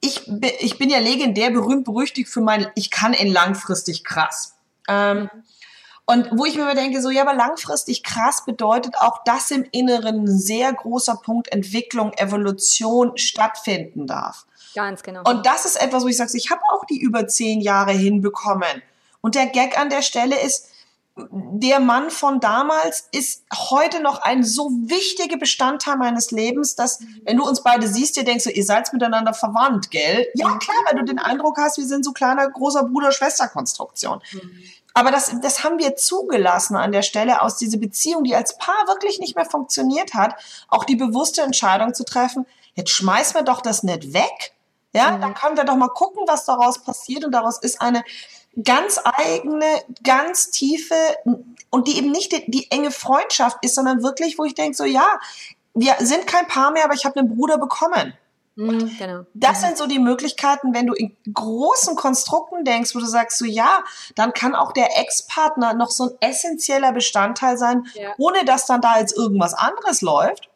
ich, 0.00 0.28
ich 0.58 0.78
bin 0.78 0.90
ja 0.90 0.98
legendär 0.98 1.50
berühmt 1.50 1.84
berüchtigt 1.84 2.28
für 2.28 2.40
mein, 2.40 2.66
ich 2.74 2.90
kann 2.90 3.12
in 3.12 3.32
langfristig 3.32 4.02
krass. 4.02 4.56
Ähm, 4.88 5.30
und 6.12 6.28
wo 6.32 6.44
ich 6.44 6.56
mir 6.56 6.62
immer 6.62 6.74
denke, 6.74 7.00
so, 7.00 7.08
ja, 7.08 7.22
aber 7.22 7.34
langfristig 7.34 8.02
krass 8.02 8.44
bedeutet 8.44 8.96
auch, 8.98 9.24
dass 9.24 9.50
im 9.50 9.64
Inneren 9.72 10.24
ein 10.24 10.38
sehr 10.38 10.70
großer 10.72 11.16
Punkt 11.16 11.50
Entwicklung, 11.50 12.12
Evolution 12.12 13.16
stattfinden 13.16 14.06
darf. 14.06 14.44
Ganz 14.74 15.02
genau. 15.02 15.22
Und 15.24 15.46
das 15.46 15.64
ist 15.64 15.80
etwas, 15.80 16.04
wo 16.04 16.08
ich 16.08 16.16
sage, 16.16 16.32
ich 16.34 16.50
habe 16.50 16.60
auch 16.70 16.84
die 16.84 17.00
über 17.00 17.26
zehn 17.28 17.62
Jahre 17.62 17.92
hinbekommen. 17.92 18.82
Und 19.22 19.36
der 19.36 19.46
Gag 19.46 19.78
an 19.78 19.88
der 19.88 20.02
Stelle 20.02 20.38
ist, 20.38 20.68
der 21.16 21.78
Mann 21.80 22.10
von 22.10 22.40
damals 22.40 23.08
ist 23.12 23.44
heute 23.70 24.00
noch 24.00 24.22
ein 24.22 24.42
so 24.42 24.70
wichtiger 24.70 25.36
Bestandteil 25.36 25.96
meines 25.96 26.30
Lebens, 26.30 26.74
dass, 26.74 27.00
wenn 27.24 27.36
du 27.36 27.46
uns 27.46 27.62
beide 27.62 27.86
siehst, 27.86 28.16
dir 28.16 28.24
denkst 28.24 28.44
du, 28.44 28.50
ihr 28.50 28.64
seid 28.64 28.90
miteinander 28.94 29.34
verwandt, 29.34 29.90
gell? 29.90 30.26
Ja, 30.34 30.56
klar, 30.56 30.76
weil 30.86 30.98
du 30.98 31.04
den 31.04 31.18
Eindruck 31.18 31.58
hast, 31.58 31.76
wir 31.76 31.86
sind 31.86 32.04
so 32.04 32.12
kleiner, 32.12 32.48
großer 32.50 32.84
Bruder-Schwester-Konstruktion. 32.84 34.22
Mhm. 34.32 34.62
Aber 34.94 35.10
das, 35.10 35.32
das 35.40 35.64
haben 35.64 35.78
wir 35.78 35.96
zugelassen 35.96 36.76
an 36.76 36.92
der 36.92 37.02
Stelle, 37.02 37.42
aus 37.42 37.56
dieser 37.56 37.78
Beziehung, 37.78 38.24
die 38.24 38.34
als 38.34 38.58
Paar 38.58 38.86
wirklich 38.86 39.18
nicht 39.18 39.36
mehr 39.36 39.46
funktioniert 39.46 40.14
hat, 40.14 40.34
auch 40.68 40.84
die 40.84 40.96
bewusste 40.96 41.42
Entscheidung 41.42 41.94
zu 41.94 42.04
treffen, 42.04 42.46
jetzt 42.74 42.90
schmeißen 42.90 43.34
wir 43.34 43.42
doch 43.42 43.60
das 43.60 43.82
nicht 43.82 44.12
weg. 44.12 44.52
Ja, 44.94 45.12
mhm. 45.12 45.20
dann 45.22 45.34
können 45.34 45.56
wir 45.56 45.64
doch 45.64 45.76
mal 45.76 45.88
gucken, 45.88 46.24
was 46.26 46.44
daraus 46.44 46.82
passiert. 46.82 47.24
Und 47.24 47.32
daraus 47.32 47.58
ist 47.58 47.80
eine 47.80 48.04
ganz 48.62 49.00
eigene, 49.02 49.82
ganz 50.02 50.50
tiefe 50.50 50.94
und 51.70 51.88
die 51.88 51.96
eben 51.96 52.10
nicht 52.10 52.32
die, 52.32 52.50
die 52.50 52.70
enge 52.70 52.90
Freundschaft 52.90 53.58
ist, 53.62 53.74
sondern 53.74 54.02
wirklich, 54.02 54.38
wo 54.38 54.44
ich 54.44 54.54
denke, 54.54 54.76
so 54.76 54.84
ja, 54.84 55.06
wir 55.74 55.96
sind 56.00 56.26
kein 56.26 56.46
Paar 56.46 56.70
mehr, 56.70 56.84
aber 56.84 56.94
ich 56.94 57.06
habe 57.06 57.18
einen 57.18 57.34
Bruder 57.34 57.56
bekommen. 57.56 58.12
Mhm, 58.54 58.96
genau. 58.98 59.22
Das 59.34 59.60
mhm. 59.60 59.66
sind 59.66 59.78
so 59.78 59.86
die 59.86 59.98
Möglichkeiten, 59.98 60.74
wenn 60.74 60.86
du 60.86 60.92
in 60.92 61.16
großen 61.32 61.96
Konstrukten 61.96 62.64
denkst, 62.64 62.94
wo 62.94 62.98
du 62.98 63.06
sagst, 63.06 63.38
so 63.38 63.44
ja, 63.44 63.82
dann 64.14 64.32
kann 64.32 64.54
auch 64.54 64.72
der 64.72 64.98
Ex-Partner 64.98 65.74
noch 65.74 65.90
so 65.90 66.10
ein 66.10 66.16
essentieller 66.20 66.92
Bestandteil 66.92 67.56
sein, 67.56 67.86
ja. 67.94 68.12
ohne 68.18 68.44
dass 68.44 68.66
dann 68.66 68.82
da 68.82 68.98
jetzt 68.98 69.16
irgendwas 69.16 69.54
anderes 69.54 70.02
läuft. 70.02 70.50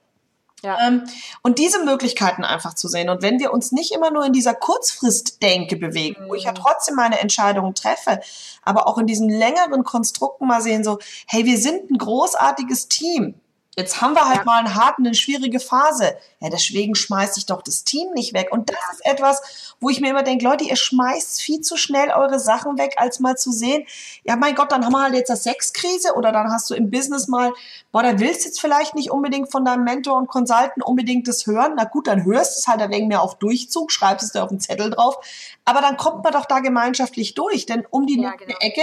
Ja. 0.62 0.78
Ähm, 0.86 1.04
und 1.42 1.58
diese 1.58 1.84
Möglichkeiten 1.84 2.42
einfach 2.42 2.74
zu 2.74 2.88
sehen. 2.88 3.08
Und 3.08 3.22
wenn 3.22 3.38
wir 3.38 3.52
uns 3.52 3.72
nicht 3.72 3.92
immer 3.92 4.10
nur 4.10 4.24
in 4.24 4.32
dieser 4.32 4.54
Kurzfristdenke 4.54 5.76
bewegen, 5.76 6.24
mhm. 6.24 6.28
wo 6.28 6.34
ich 6.34 6.44
ja 6.44 6.52
mhm. 6.52 6.56
trotzdem 6.56 6.96
meine 6.96 7.20
Entscheidungen 7.20 7.74
treffe, 7.74 8.20
aber 8.62 8.88
auch 8.88 8.98
in 8.98 9.06
diesen 9.06 9.28
längeren 9.28 9.84
Konstrukten 9.84 10.46
mal 10.46 10.60
sehen, 10.60 10.82
so, 10.82 10.98
hey, 11.26 11.44
wir 11.44 11.58
sind 11.58 11.90
ein 11.90 11.98
großartiges 11.98 12.88
Team. 12.88 13.34
Jetzt 13.78 14.00
haben 14.00 14.14
wir 14.14 14.26
halt 14.26 14.38
ja. 14.38 14.44
mal 14.44 14.58
einen 14.58 14.74
harten, 14.74 15.04
eine 15.04 15.14
schwierige 15.14 15.60
Phase. 15.60 16.16
Ja, 16.40 16.48
deswegen 16.48 16.94
schmeiße 16.94 17.38
ich 17.38 17.44
doch 17.44 17.60
das 17.60 17.84
Team 17.84 18.10
nicht 18.14 18.32
weg. 18.32 18.48
Und 18.50 18.70
das 18.70 18.78
ist 18.94 19.04
etwas, 19.04 19.74
wo 19.80 19.90
ich 19.90 20.00
mir 20.00 20.08
immer 20.08 20.22
denke, 20.22 20.46
Leute, 20.46 20.64
ihr 20.64 20.76
schmeißt 20.76 21.42
viel 21.42 21.60
zu 21.60 21.76
schnell 21.76 22.08
eure 22.10 22.40
Sachen 22.40 22.78
weg, 22.78 22.94
als 22.96 23.20
mal 23.20 23.36
zu 23.36 23.52
sehen, 23.52 23.86
ja, 24.24 24.36
mein 24.36 24.54
Gott, 24.54 24.72
dann 24.72 24.82
haben 24.82 24.92
wir 24.92 25.02
halt 25.02 25.12
jetzt 25.12 25.30
eine 25.30 25.36
Sexkrise 25.36 26.14
oder 26.14 26.32
dann 26.32 26.50
hast 26.50 26.70
du 26.70 26.74
im 26.74 26.90
Business 26.90 27.28
mal, 27.28 27.52
boah, 27.92 28.02
da 28.02 28.18
willst 28.18 28.44
du 28.44 28.48
jetzt 28.48 28.62
vielleicht 28.62 28.94
nicht 28.94 29.10
unbedingt 29.10 29.52
von 29.52 29.66
deinem 29.66 29.84
Mentor 29.84 30.16
und 30.16 30.28
Consultant 30.28 30.82
unbedingt 30.82 31.28
das 31.28 31.46
hören. 31.46 31.74
Na 31.76 31.84
gut, 31.84 32.06
dann 32.06 32.24
hörst 32.24 32.56
du 32.56 32.60
es 32.60 32.66
halt 32.68 32.80
ein 32.80 32.90
wenig 32.90 33.08
mehr 33.08 33.20
auf 33.20 33.38
Durchzug, 33.38 33.92
schreibst 33.92 34.24
es 34.24 34.32
dir 34.32 34.42
auf 34.42 34.48
den 34.48 34.60
Zettel 34.60 34.88
drauf. 34.88 35.18
Aber 35.66 35.82
dann 35.82 35.98
kommt 35.98 36.24
man 36.24 36.32
doch 36.32 36.46
da 36.46 36.60
gemeinschaftlich 36.60 37.34
durch, 37.34 37.66
denn 37.66 37.84
um 37.90 38.06
die 38.06 38.22
ja, 38.22 38.30
genau. 38.30 38.56
Ecke 38.60 38.82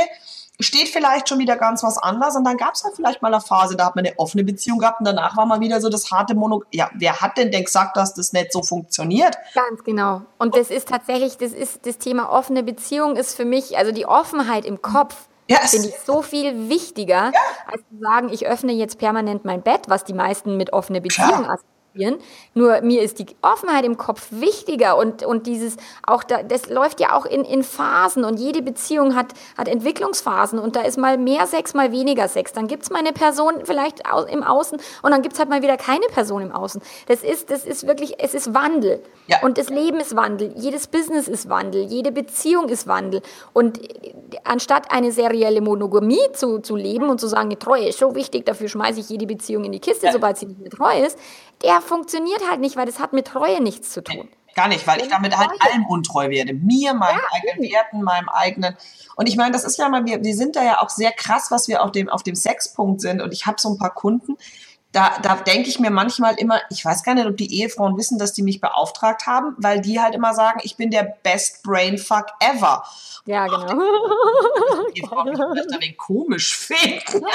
steht 0.60 0.90
vielleicht 0.90 1.30
schon 1.30 1.40
wieder 1.40 1.56
ganz 1.56 1.84
was 1.84 1.98
anderes 1.98 2.36
und 2.36 2.44
dann 2.44 2.58
gab 2.58 2.74
es 2.74 2.84
halt 2.84 2.96
vielleicht 2.96 3.22
mal 3.22 3.34
eine 3.34 3.42
Phase, 3.42 3.76
da 3.76 3.86
hat 3.86 3.96
man 3.96 4.06
eine 4.06 4.18
offene 4.18 4.44
Beziehung 4.44 4.80
gehabt 4.80 5.00
und 5.00 5.06
danach 5.06 5.36
war 5.36 5.46
mal 5.46 5.60
wieder 5.60 5.82
so 5.82 5.90
das 5.90 6.12
harte 6.12 6.36
Mono. 6.36 6.64
Ja, 6.72 6.90
wer 6.94 7.22
hat 7.22 7.38
denn 7.38 7.52
denn 7.52 7.66
gesagt, 7.66 7.98
dass 7.98 8.14
das 8.14 8.34
nicht 8.34 8.54
so 8.54 8.62
funktioniert? 8.62 9.38
Ganz 9.56 9.84
genau. 9.84 10.22
Und 10.38 10.56
das 10.56 10.70
ist 10.70 10.90
tatsächlich, 10.90 11.38
das 11.38 11.52
ist 11.52 11.86
das 11.86 11.98
Thema 11.98 12.32
offene 12.32 12.64
Beziehung 12.64 13.16
ist 13.16 13.36
für 13.36 13.46
mich, 13.46 13.78
also 13.78 13.92
die 13.92 14.06
Offenheit 14.06 14.66
im 14.66 14.82
Kopf. 14.82 15.16
Ja, 15.50 15.58
finde 15.58 15.90
ich 15.90 15.96
so 16.06 16.22
viel 16.22 16.70
wichtiger, 16.70 17.32
ja. 17.34 17.40
als 17.70 17.82
zu 17.90 18.00
sagen, 18.00 18.30
ich 18.30 18.48
öffne 18.48 18.72
jetzt 18.72 18.98
permanent 18.98 19.44
mein 19.44 19.62
Bett, 19.62 19.82
was 19.88 20.06
die 20.06 20.14
meisten 20.14 20.56
mit 20.56 20.72
offene 20.72 21.02
Beziehung 21.02 21.46
assoziieren 21.46 21.73
ausprobieren. 21.94 22.20
Nur 22.54 22.82
mir 22.82 23.02
ist 23.02 23.20
die 23.20 23.26
Offenheit 23.42 23.86
im 23.86 23.98
Kopf 23.98 24.28
wichtiger 24.32 24.98
und, 24.98 25.24
und 25.24 25.48
dieses 25.48 25.78
auch 26.06 26.24
da, 26.24 26.44
das 26.44 26.70
läuft 26.70 27.00
ja 27.00 27.16
auch 27.16 27.26
in, 27.26 27.44
in 27.44 27.64
Phasen 27.64 28.24
und 28.24 28.40
jede 28.40 28.62
Beziehung 28.62 29.16
hat, 29.16 29.34
hat 29.58 29.68
Entwicklungsphasen 29.68 30.60
und 30.60 30.76
da 30.76 30.82
ist 30.82 30.98
mal 30.98 31.18
mehr 31.18 31.48
Sex, 31.48 31.74
mal 31.74 31.92
weniger 31.92 32.28
Sex. 32.28 32.54
Dann 32.54 32.68
gibt's 32.68 32.90
mal 32.90 33.00
eine 33.00 33.14
Person 33.14 33.62
vielleicht 33.64 34.04
im 34.30 34.44
Außen 34.44 34.80
und 35.02 35.12
dann 35.12 35.22
gibt's 35.22 35.40
halt 35.40 35.50
mal 35.50 35.62
wieder 35.62 35.78
keine 35.78 36.06
Person 36.08 36.42
im 36.42 36.52
Außen. 36.52 36.82
Das 37.08 37.24
ist, 37.24 37.50
das 37.50 37.66
ist 37.66 37.88
wirklich, 37.88 38.16
es 38.20 38.34
ist 38.34 38.54
Wandel. 38.54 39.02
Ja. 39.28 39.42
Und 39.42 39.58
das 39.58 39.70
Leben 39.70 40.00
ist 40.00 40.16
Wandel. 40.16 40.54
Jedes 40.58 40.88
Business 40.88 41.28
ist 41.28 41.48
Wandel. 41.50 41.84
Jede 41.84 42.12
Beziehung 42.12 42.68
ist 42.68 42.88
Wandel. 42.88 43.22
Und 43.54 43.80
anstatt 44.44 44.92
eine 44.92 45.12
serielle 45.12 45.62
Monogamie 45.62 46.20
zu, 46.34 46.60
zu 46.60 46.76
leben 46.76 47.10
und 47.10 47.22
zu 47.22 47.28
sagen, 47.28 47.50
die 47.50 47.56
Treue 47.56 47.88
ist 47.88 48.00
so 48.00 48.16
wichtig, 48.16 48.46
dafür 48.46 48.68
schmeiße 48.68 49.00
ich 49.00 49.10
jede 49.10 49.26
Beziehung 49.26 49.64
in 49.64 49.72
die 49.72 49.80
Kiste, 49.80 50.08
ja. 50.08 50.12
sobald 50.12 50.38
sie 50.38 50.48
nicht 50.48 50.60
mehr 50.60 50.70
treu 50.70 51.06
ist, 51.06 51.18
der 51.64 51.82
funktioniert 51.82 52.42
halt 52.50 52.60
nicht, 52.60 52.76
weil 52.76 52.86
das 52.86 53.00
hat 53.00 53.14
mit 53.14 53.28
Treue 53.28 53.62
nichts 53.62 53.92
zu 53.92 54.04
tun. 54.04 54.30
Gar 54.56 54.68
nicht, 54.68 54.86
weil 54.86 55.02
ich 55.02 55.08
damit 55.08 55.36
halt 55.36 55.50
allem 55.60 55.86
untreu 55.88 56.30
werde. 56.30 56.54
Mir, 56.54 56.94
meinen 56.94 57.18
ja, 57.18 57.24
eigenen 57.32 57.72
Werten, 57.72 58.04
meinem 58.04 58.30
eigenen. 58.30 58.78
Und 59.16 59.28
ich 59.28 59.36
meine, 59.36 59.52
das 59.52 59.64
ist 59.64 59.80
ja 59.80 59.90
mal, 59.90 60.06
wir, 60.06 60.24
wir 60.24 60.36
sind 60.36 60.56
da 60.56 60.64
ja 60.64 60.80
auch 60.80 60.90
sehr 60.90 61.12
krass, 61.12 61.50
was 61.50 61.68
wir 61.68 61.84
auf 61.84 61.92
dem, 61.92 62.08
auf 62.08 62.22
dem 62.22 62.36
Sexpunkt 62.36 63.02
sind. 63.02 63.22
Und 63.22 63.34
ich 63.34 63.48
habe 63.48 63.60
so 63.60 63.70
ein 63.70 63.80
paar 63.80 63.94
Kunden, 63.94 64.38
da, 64.94 65.18
da 65.24 65.36
denke 65.36 65.70
ich 65.70 65.80
mir 65.80 65.90
manchmal 65.90 66.36
immer, 66.36 66.62
ich 66.70 66.86
weiß 66.86 67.04
gar 67.04 67.16
nicht, 67.16 67.26
ob 67.26 67.36
die 67.36 67.60
Ehefrauen 67.60 67.98
wissen, 67.98 68.20
dass 68.20 68.32
die 68.32 68.44
mich 68.44 68.62
beauftragt 68.62 69.26
haben, 69.26 69.56
weil 69.58 69.82
die 69.82 70.00
halt 70.00 70.14
immer 70.14 70.36
sagen, 70.36 70.62
ich 70.64 70.78
bin 70.78 70.92
der 70.92 71.18
best 71.24 71.64
Brainfuck 71.64 72.28
ever. 72.40 72.86
Ja, 73.26 73.48
genau. 73.48 73.82
Die 74.96 75.00
Ehefrauen 75.02 75.34
das 75.56 75.82
ein 75.82 75.98
komisch 75.98 76.56
finden. 76.56 77.26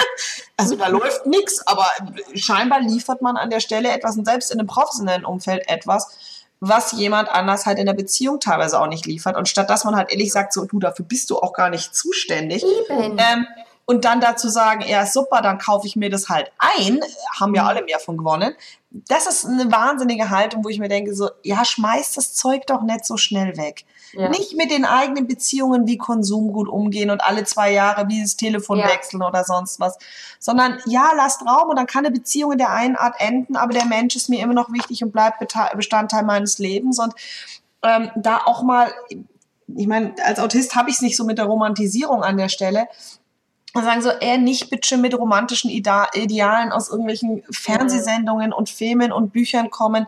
Also 0.57 0.77
da 0.77 0.87
läuft 0.87 1.27
nichts, 1.27 1.67
aber 1.67 1.87
scheinbar 2.35 2.81
liefert 2.81 3.23
man 3.23 3.37
an 3.37 3.51
der 3.51 3.61
Stelle 3.61 3.91
etwas 3.91 4.17
und 4.17 4.25
selbst 4.25 4.53
in 4.53 4.61
einem 4.61 4.69
professionellen 4.69 5.25
Umfeld 5.25 5.69
etwas, 5.69 6.17
was 6.61 6.93
jemand 6.93 7.29
anders 7.29 7.67
halt 7.67 7.81
in 7.81 7.87
der 7.87 7.95
Beziehung 7.95 8.39
teilweise 8.39 8.81
auch 8.81 8.87
nicht 8.87 9.05
liefert. 9.05 9.37
Und 9.37 9.49
statt 9.49 9.69
dass 9.69 9.85
man 9.85 9.97
halt 9.97 10.13
ehrlich 10.13 10.33
sagt, 10.33 10.53
so 10.53 10.65
du, 10.65 10.79
dafür 10.79 11.05
bist 11.05 11.31
du 11.31 11.39
auch 11.39 11.53
gar 11.53 11.71
nicht 11.71 11.95
zuständig. 11.95 12.65
Ähm, 12.89 13.47
und 13.91 14.05
dann 14.05 14.21
dazu 14.21 14.51
sagen, 14.51 14.85
ja 14.87 15.07
super, 15.07 15.41
dann 15.41 15.57
kaufe 15.57 15.87
ich 15.87 15.97
mir 15.97 16.11
das 16.11 16.29
halt 16.29 16.53
ein, 16.59 17.01
haben 17.41 17.55
ja 17.55 17.63
mhm. 17.63 17.69
alle 17.69 17.85
mehr 17.85 17.99
von 17.99 18.19
gewonnen. 18.19 18.55
Das 18.91 19.27
ist 19.27 19.47
eine 19.47 19.73
wahnsinnige 19.73 20.29
Haltung, 20.29 20.63
wo 20.63 20.69
ich 20.69 20.79
mir 20.79 20.91
denke, 20.91 21.15
so, 21.15 21.31
ja, 21.43 21.65
schmeiß 21.65 22.13
das 22.13 22.35
Zeug 22.35 22.67
doch 22.67 22.83
nicht 22.83 23.07
so 23.07 23.17
schnell 23.17 23.57
weg. 23.57 23.87
Ja. 24.13 24.29
Nicht 24.29 24.55
mit 24.59 24.71
den 24.71 24.85
eigenen 24.85 25.27
Beziehungen 25.27 25.87
wie 25.87 25.97
Konsumgut 25.97 26.69
umgehen 26.69 27.11
und 27.11 27.23
alle 27.23 27.45
zwei 27.45 27.73
Jahre 27.73 28.09
wie 28.09 28.21
das 28.21 28.37
Telefon 28.37 28.79
ja. 28.79 28.89
wechseln 28.89 29.23
oder 29.23 29.43
sonst 29.45 29.81
was, 29.81 29.97
sondern 30.39 30.79
ja, 30.85 31.13
lasst 31.17 31.41
Raum 31.47 31.71
und 31.71 31.77
dann 31.77 31.87
kann 31.87 32.05
eine 32.05 32.15
Beziehung 32.15 32.53
in 32.53 32.59
der 32.59 32.71
einen 32.71 32.97
Art 32.97 33.15
enden, 33.19 33.57
aber 33.57 33.73
der 33.73 33.87
Mensch 33.87 34.17
ist 34.17 34.29
mir 34.29 34.43
immer 34.43 34.55
noch 34.55 34.71
wichtig 34.71 35.03
und 35.03 35.13
bleibt 35.13 35.43
Bestandteil 35.75 36.25
meines 36.25 36.59
Lebens 36.59 36.99
und 36.99 37.15
ähm, 37.83 38.11
da 38.17 38.43
auch 38.45 38.63
mal, 38.63 38.93
ich 39.75 39.87
meine, 39.87 40.15
als 40.27 40.41
Autist 40.41 40.75
habe 40.75 40.91
ich 40.91 40.97
es 40.97 41.03
nicht 41.03 41.17
so 41.17 41.25
mit 41.25 41.39
der 41.39 41.47
Romantisierung 41.47 42.23
an 42.23 42.37
der 42.37 42.51
Stelle, 42.51 42.87
sagen 43.75 44.03
so, 44.03 44.11
eher 44.11 44.39
nicht 44.39 44.71
bitte 44.71 44.97
mit 44.97 45.15
romantischen 45.15 45.71
Idealen 45.71 46.73
aus 46.73 46.89
irgendwelchen 46.89 47.45
Fernsehsendungen 47.51 48.53
und 48.53 48.71
Filmen 48.71 49.13
und 49.13 49.33
Büchern 49.33 49.71
kommen. 49.71 50.07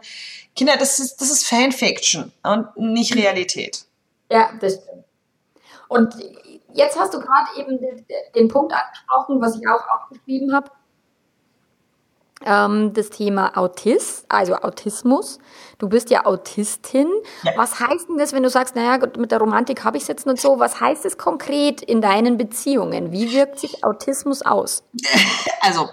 Kinder, 0.56 0.76
das 0.78 0.98
ist, 0.98 1.20
das 1.20 1.30
ist 1.30 1.46
Fanfiction 1.46 2.32
und 2.42 2.76
nicht. 2.76 3.14
Realität. 3.14 3.84
Ja, 4.30 4.50
das 4.60 4.74
stimmt. 4.74 5.04
Und 5.88 6.14
jetzt 6.72 6.98
hast 6.98 7.14
du 7.14 7.18
gerade 7.18 7.48
eben 7.58 7.80
den, 7.80 8.06
den, 8.34 8.48
Punkt 8.48 8.72
angesprochen, 8.72 9.40
was 9.40 9.56
ich 9.56 9.66
auch 9.68 9.82
aufgeschrieben 9.94 10.54
habe 10.54 10.70
ähm, 12.44 12.92
das 12.94 13.10
Thema 13.10 13.56
Autist, 13.56 14.24
also 14.28 14.54
Autismus. 14.54 15.38
Du 15.78 15.88
bist 15.88 16.10
ja 16.10 16.26
Autistin. 16.26 17.08
Ja. 17.42 17.52
Was 17.56 17.80
heißt 17.80 18.08
denn 18.08 18.18
das, 18.18 18.32
wenn 18.32 18.42
du 18.42 18.50
sagst, 18.50 18.76
naja, 18.76 18.98
mit 19.16 19.30
der 19.30 19.38
Romantik 19.38 19.84
habe 19.84 19.96
ich 19.96 20.04
es 20.04 20.08
jetzt 20.08 20.26
nicht 20.26 20.40
so? 20.40 20.58
Was 20.58 20.80
heißt 20.80 21.04
es 21.04 21.18
konkret 21.18 21.82
in 21.82 22.00
deinen 22.00 22.36
Beziehungen? 22.36 23.12
Wie 23.12 23.32
wirkt 23.32 23.58
sich 23.58 23.84
Autismus 23.84 24.42
aus? 24.42 24.84
Also, 25.62 25.90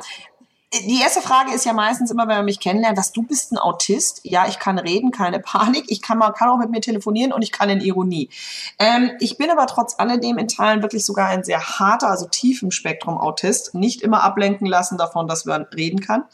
die 0.74 1.00
erste 1.02 1.22
Frage 1.22 1.54
ist 1.54 1.66
ja 1.66 1.72
meistens 1.72 2.12
immer, 2.12 2.28
wenn 2.28 2.38
man 2.38 2.46
mich 2.46 2.60
kennenlernt, 2.60 2.98
was 2.98 3.14
du 3.14 3.24
bist 3.24 3.54
ein 3.54 3.58
Autist. 3.58 4.20
Ja, 4.24 4.48
ich 4.48 4.60
kann 4.60 4.78
reden, 4.78 5.12
keine 5.12 5.40
Panik. 5.40 5.86
Ich 5.88 6.02
kann, 6.02 6.18
man 6.18 6.34
kann 6.34 6.50
auch 6.50 6.58
mit 6.58 6.70
mir 6.70 6.82
telefonieren 6.82 7.32
und 7.32 7.42
ich 7.42 7.54
kann 7.54 7.70
in 7.70 7.80
Ironie. 7.80 8.30
Ähm, 8.78 9.12
ich 9.22 9.38
bin 9.38 9.50
aber 9.50 9.66
trotz 9.68 9.96
alledem 9.98 10.38
in 10.38 10.50
Teilen 10.50 10.82
wirklich 10.82 11.06
sogar 11.06 11.30
ein 11.30 11.46
sehr 11.46 11.62
harter, 11.62 12.10
also 12.10 12.28
tief 12.28 12.64
im 12.64 12.72
Spektrum 12.72 13.18
Autist. 13.18 13.76
Nicht 13.76 14.02
immer 14.02 14.24
ablenken 14.24 14.68
lassen 14.68 14.98
davon, 14.98 15.28
dass 15.28 15.46
man 15.46 15.64
reden 15.74 16.02
kann. 16.02 16.26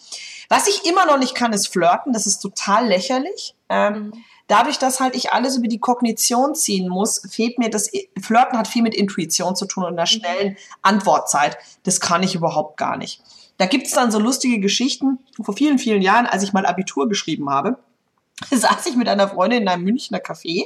Was 0.50 0.68
ich 0.68 0.86
immer 0.86 1.06
noch 1.06 1.20
nicht 1.20 1.36
kann, 1.36 1.54
ist 1.54 1.68
flirten. 1.68 2.12
Das 2.12 2.26
ist 2.26 2.40
total 2.40 2.88
lächerlich. 2.88 3.56
Ähm, 3.70 3.94
mhm. 3.94 4.14
Dadurch, 4.48 4.80
dass 4.80 5.00
halt 5.00 5.16
ich 5.16 5.32
alles 5.32 5.58
über 5.58 5.68
die 5.68 5.80
Kognition 5.80 6.56
ziehen 6.56 6.90
muss, 6.90 7.22
fehlt 7.30 7.60
mir 7.60 7.70
das, 7.70 7.90
Flirten 8.20 8.58
hat 8.58 8.68
viel 8.68 8.82
mit 8.82 8.96
Intuition 8.96 9.56
zu 9.56 9.66
tun 9.66 9.84
und 9.84 9.94
einer 9.94 10.02
mhm. 10.02 10.08
schnellen 10.08 10.58
Antwortzeit. 10.82 11.58
Das 11.84 12.00
kann 12.00 12.24
ich 12.24 12.34
überhaupt 12.34 12.78
gar 12.78 12.98
nicht. 12.98 13.22
Da 13.58 13.66
gibt's 13.66 13.92
dann 13.92 14.12
so 14.12 14.20
lustige 14.20 14.60
Geschichten. 14.60 15.20
Vor 15.42 15.56
vielen, 15.56 15.80
vielen 15.80 16.02
Jahren, 16.02 16.26
als 16.26 16.44
ich 16.44 16.54
mal 16.54 16.66
Abitur 16.66 17.08
geschrieben 17.08 17.50
habe, 17.50 17.78
saß 18.52 18.86
ich 18.88 18.96
mit 18.96 19.08
einer 19.08 19.28
Freundin 19.28 19.64
in 19.64 19.68
einem 19.68 19.84
Münchner 19.84 20.20
Café 20.20 20.66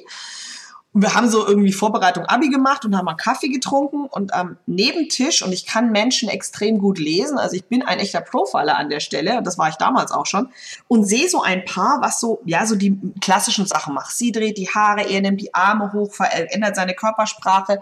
und 0.97 1.03
wir 1.03 1.13
haben 1.13 1.29
so 1.29 1.45
irgendwie 1.45 1.73
Vorbereitung 1.73 2.25
Abi 2.25 2.49
gemacht 2.49 2.83
und 2.83 2.97
haben 2.97 3.05
mal 3.05 3.13
Kaffee 3.13 3.49
getrunken 3.49 4.07
und 4.07 4.33
am 4.33 4.57
Nebentisch 4.65 5.43
und 5.43 5.51
ich 5.51 5.67
kann 5.67 5.91
Menschen 5.91 6.27
extrem 6.27 6.79
gut 6.79 6.97
lesen, 6.97 7.37
also 7.37 7.55
ich 7.55 7.65
bin 7.65 7.83
ein 7.83 7.99
echter 7.99 8.19
Profiler 8.19 8.77
an 8.77 8.89
der 8.89 8.99
Stelle, 8.99 9.43
das 9.43 9.59
war 9.59 9.69
ich 9.69 9.75
damals 9.75 10.11
auch 10.11 10.25
schon 10.25 10.49
und 10.87 11.03
sehe 11.03 11.29
so 11.29 11.43
ein 11.43 11.65
Paar, 11.65 12.01
was 12.01 12.19
so 12.19 12.41
ja 12.45 12.65
so 12.65 12.75
die 12.75 12.99
klassischen 13.21 13.67
Sachen 13.67 13.93
macht. 13.93 14.15
Sie 14.15 14.31
dreht 14.31 14.57
die 14.57 14.69
Haare, 14.69 15.07
er 15.07 15.21
nimmt 15.21 15.39
die 15.39 15.53
Arme 15.53 15.93
hoch, 15.93 16.13
verändert 16.15 16.75
seine 16.75 16.95
Körpersprache 16.95 17.79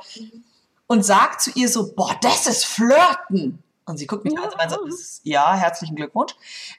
und 0.88 1.06
sagt 1.06 1.42
zu 1.42 1.52
ihr 1.56 1.70
so, 1.70 1.94
boah, 1.96 2.18
das 2.22 2.48
ist 2.48 2.66
Flirten. 2.66 3.64
Und 3.86 3.98
sie 3.98 4.08
guckt 4.08 4.26
mich 4.26 4.38
an 4.38 4.46
und 4.46 4.70
so, 4.70 5.20
ja, 5.24 5.54
herzlichen 5.54 5.96
Glückwunsch. 5.96 6.34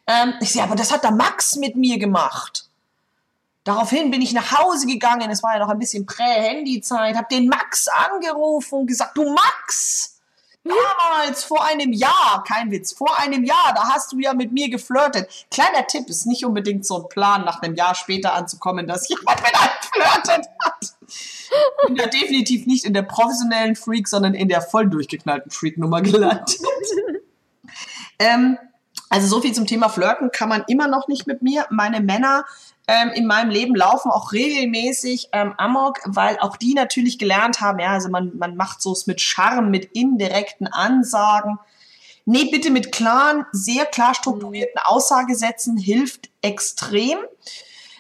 Ähm, 0.07 0.35
ich 0.41 0.53
sehe, 0.53 0.63
aber 0.63 0.75
das 0.75 0.93
hat 0.93 1.05
der 1.05 1.13
Max 1.13 1.57
mit 1.57 1.77
mir 1.77 1.99
gemacht. 1.99 2.69
Daraufhin 3.63 4.11
bin 4.11 4.23
ich 4.23 4.33
nach 4.33 4.59
Hause 4.59 4.87
gegangen, 4.87 5.31
es 5.31 5.43
war 5.43 5.55
ja 5.55 5.61
noch 5.61 5.69
ein 5.69 5.79
bisschen 5.79 6.07
Prä-Handy-Zeit, 6.07 7.17
habe 7.17 7.27
den 7.31 7.49
Max 7.49 7.89
angerufen 7.89 8.81
und 8.81 8.87
gesagt, 8.87 9.17
du 9.17 9.33
Max, 9.33 10.17
Damals, 10.67 11.45
vor 11.45 11.65
einem 11.65 11.93
Jahr, 11.93 12.43
kein 12.47 12.71
Witz, 12.71 12.93
vor 12.93 13.19
einem 13.19 13.45
Jahr, 13.45 13.73
da 13.75 13.89
hast 13.89 14.13
du 14.13 14.19
ja 14.19 14.35
mit 14.35 14.53
mir 14.53 14.69
geflirtet. 14.69 15.47
Kleiner 15.51 15.87
Tipp, 15.87 16.09
ist 16.09 16.27
nicht 16.27 16.45
unbedingt 16.45 16.85
so 16.85 17.03
ein 17.03 17.09
Plan, 17.09 17.45
nach 17.45 17.63
einem 17.63 17.75
Jahr 17.77 17.95
später 17.95 18.35
anzukommen, 18.35 18.87
dass 18.87 19.09
jemand 19.09 19.43
mit 19.43 19.55
einem 19.55 19.71
flirtet 19.93 20.47
hat. 20.65 20.96
Ich 21.83 21.87
bin 21.87 21.97
da 21.97 22.07
definitiv 22.07 22.67
nicht 22.67 22.85
in 22.85 22.95
der 22.95 23.03
professionellen 23.03 23.77
Freak, 23.77 24.09
sondern 24.09 24.35
in 24.35 24.49
der 24.49 24.61
voll 24.61 24.89
durchgeknallten 24.89 25.51
Freak-Nummer 25.51 26.03
gelandet. 26.03 26.59
ähm, 28.19 28.59
also 29.09 29.29
so 29.29 29.41
viel 29.41 29.53
zum 29.53 29.67
Thema 29.67 29.89
Flirten 29.89 30.31
kann 30.33 30.49
man 30.49 30.65
immer 30.67 30.89
noch 30.89 31.07
nicht 31.09 31.27
mit 31.27 31.43
mir. 31.43 31.67
Meine 31.71 32.01
Männer 32.01 32.45
ähm, 32.89 33.11
in 33.11 33.27
meinem 33.27 33.51
Leben 33.51 33.75
laufen 33.75 34.11
auch 34.11 34.33
regelmäßig 34.33 35.29
ähm, 35.33 35.55
Amok, 35.59 36.01
weil 36.05 36.39
auch 36.39 36.57
die 36.57 36.75
natürlich 36.75 37.19
gelernt 37.19 37.61
haben, 37.61 37.79
ja, 37.79 37.91
also 37.91 38.09
man, 38.09 38.37
man 38.37 38.57
macht 38.57 38.83
so 38.83 38.93
es 38.93 39.07
mit 39.07 39.21
Charme, 39.21 39.71
mit 39.71 39.87
indirekten 39.93 40.67
Ansagen. 40.67 41.59
Nee, 42.25 42.49
bitte 42.51 42.71
mit 42.71 42.91
klaren, 42.91 43.47
sehr 43.53 43.87
klar 43.87 44.15
strukturierten 44.15 44.81
Aussagesätzen 44.85 45.77
hilft 45.77 46.31
extrem. 46.43 47.19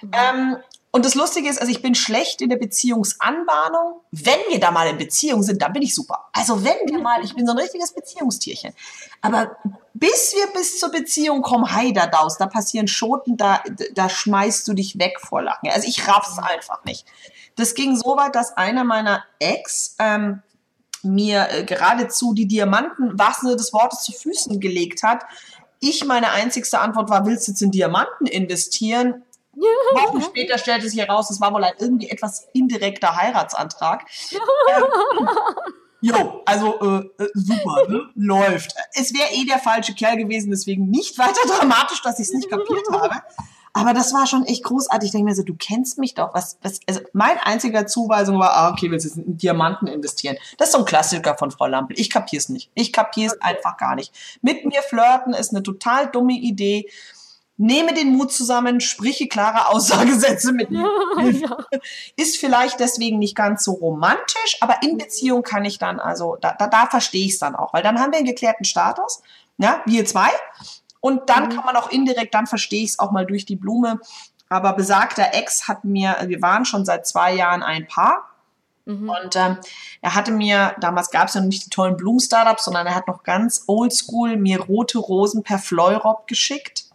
Mhm. 0.02 0.10
Ähm, 0.12 0.56
und 0.96 1.04
das 1.04 1.14
Lustige 1.14 1.50
ist, 1.50 1.60
also 1.60 1.70
ich 1.70 1.82
bin 1.82 1.94
schlecht 1.94 2.40
in 2.40 2.48
der 2.48 2.56
Beziehungsanbahnung. 2.56 4.00
Wenn 4.12 4.38
wir 4.48 4.58
da 4.58 4.70
mal 4.70 4.88
in 4.88 4.96
Beziehung 4.96 5.42
sind, 5.42 5.60
dann 5.60 5.74
bin 5.74 5.82
ich 5.82 5.94
super. 5.94 6.24
Also 6.32 6.64
wenn 6.64 6.88
wir 6.88 6.98
mal, 7.00 7.22
ich 7.22 7.34
bin 7.34 7.46
so 7.46 7.52
ein 7.52 7.58
richtiges 7.58 7.92
Beziehungstierchen. 7.92 8.72
Aber 9.20 9.58
bis 9.92 10.34
wir 10.34 10.46
bis 10.54 10.80
zur 10.80 10.90
Beziehung 10.90 11.42
kommen, 11.42 11.70
hi 11.70 11.92
da 11.92 12.06
daus, 12.06 12.38
da 12.38 12.46
passieren 12.46 12.88
Schoten, 12.88 13.36
da, 13.36 13.62
da 13.94 14.08
schmeißt 14.08 14.66
du 14.68 14.72
dich 14.72 14.98
weg 14.98 15.20
vor 15.20 15.42
Lachen. 15.42 15.68
Also 15.68 15.86
ich 15.86 16.08
raff's 16.08 16.38
einfach 16.38 16.82
nicht. 16.84 17.04
Das 17.56 17.74
ging 17.74 17.94
so 17.94 18.16
weit, 18.16 18.34
dass 18.34 18.56
einer 18.56 18.84
meiner 18.84 19.22
Ex 19.38 19.96
ähm, 19.98 20.40
mir 21.02 21.46
äh, 21.50 21.64
geradezu 21.64 22.32
die 22.32 22.48
Diamanten, 22.48 23.18
was 23.18 23.40
des 23.40 23.74
Wortes, 23.74 24.02
zu 24.02 24.12
Füßen 24.12 24.60
gelegt 24.60 25.02
hat. 25.02 25.26
Ich, 25.78 26.06
meine 26.06 26.30
einzigste 26.30 26.78
Antwort 26.78 27.10
war, 27.10 27.26
willst 27.26 27.48
du 27.48 27.52
jetzt 27.52 27.60
in 27.60 27.70
Diamanten 27.70 28.24
investieren? 28.24 29.24
Wochen 29.60 30.22
später 30.22 30.58
stellte 30.58 30.88
sich 30.88 31.00
heraus, 31.00 31.30
es 31.30 31.40
war 31.40 31.52
wohl 31.52 31.64
ein 31.64 31.74
irgendwie 31.78 32.10
etwas 32.10 32.46
indirekter 32.52 33.16
Heiratsantrag. 33.16 34.04
ähm, 34.32 35.28
jo, 36.00 36.42
also 36.44 36.80
äh, 36.80 37.22
äh, 37.22 37.28
super, 37.34 37.88
ne? 37.88 38.10
läuft. 38.14 38.74
Es 38.94 39.14
wäre 39.14 39.32
eh 39.32 39.44
der 39.46 39.58
falsche 39.58 39.94
Kerl 39.94 40.16
gewesen, 40.16 40.50
deswegen 40.50 40.90
nicht 40.90 41.18
weiter 41.18 41.40
dramatisch, 41.48 42.02
dass 42.02 42.18
ich 42.18 42.28
es 42.28 42.34
nicht 42.34 42.50
kapiert 42.50 42.86
habe. 42.92 43.22
Aber 43.76 43.92
das 43.92 44.14
war 44.14 44.26
schon 44.26 44.46
echt 44.46 44.64
großartig. 44.64 45.08
Ich 45.08 45.12
denke 45.12 45.26
mir 45.26 45.34
so, 45.34 45.42
du 45.42 45.54
kennst 45.54 45.98
mich 45.98 46.14
doch. 46.14 46.32
Was, 46.32 46.56
was, 46.62 46.80
also 46.88 47.00
mein 47.12 47.36
einziger 47.36 47.86
Zuweisung 47.86 48.38
war, 48.38 48.56
ah, 48.56 48.70
okay, 48.70 48.90
willst 48.90 49.04
du 49.04 49.10
jetzt 49.10 49.18
in 49.18 49.36
Diamanten 49.36 49.86
investieren? 49.86 50.38
Das 50.56 50.68
ist 50.68 50.72
so 50.72 50.78
ein 50.78 50.86
Klassiker 50.86 51.36
von 51.36 51.50
Frau 51.50 51.66
Lampel. 51.66 52.00
Ich 52.00 52.08
kapier's 52.08 52.48
nicht. 52.48 52.70
Ich 52.72 52.90
kapier's 52.90 53.34
okay. 53.34 53.42
einfach 53.42 53.76
gar 53.76 53.94
nicht. 53.94 54.14
Mit 54.40 54.64
mir 54.64 54.80
flirten 54.80 55.34
ist 55.34 55.50
eine 55.50 55.62
total 55.62 56.10
dumme 56.10 56.32
Idee. 56.32 56.88
Nehme 57.58 57.94
den 57.94 58.16
Mut 58.16 58.32
zusammen, 58.32 58.80
spreche 58.80 59.28
klare 59.28 59.68
Aussagesätze 59.74 60.52
mit 60.52 60.70
mir. 60.70 60.88
Ja, 61.16 61.56
Ist 62.16 62.36
vielleicht 62.36 62.78
deswegen 62.78 63.18
nicht 63.18 63.34
ganz 63.34 63.64
so 63.64 63.72
romantisch, 63.72 64.58
aber 64.60 64.82
in 64.82 64.98
Beziehung 64.98 65.42
kann 65.42 65.64
ich 65.64 65.78
dann, 65.78 65.98
also 65.98 66.36
da, 66.40 66.52
da, 66.52 66.66
da 66.66 66.86
verstehe 66.86 67.24
ich 67.24 67.32
es 67.32 67.38
dann 67.38 67.56
auch, 67.56 67.72
weil 67.72 67.82
dann 67.82 67.98
haben 67.98 68.12
wir 68.12 68.18
einen 68.18 68.26
geklärten 68.26 68.64
Status, 68.64 69.22
ja, 69.58 69.82
wir 69.86 70.04
zwei. 70.04 70.28
Und 71.00 71.30
dann 71.30 71.44
mhm. 71.44 71.48
kann 71.50 71.64
man 71.64 71.76
auch 71.76 71.90
indirekt, 71.90 72.34
dann 72.34 72.46
verstehe 72.46 72.82
ich 72.82 72.90
es 72.90 72.98
auch 72.98 73.12
mal 73.12 73.26
durch 73.26 73.46
die 73.46 73.56
Blume. 73.56 74.00
Aber 74.48 74.72
besagter 74.74 75.34
Ex 75.34 75.68
hat 75.68 75.84
mir, 75.84 76.16
wir 76.26 76.42
waren 76.42 76.64
schon 76.64 76.84
seit 76.84 77.06
zwei 77.06 77.34
Jahren 77.34 77.62
ein 77.62 77.86
Paar. 77.86 78.30
Mhm. 78.84 79.08
Und 79.08 79.36
ähm, 79.36 79.58
er 80.00 80.14
hatte 80.14 80.30
mir, 80.30 80.74
damals 80.80 81.10
gab 81.10 81.28
es 81.28 81.34
ja 81.34 81.40
noch 81.40 81.48
nicht 81.48 81.66
die 81.66 81.70
tollen 81.70 81.96
Blumen-Startups, 81.96 82.64
sondern 82.64 82.86
er 82.86 82.94
hat 82.94 83.08
noch 83.08 83.24
ganz 83.24 83.64
oldschool 83.66 84.36
mir 84.36 84.60
rote 84.60 84.98
Rosen 84.98 85.42
per 85.42 85.58
Fleurop 85.58 86.26
geschickt. 86.26 86.85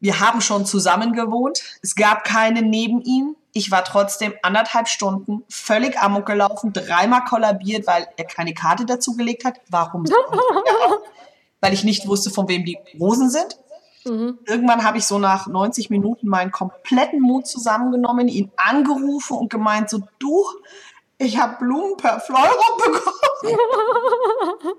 Wir 0.00 0.20
haben 0.20 0.40
schon 0.40 0.66
zusammen 0.66 1.12
gewohnt. 1.12 1.62
Es 1.82 1.94
gab 1.94 2.24
keinen 2.24 2.68
neben 2.68 3.00
ihm. 3.02 3.36
Ich 3.52 3.70
war 3.70 3.84
trotzdem 3.84 4.34
anderthalb 4.42 4.88
Stunden 4.88 5.44
völlig 5.48 5.98
amok 5.98 6.26
gelaufen, 6.26 6.72
dreimal 6.72 7.24
kollabiert, 7.24 7.86
weil 7.86 8.08
er 8.16 8.24
keine 8.24 8.52
Karte 8.52 8.84
dazu 8.84 9.16
gelegt 9.16 9.44
hat. 9.44 9.60
Warum? 9.70 10.04
weil 11.60 11.72
ich 11.72 11.84
nicht 11.84 12.06
wusste, 12.06 12.30
von 12.30 12.48
wem 12.48 12.64
die 12.64 12.76
Rosen 13.00 13.30
sind. 13.30 13.56
Mhm. 14.04 14.38
Irgendwann 14.46 14.84
habe 14.84 14.98
ich 14.98 15.06
so 15.06 15.18
nach 15.18 15.46
90 15.46 15.88
Minuten 15.88 16.28
meinen 16.28 16.50
kompletten 16.50 17.20
Mut 17.20 17.46
zusammengenommen, 17.46 18.28
ihn 18.28 18.52
angerufen 18.56 19.38
und 19.38 19.48
gemeint, 19.48 19.88
so 19.88 20.00
du, 20.18 20.44
ich 21.16 21.38
habe 21.38 21.56
Blumen 21.58 21.96
per 21.96 22.20
Fleuro 22.20 22.76
bekommen. 22.76 23.14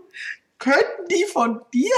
Könnten 0.57 1.07
die 1.11 1.25
von 1.25 1.61
dir 1.73 1.91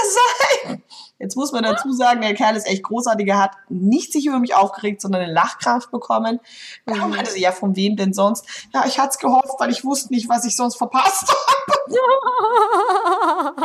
sein? 0.66 0.82
Jetzt 1.20 1.36
muss 1.36 1.52
man 1.52 1.62
dazu 1.62 1.92
sagen, 1.92 2.20
der 2.20 2.34
Kerl 2.34 2.56
ist 2.56 2.66
echt 2.66 2.82
großartig. 2.82 3.26
Er 3.28 3.38
hat 3.38 3.52
nicht 3.68 4.12
sich 4.12 4.26
über 4.26 4.40
mich 4.40 4.54
aufgeregt, 4.54 5.00
sondern 5.00 5.22
eine 5.22 5.32
Lachkraft 5.32 5.90
bekommen. 5.90 6.40
Da 6.84 6.94
mhm. 6.94 7.10
meinte 7.10 7.30
sie, 7.30 7.40
ja, 7.40 7.52
von 7.52 7.76
wem 7.76 7.96
denn 7.96 8.12
sonst? 8.12 8.44
Ja, 8.74 8.84
ich 8.86 8.98
hatte 8.98 9.10
es 9.10 9.18
gehofft, 9.18 9.54
weil 9.58 9.70
ich 9.70 9.84
wusste 9.84 10.12
nicht, 10.12 10.28
was 10.28 10.44
ich 10.44 10.56
sonst 10.56 10.76
verpasst 10.76 11.28
habe. 11.28 11.86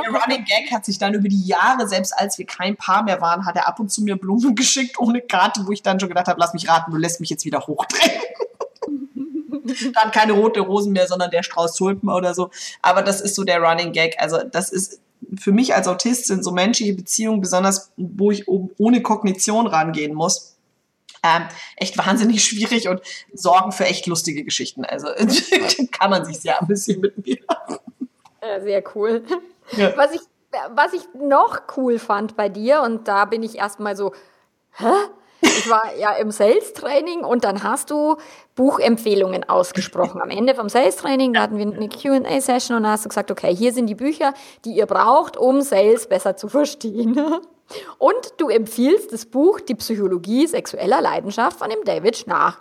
der 0.04 0.22
Running 0.22 0.46
Gag 0.46 0.72
hat 0.72 0.86
sich 0.86 1.00
dann 1.00 1.14
über 1.14 1.28
die 1.28 1.46
Jahre, 1.46 1.88
selbst 1.88 2.18
als 2.18 2.38
wir 2.38 2.46
kein 2.46 2.76
Paar 2.76 3.04
mehr 3.04 3.20
waren, 3.20 3.46
hat 3.46 3.56
er 3.56 3.68
ab 3.68 3.80
und 3.80 3.92
zu 3.92 4.04
mir 4.04 4.16
Blumen 4.16 4.56
geschickt 4.64 5.00
ohne 5.00 5.22
Karte, 5.22 5.66
wo 5.66 5.72
ich 5.72 5.82
dann 5.82 6.00
schon 6.00 6.10
gedacht 6.10 6.28
habe, 6.28 6.40
lass 6.40 6.54
mich 6.54 6.70
raten, 6.70 6.92
du 6.92 6.98
lässt 6.98 7.20
mich 7.20 7.30
jetzt 7.30 7.46
wieder 7.46 7.66
hochdrehen. 7.66 8.12
dann 9.94 10.12
keine 10.12 10.34
rote 10.34 10.62
Rosen 10.62 10.94
mehr, 10.94 11.08
sondern 11.08 11.32
der 11.32 11.44
Strauß 11.44 11.76
Tulpen 11.76 12.10
oder 12.10 12.34
so. 12.34 12.50
Aber 12.82 13.02
das 13.02 13.22
ist 13.22 13.36
so 13.36 13.44
der 13.44 13.62
Running 13.62 13.92
Gag. 13.92 14.16
Also 14.20 14.40
das 14.44 14.72
ist 14.72 15.02
für 15.40 15.52
mich 15.52 15.74
als 15.74 15.88
Autist 15.88 16.28
sind 16.28 16.44
so 16.44 16.52
menschliche 16.52 16.94
Beziehungen, 16.94 17.42
besonders 17.42 17.92
wo 17.98 18.32
ich 18.32 18.48
ohne 18.48 19.02
Kognition 19.02 19.68
rangehen 19.68 20.14
muss, 20.14 20.58
ähm, 21.24 21.48
echt 21.78 21.98
wahnsinnig 21.98 22.44
schwierig 22.46 22.90
und 22.90 23.02
sorgen 23.34 23.72
für 23.72 23.86
echt 23.86 24.08
lustige 24.08 24.44
Geschichten. 24.44 24.86
Also 24.86 25.08
kann 25.92 26.10
man 26.10 26.26
sich 26.26 26.40
sehr 26.40 26.62
ein 26.62 26.68
bisschen 26.68 27.02
mit 27.02 27.26
mir. 27.26 27.38
Ja, 28.42 28.62
sehr 28.62 28.84
cool. 28.96 29.24
Ja. 29.72 29.96
Was, 29.96 30.14
ich, 30.14 30.22
was 30.72 30.94
ich 30.94 31.04
noch 31.16 31.62
cool 31.78 31.98
fand 31.98 32.36
bei 32.36 32.50
dir, 32.50 32.82
und 32.82 33.08
da 33.08 33.26
bin 33.26 33.42
ich 33.42 33.56
erstmal 33.56 33.96
so, 33.96 34.14
hä? 34.74 34.92
Ich 35.44 35.70
war 35.70 35.96
ja 35.98 36.14
im 36.14 36.32
Sales-Training 36.32 37.24
und 37.24 37.44
dann 37.44 37.64
hast 37.64 37.92
du 37.92 38.18
Buchempfehlungen 38.56 39.48
ausgesprochen. 39.48 40.22
Am 40.22 40.30
Ende 40.30 40.56
vom 40.56 40.70
Sales-Training 40.70 41.38
hatten 41.38 41.58
wir 41.58 41.66
eine 41.66 41.90
Q&A-Session 41.90 42.78
und 42.78 42.88
hast 42.88 43.06
du 43.06 43.10
gesagt, 43.10 43.30
okay, 43.30 43.54
hier 43.54 43.74
sind 43.74 43.88
die 43.88 43.96
Bücher, 43.96 44.34
die 44.66 44.72
ihr 44.72 44.86
braucht, 44.86 45.38
um 45.38 45.62
Sales 45.62 46.08
besser 46.08 46.36
zu 46.36 46.48
verstehen. 46.48 47.20
Und 47.98 48.34
du 48.38 48.50
empfiehlst 48.50 49.14
das 49.14 49.26
Buch 49.26 49.60
Die 49.60 49.76
Psychologie 49.76 50.48
sexueller 50.48 51.02
Leidenschaft 51.02 51.60
von 51.60 51.70
dem 51.70 51.84
David 51.84 52.18
Schnarch. 52.18 52.58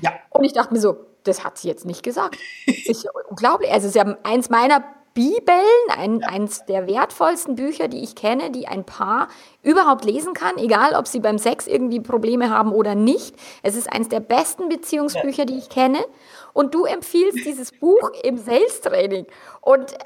Ja. 0.00 0.12
Und 0.30 0.44
ich 0.44 0.52
dachte 0.52 0.72
mir 0.72 0.80
so, 0.80 0.96
das 1.24 1.44
hat 1.44 1.58
sie 1.58 1.68
jetzt 1.68 1.86
nicht 1.86 2.02
gesagt. 2.02 2.36
Ist 2.66 3.04
ja 3.04 3.10
unglaublich. 3.28 3.70
Also 3.70 3.88
ist 3.88 3.96
ja 3.96 4.16
eins 4.22 4.50
meiner 4.50 4.84
Bibeln, 5.14 5.60
ein, 5.96 6.18
ja. 6.18 6.26
eins 6.26 6.64
der 6.66 6.88
wertvollsten 6.88 7.54
Bücher, 7.54 7.86
die 7.86 8.02
ich 8.02 8.16
kenne, 8.16 8.50
die 8.50 8.66
ein 8.66 8.84
Paar 8.84 9.28
überhaupt 9.62 10.04
lesen 10.04 10.34
kann, 10.34 10.58
egal 10.58 10.94
ob 10.94 11.06
sie 11.06 11.20
beim 11.20 11.38
Sex 11.38 11.68
irgendwie 11.68 12.00
Probleme 12.00 12.50
haben 12.50 12.72
oder 12.72 12.96
nicht. 12.96 13.36
Es 13.62 13.76
ist 13.76 13.90
eins 13.92 14.08
der 14.08 14.18
besten 14.18 14.68
Beziehungsbücher, 14.68 15.46
die 15.46 15.56
ich 15.56 15.68
kenne. 15.68 16.04
Und 16.52 16.74
du 16.74 16.84
empfiehlst 16.84 17.44
dieses 17.44 17.70
Buch 17.80 18.10
im 18.24 18.38
Sales-Training. 18.38 19.26
Und 19.60 19.92
äh, 19.92 19.96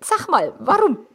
sag 0.00 0.28
mal, 0.28 0.54
warum? 0.58 0.98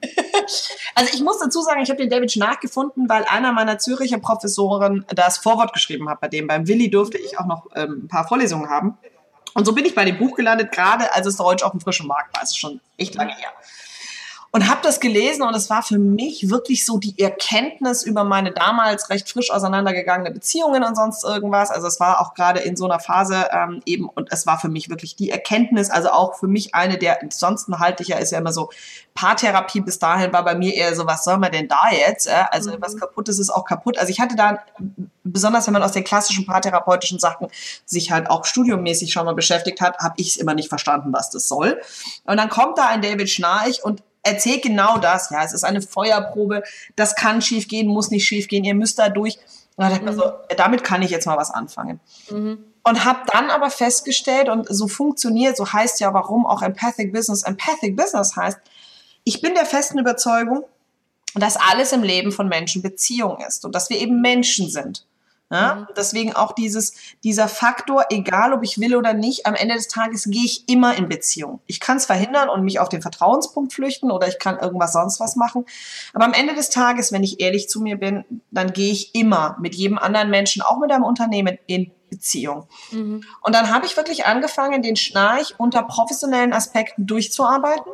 Also 0.96 1.12
ich 1.14 1.24
muss 1.24 1.40
dazu 1.40 1.62
sagen, 1.62 1.82
ich 1.82 1.90
habe 1.90 2.00
den 2.00 2.10
David 2.10 2.32
Schnarch 2.32 2.60
gefunden, 2.60 3.10
weil 3.10 3.24
einer 3.24 3.52
meiner 3.52 3.80
Züricher 3.80 4.20
Professoren 4.20 5.06
das 5.10 5.38
Vorwort 5.38 5.74
geschrieben 5.74 6.10
hat. 6.10 6.22
Bei 6.22 6.28
dem 6.28 6.48
beim 6.48 6.68
Willi 6.68 6.90
durfte 6.90 7.18
ich 7.18 7.40
auch 7.40 7.46
noch 7.46 7.68
ähm, 7.76 8.04
ein 8.04 8.08
paar 8.08 8.28
Vorlesungen 8.28 8.70
haben. 8.70 8.98
Und 9.54 9.66
so 9.66 9.74
bin 9.74 9.86
ich 9.86 9.94
bei 9.94 10.06
dem 10.06 10.18
Buch 10.18 10.36
gelandet, 10.36 10.72
gerade 10.72 11.14
als 11.14 11.28
es 11.28 11.38
Deutsch 11.38 11.64
auf 11.64 11.72
dem 11.72 11.82
frischen 11.82 12.08
Markt 12.08 12.36
war. 12.36 12.44
Es 12.44 12.52
ist 12.52 12.58
schon 12.58 12.80
echt 12.98 13.16
lange 13.16 13.36
her 13.36 13.52
und 14.56 14.70
habe 14.70 14.82
das 14.84 15.00
gelesen 15.00 15.42
und 15.42 15.56
es 15.56 15.72
war 15.72 15.82
für 15.82 15.98
mich 15.98 16.52
wirklich 16.52 16.86
so 16.86 17.00
die 17.00 17.18
Erkenntnis 17.18 18.04
über 18.04 18.24
meine 18.24 18.52
damals 18.52 19.10
recht 19.10 19.28
frisch 19.28 19.50
auseinandergegangene 19.50 20.30
Beziehungen 20.30 20.84
und 20.84 20.96
sonst 20.96 21.24
irgendwas. 21.24 21.72
Also 21.72 21.88
es 21.88 22.00
war 22.00 22.22
auch 22.22 22.36
gerade 22.36 22.60
in 22.60 22.76
so 22.76 22.86
einer 22.86 23.00
Phase 23.00 23.48
ähm, 23.52 23.82
eben 23.88 24.08
und 24.08 24.32
es 24.32 24.46
war 24.46 24.60
für 24.60 24.70
mich 24.70 24.90
wirklich 24.90 25.16
die 25.16 25.32
Erkenntnis, 25.32 25.90
also 25.90 26.12
auch 26.12 26.36
für 26.36 26.48
mich 26.48 26.76
eine 26.76 27.00
der, 27.00 27.24
ansonsten 27.24 27.80
halte 27.80 28.04
ich 28.04 28.10
ja, 28.10 28.18
ist 28.18 28.32
ja 28.32 28.38
immer 28.38 28.54
so, 28.54 28.70
Paartherapie 29.16 29.82
bis 29.82 29.98
dahin 29.98 30.32
war 30.34 30.44
bei 30.44 30.54
mir 30.54 30.76
eher 30.76 30.96
so, 30.96 31.08
was 31.08 31.24
soll 31.24 31.40
man 31.40 31.52
denn 31.52 31.68
da 31.68 31.90
jetzt? 31.92 32.28
Äh? 32.28 32.46
Also 32.52 32.72
mhm. 32.72 32.78
was 32.80 32.96
kaputt 32.96 33.28
ist, 33.30 33.40
ist 33.40 33.50
auch 33.50 33.66
kaputt. 33.66 33.98
Also 33.98 34.12
ich 34.12 34.20
hatte 34.20 34.36
da, 34.36 34.60
besonders 35.24 35.66
wenn 35.66 35.74
man 35.74 35.82
aus 35.82 35.94
den 35.94 36.04
klassischen 36.04 36.46
paartherapeutischen 36.46 37.18
Sachen 37.18 37.48
sich 37.86 38.12
halt 38.12 38.30
auch 38.30 38.46
studiummäßig 38.46 39.14
schon 39.14 39.26
mal 39.26 39.34
beschäftigt 39.34 39.82
hat, 39.82 39.98
habe 39.98 40.14
ich 40.18 40.30
es 40.30 40.38
immer 40.38 40.54
nicht 40.54 40.70
verstanden, 40.70 41.12
was 41.12 41.32
das 41.32 41.48
soll. 41.48 41.82
Und 42.26 42.38
dann 42.38 42.50
kommt 42.50 42.78
da 42.78 42.86
ein 42.86 43.02
David 43.02 43.32
Schnarch 43.32 43.84
und 43.84 44.04
erzählt 44.24 44.64
genau 44.64 44.98
das. 44.98 45.30
Ja, 45.30 45.44
es 45.44 45.54
ist 45.54 45.64
eine 45.64 45.82
Feuerprobe. 45.82 46.64
Das 46.96 47.16
kann 47.16 47.42
schiefgehen, 47.42 47.88
muss 47.88 48.10
nicht 48.10 48.26
schiefgehen. 48.26 48.64
Ihr 48.64 48.76
müsst 48.76 48.98
da 49.00 49.10
durch. 49.10 49.38
Und 49.76 49.90
dachte 49.90 50.12
mhm. 50.12 50.16
so, 50.16 50.32
damit 50.58 50.84
kann 50.84 51.02
ich 51.02 51.12
jetzt 51.12 51.26
mal 51.26 51.38
was 51.38 51.52
anfangen. 51.52 52.00
Mhm. 52.30 52.64
Und 52.84 53.06
habe 53.06 53.20
dann 53.32 53.50
aber 53.50 53.70
festgestellt, 53.70 54.50
und 54.50 54.68
so 54.70 54.88
funktioniert, 54.88 55.56
so 55.56 55.72
heißt 55.72 56.00
ja, 56.00 56.14
warum 56.14 56.46
auch 56.46 56.62
Empathic 56.62 57.14
Business 57.14 57.44
Empathic 57.44 57.96
Business 57.96 58.36
heißt, 58.36 58.60
ich 59.24 59.42
bin 59.42 59.54
der 59.54 59.66
festen 59.66 60.00
Überzeugung, 60.00 60.66
dass 61.36 61.56
alles 61.56 61.94
im 61.94 62.04
Leben 62.04 62.32
von 62.32 62.48
Menschen 62.48 62.82
Beziehung 62.82 63.38
ist 63.48 63.66
und 63.66 63.74
dass 63.74 63.90
wir 63.90 63.98
eben 64.00 64.22
Menschen 64.22 64.70
sind. 64.70 65.06
Ja? 65.54 65.76
Mhm. 65.76 65.88
Deswegen 65.96 66.34
auch 66.34 66.54
dieses, 66.54 66.94
dieser 67.24 67.48
Faktor, 67.48 68.06
egal 68.10 68.54
ob 68.54 68.64
ich 68.64 68.80
will 68.80 68.96
oder 68.96 69.14
nicht, 69.14 69.46
am 69.46 69.56
Ende 69.56 69.76
des 69.76 69.88
Tages 69.88 70.26
gehe 70.26 70.44
ich 70.44 70.68
immer 70.68 70.96
in 70.96 71.08
Beziehung. 71.08 71.62
Ich 71.68 71.80
kann 71.80 71.98
es 71.98 72.06
verhindern 72.06 72.50
und 72.50 72.64
mich 72.64 72.80
auf 72.80 72.90
den 72.90 73.02
Vertrauenspunkt 73.02 73.74
flüchten 73.74 74.12
oder 74.12 74.28
ich 74.28 74.40
kann 74.40 74.58
irgendwas 74.58 74.94
sonst 74.94 75.20
was 75.20 75.36
machen. 75.36 75.66
Aber 76.14 76.26
am 76.26 76.34
Ende 76.34 76.56
des 76.56 76.70
Tages, 76.70 77.12
wenn 77.12 77.24
ich 77.24 77.40
ehrlich 77.40 77.70
zu 77.70 77.82
mir 77.82 77.98
bin, 77.98 78.26
dann 78.52 78.74
gehe 78.74 78.92
ich 78.92 79.16
immer 79.16 79.56
mit 79.60 79.76
jedem 79.76 79.98
anderen 79.98 80.30
Menschen, 80.30 80.62
auch 80.62 80.80
mit 80.80 80.92
einem 80.92 81.04
Unternehmen, 81.04 81.58
in 81.68 81.92
Beziehung. 82.10 82.68
Mhm. 82.92 83.24
Und 83.42 83.56
dann 83.56 83.74
habe 83.74 83.86
ich 83.86 83.98
wirklich 83.98 84.26
angefangen, 84.26 84.82
den 84.82 84.96
Schnarch 84.96 85.56
unter 85.58 85.84
professionellen 85.84 86.54
Aspekten 86.54 87.08
durchzuarbeiten 87.08 87.92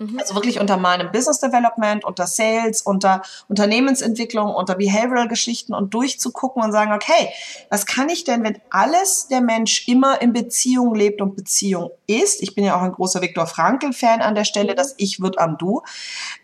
Mhm. 0.00 0.18
Also 0.18 0.34
wirklich 0.34 0.58
unter 0.58 0.78
meinem 0.78 1.12
Business 1.12 1.40
Development, 1.40 2.04
unter 2.06 2.26
Sales, 2.26 2.80
unter 2.80 3.20
Unternehmensentwicklung, 3.48 4.54
unter 4.54 4.74
Behavioral 4.74 5.28
Geschichten 5.28 5.74
und 5.74 5.92
durchzugucken 5.92 6.62
und 6.62 6.72
sagen, 6.72 6.92
okay, 6.94 7.28
was 7.68 7.84
kann 7.84 8.08
ich 8.08 8.24
denn, 8.24 8.42
wenn 8.42 8.58
alles 8.70 9.28
der 9.28 9.42
Mensch 9.42 9.86
immer 9.88 10.22
in 10.22 10.32
Beziehung 10.32 10.94
lebt 10.94 11.20
und 11.20 11.36
Beziehung 11.36 11.90
ist? 12.06 12.42
Ich 12.42 12.54
bin 12.54 12.64
ja 12.64 12.76
auch 12.76 12.82
ein 12.82 12.92
großer 12.92 13.20
Viktor 13.20 13.46
Frankl-Fan 13.46 14.22
an 14.22 14.34
der 14.34 14.44
Stelle, 14.44 14.72
mhm. 14.72 14.76
dass 14.76 14.94
Ich 14.96 15.20
wird 15.20 15.38
am 15.38 15.58
Du. 15.58 15.82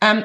Ähm, 0.02 0.24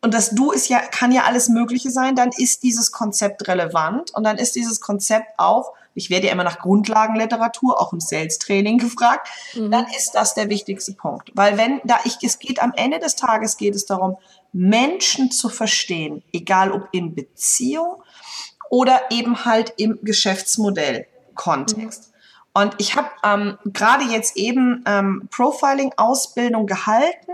und 0.00 0.14
das 0.14 0.30
Du 0.30 0.52
ist 0.52 0.68
ja, 0.68 0.78
kann 0.78 1.10
ja 1.10 1.24
alles 1.24 1.48
Mögliche 1.48 1.90
sein, 1.90 2.14
dann 2.14 2.30
ist 2.30 2.62
dieses 2.62 2.92
Konzept 2.92 3.48
relevant 3.48 4.14
und 4.14 4.22
dann 4.22 4.38
ist 4.38 4.54
dieses 4.54 4.80
Konzept 4.80 5.32
auch 5.36 5.72
ich 5.98 6.10
werde 6.10 6.28
ja 6.28 6.32
immer 6.32 6.44
nach 6.44 6.60
Grundlagenliteratur, 6.60 7.80
auch 7.80 7.92
im 7.92 8.00
Sales-Training 8.00 8.78
gefragt, 8.78 9.28
mhm. 9.54 9.70
dann 9.70 9.86
ist 9.96 10.12
das 10.12 10.34
der 10.34 10.48
wichtigste 10.48 10.94
Punkt. 10.94 11.30
Weil 11.34 11.58
wenn 11.58 11.80
da 11.84 11.98
ich, 12.04 12.18
es 12.22 12.38
geht 12.38 12.62
am 12.62 12.72
Ende 12.74 12.98
des 12.98 13.16
Tages 13.16 13.56
geht 13.56 13.74
es 13.74 13.86
darum, 13.86 14.16
Menschen 14.52 15.30
zu 15.30 15.48
verstehen, 15.48 16.22
egal 16.32 16.72
ob 16.72 16.88
in 16.92 17.14
Beziehung 17.14 18.02
oder 18.70 19.00
eben 19.10 19.44
halt 19.44 19.74
im 19.76 19.98
Geschäftsmodell-Kontext. 20.02 22.08
Mhm. 22.08 22.14
Und 22.54 22.74
ich 22.78 22.96
habe 22.96 23.08
ähm, 23.22 23.58
gerade 23.66 24.04
jetzt 24.04 24.36
eben 24.36 24.82
ähm, 24.86 25.28
Profiling-Ausbildung 25.30 26.66
gehalten 26.66 27.32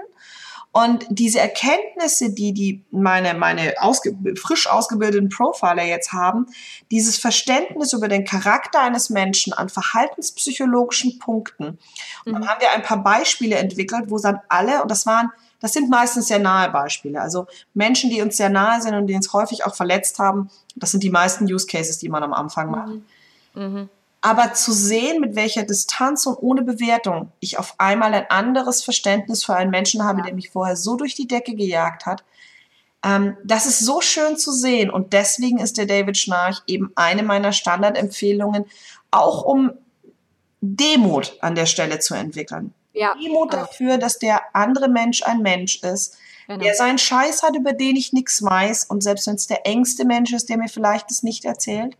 und 0.74 1.06
diese 1.08 1.38
Erkenntnisse, 1.38 2.32
die 2.32 2.52
die 2.52 2.82
meine 2.90 3.34
meine 3.34 3.74
ausge, 3.78 4.18
frisch 4.34 4.66
ausgebildeten 4.66 5.28
Profiler 5.28 5.84
jetzt 5.84 6.12
haben, 6.12 6.46
dieses 6.90 7.16
Verständnis 7.16 7.92
über 7.92 8.08
den 8.08 8.24
Charakter 8.24 8.80
eines 8.80 9.08
Menschen 9.08 9.52
an 9.52 9.68
verhaltenspsychologischen 9.68 11.20
Punkten. 11.20 11.78
Und 12.24 12.32
dann 12.32 12.42
mhm. 12.42 12.48
haben 12.48 12.60
wir 12.60 12.72
ein 12.72 12.82
paar 12.82 13.04
Beispiele 13.04 13.54
entwickelt, 13.54 14.06
wo 14.08 14.18
dann 14.18 14.40
alle 14.48 14.82
und 14.82 14.90
das 14.90 15.06
waren 15.06 15.30
das 15.60 15.72
sind 15.72 15.88
meistens 15.88 16.26
sehr 16.26 16.40
nahe 16.40 16.68
Beispiele. 16.70 17.22
Also 17.22 17.46
Menschen, 17.72 18.10
die 18.10 18.20
uns 18.20 18.36
sehr 18.36 18.50
nahe 18.50 18.82
sind 18.82 18.94
und 18.94 19.06
die 19.06 19.14
uns 19.14 19.32
häufig 19.32 19.64
auch 19.64 19.76
verletzt 19.76 20.18
haben, 20.18 20.50
das 20.74 20.90
sind 20.90 21.04
die 21.04 21.08
meisten 21.08 21.44
Use 21.44 21.66
Cases, 21.66 21.98
die 21.98 22.08
man 22.08 22.22
am 22.24 22.34
Anfang 22.34 22.70
macht. 22.70 22.94
Mhm. 23.54 23.62
Mhm. 23.62 23.88
Aber 24.26 24.54
zu 24.54 24.72
sehen, 24.72 25.20
mit 25.20 25.36
welcher 25.36 25.64
Distanz 25.64 26.24
und 26.24 26.36
ohne 26.36 26.62
Bewertung 26.62 27.30
ich 27.40 27.58
auf 27.58 27.74
einmal 27.76 28.14
ein 28.14 28.30
anderes 28.30 28.82
Verständnis 28.82 29.44
für 29.44 29.54
einen 29.54 29.70
Menschen 29.70 30.02
habe, 30.02 30.22
der 30.22 30.32
mich 30.32 30.48
vorher 30.48 30.76
so 30.76 30.96
durch 30.96 31.14
die 31.14 31.28
Decke 31.28 31.54
gejagt 31.54 32.06
hat, 32.06 32.24
ähm, 33.04 33.36
das 33.44 33.66
ist 33.66 33.80
so 33.80 34.00
schön 34.00 34.38
zu 34.38 34.50
sehen. 34.50 34.88
Und 34.88 35.12
deswegen 35.12 35.58
ist 35.58 35.76
der 35.76 35.84
David 35.84 36.16
Schnarch 36.16 36.62
eben 36.66 36.90
eine 36.94 37.22
meiner 37.22 37.52
Standardempfehlungen, 37.52 38.64
auch 39.10 39.42
um 39.42 39.72
Demut 40.62 41.36
an 41.42 41.54
der 41.54 41.66
Stelle 41.66 41.98
zu 41.98 42.14
entwickeln. 42.14 42.72
Ja. 42.94 43.14
Demut 43.22 43.52
dafür, 43.52 43.98
dass 43.98 44.18
der 44.18 44.40
andere 44.54 44.88
Mensch 44.88 45.22
ein 45.22 45.42
Mensch 45.42 45.82
ist, 45.82 46.16
genau. 46.46 46.64
der 46.64 46.74
seinen 46.74 46.96
Scheiß 46.96 47.42
hat, 47.42 47.54
über 47.56 47.74
den 47.74 47.96
ich 47.96 48.14
nichts 48.14 48.42
weiß. 48.42 48.84
Und 48.84 49.02
selbst 49.02 49.26
wenn 49.26 49.34
es 49.34 49.48
der 49.48 49.66
engste 49.66 50.06
Mensch 50.06 50.32
ist, 50.32 50.48
der 50.48 50.56
mir 50.56 50.70
vielleicht 50.70 51.10
das 51.10 51.22
nicht 51.22 51.44
erzählt, 51.44 51.94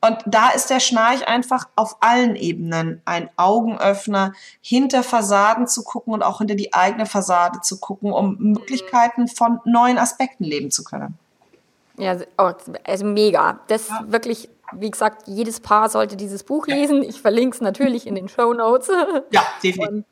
und 0.00 0.18
da 0.26 0.50
ist 0.50 0.70
der 0.70 0.78
Schnarch 0.78 1.26
einfach 1.26 1.68
auf 1.74 1.96
allen 2.00 2.36
Ebenen 2.36 3.02
ein 3.04 3.30
Augenöffner, 3.36 4.32
hinter 4.60 5.02
Fassaden 5.02 5.66
zu 5.66 5.82
gucken 5.82 6.14
und 6.14 6.22
auch 6.22 6.38
hinter 6.38 6.54
die 6.54 6.72
eigene 6.72 7.04
Fassade 7.04 7.60
zu 7.62 7.80
gucken, 7.80 8.12
um 8.12 8.36
Möglichkeiten 8.38 9.26
von 9.26 9.60
neuen 9.64 9.98
Aspekten 9.98 10.44
leben 10.44 10.70
zu 10.70 10.84
können. 10.84 11.18
Ja, 11.96 12.16
oh, 12.38 12.52
also 12.84 13.04
mega. 13.04 13.58
Das 13.66 13.88
ja. 13.88 14.04
wirklich, 14.06 14.48
wie 14.72 14.90
gesagt, 14.90 15.26
jedes 15.26 15.58
Paar 15.58 15.88
sollte 15.88 16.16
dieses 16.16 16.44
Buch 16.44 16.68
lesen. 16.68 17.02
Ich 17.02 17.20
verlinke 17.20 17.56
es 17.56 17.60
natürlich 17.60 18.06
in 18.06 18.14
den 18.14 18.28
Show 18.28 18.54
Notes. 18.54 18.88
Ja, 19.32 19.42
definitiv. 19.64 19.88
Und 19.88 20.04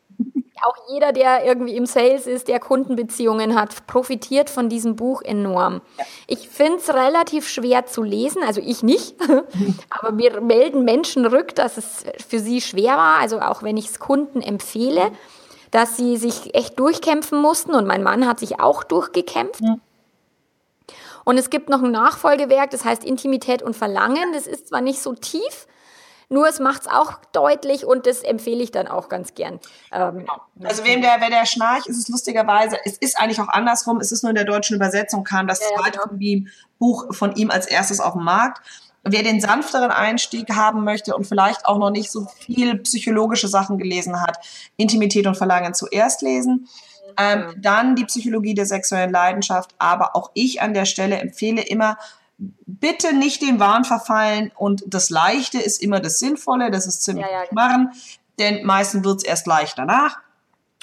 auch 0.65 0.77
jeder, 0.89 1.13
der 1.13 1.45
irgendwie 1.45 1.77
im 1.77 1.87
Sales 1.87 2.27
ist, 2.27 2.49
der 2.49 2.61
Kundenbeziehungen 2.61 3.59
hat, 3.59 3.87
profitiert 3.87 4.51
von 4.51 4.69
diesem 4.69 4.97
Buch 4.97 5.23
enorm. 5.23 5.83
Ja. 5.99 6.05
Ich 6.27 6.49
finde 6.49 6.79
es 6.79 6.93
relativ 6.93 7.49
schwer 7.49 7.87
zu 7.87 8.03
lesen, 8.03 8.43
also 8.43 8.61
ich 8.65 8.83
nicht, 8.83 9.17
aber 9.91 10.13
mir 10.13 10.41
melden 10.41 10.85
Menschen 10.85 11.27
rück, 11.27 11.55
dass 11.55 11.77
es 11.77 12.05
für 12.29 12.39
sie 12.39 12.61
schwer 12.61 12.97
war, 12.97 13.21
also 13.21 13.41
auch 13.41 13.63
wenn 13.63 13.77
ich 13.77 13.87
es 13.87 13.99
Kunden 13.99 14.41
empfehle, 14.41 15.11
dass 15.71 15.97
sie 15.97 16.17
sich 16.17 16.55
echt 16.55 16.79
durchkämpfen 16.79 17.41
mussten 17.41 17.75
und 17.75 17.87
mein 17.87 18.03
Mann 18.03 18.27
hat 18.27 18.41
sich 18.41 18.61
auch 18.61 18.85
durchgekämpft. 18.85 19.61
Ja. 19.61 19.79
Und 21.25 21.39
es 21.39 21.51
gibt 21.51 21.69
noch 21.69 21.83
ein 21.83 21.91
Nachfolgewerk, 21.91 22.71
das 22.71 22.85
heißt 22.85 23.05
Intimität 23.05 23.61
und 23.61 23.75
Verlangen. 23.75 24.33
Das 24.33 24.47
ist 24.47 24.69
zwar 24.69 24.81
nicht 24.81 25.03
so 25.03 25.13
tief, 25.13 25.67
nur 26.29 26.49
es 26.49 26.59
macht 26.59 26.83
es 26.83 26.89
auch 26.89 27.15
deutlich 27.33 27.85
und 27.85 28.07
das 28.07 28.23
empfehle 28.23 28.63
ich 28.63 28.73
dann 28.73 28.89
auch 28.89 29.09
ganz 29.09 29.35
gern. 29.35 29.61
Ähm, 29.93 30.19
genau. 30.19 30.41
also 30.65 30.85
wem 30.85 31.01
der, 31.01 31.17
wer 31.21 31.31
der 31.31 31.47
schnarcht, 31.47 31.87
ist 31.87 31.99
es 31.99 32.09
lustigerweise, 32.09 32.77
es 32.85 32.97
ist 32.99 33.19
eigentlich 33.19 33.41
auch 33.41 33.49
andersrum, 33.49 34.01
es 34.01 34.11
ist 34.11 34.23
nur 34.23 34.31
in 34.31 34.37
der 34.37 34.45
deutschen 34.45 34.75
Übersetzung 34.75 35.23
kam 35.23 35.47
das 35.47 35.61
ja, 35.61 35.67
zweite 35.77 35.99
ja, 35.99 36.05
genau. 36.07 36.51
Buch 36.79 37.15
von 37.15 37.35
ihm 37.37 37.51
als 37.51 37.67
erstes 37.67 38.01
auf 38.01 38.15
den 38.15 38.25
Markt. 38.25 38.61
Wer 39.09 39.23
den 39.23 39.41
sanfteren 39.41 39.93
Einstieg 39.93 40.51
haben 40.53 40.83
möchte 40.83 41.15
und 41.15 41.29
vielleicht 41.29 41.67
auch 41.67 41.79
noch 41.79 41.91
nicht 41.91 42.11
so 42.11 42.27
viel 42.41 42.79
psychologische 42.79 43.47
Sachen 43.47 43.79
gelesen 43.79 44.21
hat, 44.21 44.39
Intimität 44.77 45.29
und 45.29 45.37
Verlangen 45.37 45.75
zuerst 45.75 46.23
lesen. 46.23 46.69
Ähm, 47.17 47.55
dann 47.57 47.95
die 47.95 48.05
Psychologie 48.05 48.55
der 48.55 48.67
sexuellen 48.67 49.13
Leidenschaft. 49.13 49.77
Aber 49.79 50.17
auch 50.17 50.33
ich 50.35 50.61
an 50.61 50.75
der 50.75 50.87
Stelle 50.87 51.19
empfehle 51.19 51.63
immer, 51.63 51.99
bitte 52.39 53.15
nicht 53.15 53.43
dem 53.43 53.61
Wahn 53.61 53.85
verfallen 53.85 54.53
und 54.57 54.85
das 54.87 55.11
Leichte 55.11 55.59
ist 55.59 55.83
immer 55.83 56.01
das 56.01 56.19
Sinnvolle, 56.19 56.71
das 56.71 56.87
ist 56.87 57.03
ziemlich 57.03 57.27
ja, 57.27 57.45
ja. 57.45 57.49
machen, 57.53 57.93
denn 58.39 58.65
meistens 58.65 59.05
wird 59.05 59.19
es 59.19 59.25
erst 59.25 59.47
leicht 59.47 59.79
danach. 59.79 60.19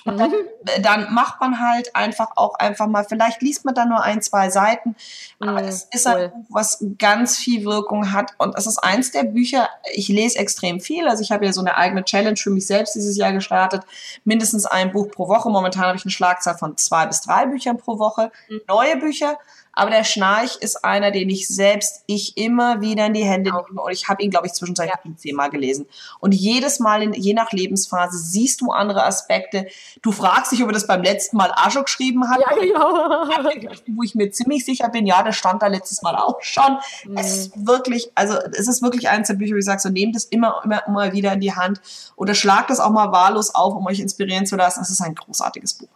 Und 0.05 0.17
dann, 0.17 0.31
mhm. 0.31 0.81
dann, 0.81 1.13
macht 1.13 1.39
man 1.39 1.61
halt 1.61 1.95
einfach 1.95 2.31
auch 2.35 2.55
einfach 2.55 2.87
mal, 2.87 3.05
vielleicht 3.05 3.41
liest 3.41 3.63
man 3.63 3.73
da 3.73 3.85
nur 3.85 4.03
ein, 4.03 4.21
zwei 4.21 4.49
Seiten, 4.49 4.97
aber 5.39 5.61
mhm, 5.61 5.67
es 5.69 5.87
ist 5.91 6.05
ein 6.07 6.29
Buch, 6.31 6.45
was 6.49 6.83
ganz 6.99 7.37
viel 7.37 7.63
Wirkung 7.63 8.11
hat 8.11 8.33
und 8.37 8.57
es 8.57 8.67
ist 8.67 8.79
eins 8.79 9.11
der 9.11 9.23
Bücher, 9.23 9.69
ich 9.93 10.09
lese 10.09 10.39
extrem 10.39 10.81
viel, 10.81 11.07
also 11.07 11.23
ich 11.23 11.31
habe 11.31 11.45
ja 11.45 11.53
so 11.53 11.61
eine 11.61 11.77
eigene 11.77 12.03
Challenge 12.03 12.35
für 12.35 12.49
mich 12.49 12.67
selbst 12.67 12.95
dieses 12.95 13.15
Jahr 13.15 13.31
gestartet, 13.31 13.83
mindestens 14.25 14.65
ein 14.65 14.91
Buch 14.91 15.09
pro 15.09 15.29
Woche, 15.29 15.49
momentan 15.49 15.85
habe 15.85 15.97
ich 15.97 16.03
eine 16.03 16.11
Schlagzahl 16.11 16.57
von 16.57 16.75
zwei 16.75 17.05
bis 17.05 17.21
drei 17.21 17.45
Büchern 17.45 17.77
pro 17.77 17.97
Woche, 17.97 18.29
mhm. 18.49 18.59
neue 18.67 18.97
Bücher 18.97 19.37
aber 19.75 19.89
der 19.89 20.03
Schnarch 20.03 20.57
ist 20.61 20.85
einer, 20.85 21.09
den 21.09 21.29
ich 21.29 21.47
selbst, 21.47 22.03
ich 22.05 22.37
immer 22.37 22.81
wieder 22.81 23.07
in 23.07 23.13
die 23.13 23.23
Hände 23.23 23.51
nehme. 23.51 23.81
Und 23.81 23.91
ich 23.91 24.07
habe 24.07 24.21
ihn, 24.21 24.29
glaube 24.29 24.45
ich, 24.45 24.53
zwischenzeitlich 24.53 24.95
ja. 25.03 25.17
zehnmal 25.17 25.49
gelesen. 25.49 25.87
Und 26.19 26.33
jedes 26.33 26.79
Mal, 26.79 27.01
in, 27.01 27.13
je 27.13 27.33
nach 27.33 27.51
Lebensphase, 27.51 28.19
siehst 28.19 28.61
du 28.61 28.71
andere 28.71 29.03
Aspekte. 29.03 29.65
Du 30.03 30.11
fragst 30.11 30.51
dich, 30.51 30.61
ob 30.61 30.69
er 30.69 30.73
das 30.73 30.85
beim 30.85 31.01
letzten 31.01 31.37
Mal 31.37 31.51
Ajo 31.55 31.83
geschrieben 31.83 32.29
hat. 32.29 32.39
Ja, 32.39 32.55
genau. 32.55 33.73
Wo 33.95 34.03
ich 34.03 34.13
mir 34.13 34.29
ziemlich 34.29 34.63
sicher 34.63 34.89
bin, 34.89 35.07
ja, 35.07 35.23
das 35.23 35.35
stand 35.35 35.63
da 35.63 35.67
letztes 35.67 36.03
Mal 36.03 36.15
auch 36.15 36.41
schon. 36.41 36.77
Mhm. 37.05 37.17
Es 37.17 37.35
ist 37.35 37.65
wirklich, 37.65 38.11
also 38.13 38.37
es 38.51 38.67
ist 38.67 38.83
wirklich 38.83 39.09
eines 39.09 39.27
der 39.27 39.35
Bücher, 39.35 39.55
wo 39.55 39.57
ich 39.57 39.65
sage, 39.65 39.81
so 39.81 39.89
nehmt 39.89 40.15
es 40.15 40.25
immer, 40.25 40.61
immer, 40.63 40.85
immer 40.85 41.13
wieder 41.13 41.33
in 41.33 41.39
die 41.39 41.55
Hand 41.55 41.81
oder 42.15 42.35
schlagt 42.35 42.69
es 42.69 42.79
auch 42.79 42.91
mal 42.91 43.11
wahllos 43.11 43.55
auf, 43.55 43.73
um 43.73 43.87
euch 43.87 43.99
inspirieren 43.99 44.45
zu 44.45 44.55
lassen. 44.55 44.81
Es 44.81 44.91
ist 44.91 45.01
ein 45.01 45.15
großartiges 45.15 45.73
Buch. 45.73 45.89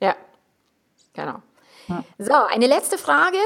Ja, 0.00 0.16
genau. 1.12 1.42
So, 2.18 2.32
eine 2.32 2.66
letzte 2.66 2.98
Frage. 2.98 3.38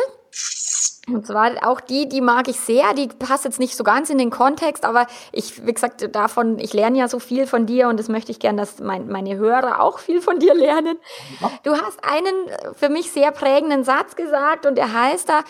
Und 1.07 1.27
zwar 1.27 1.51
auch 1.69 1.81
die, 1.81 2.09
die 2.09 2.23
mag 2.23 2.49
ich 2.49 2.59
sehr, 2.59 2.95
die 2.95 3.09
passt 3.09 3.45
jetzt 3.45 3.59
nicht 3.59 3.77
so 3.77 3.85
ganz 3.85 4.09
in 4.09 4.17
den 4.17 4.31
Kontext, 4.31 4.87
aber 4.87 5.07
ich, 5.33 5.67
wie 5.67 5.73
gesagt, 5.73 6.15
davon, 6.15 6.59
ich 6.59 6.73
lerne 6.73 6.99
ja 6.99 7.09
so 7.09 7.19
viel 7.19 7.47
von 7.47 7.67
dir 7.67 7.89
und 7.89 8.01
das 8.01 8.09
möchte 8.09 8.33
ich 8.33 8.39
gern, 8.39 8.57
dass 8.57 8.79
mein, 8.79 9.09
meine 9.09 9.37
Hörer 9.37 9.83
auch 9.83 9.99
viel 9.99 10.23
von 10.23 10.39
dir 10.39 10.55
lernen. 10.55 10.97
Du 11.63 11.73
hast 11.73 12.03
einen 12.03 12.35
für 12.75 12.89
mich 12.89 13.11
sehr 13.11 13.33
prägenden 13.33 13.85
Satz 13.85 14.17
gesagt 14.17 14.65
und 14.65 14.77
der 14.77 14.95
heißt 14.95 15.29
da, 15.29 15.45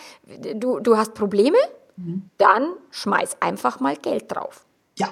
du, 0.55 0.79
du 0.79 0.97
hast 0.97 1.13
Probleme, 1.13 1.57
mhm. 1.95 2.29
dann 2.37 2.73
schmeiß 2.91 3.37
einfach 3.41 3.79
mal 3.79 3.95
Geld 3.95 4.29
drauf. 4.33 4.65
Ja. 4.97 5.07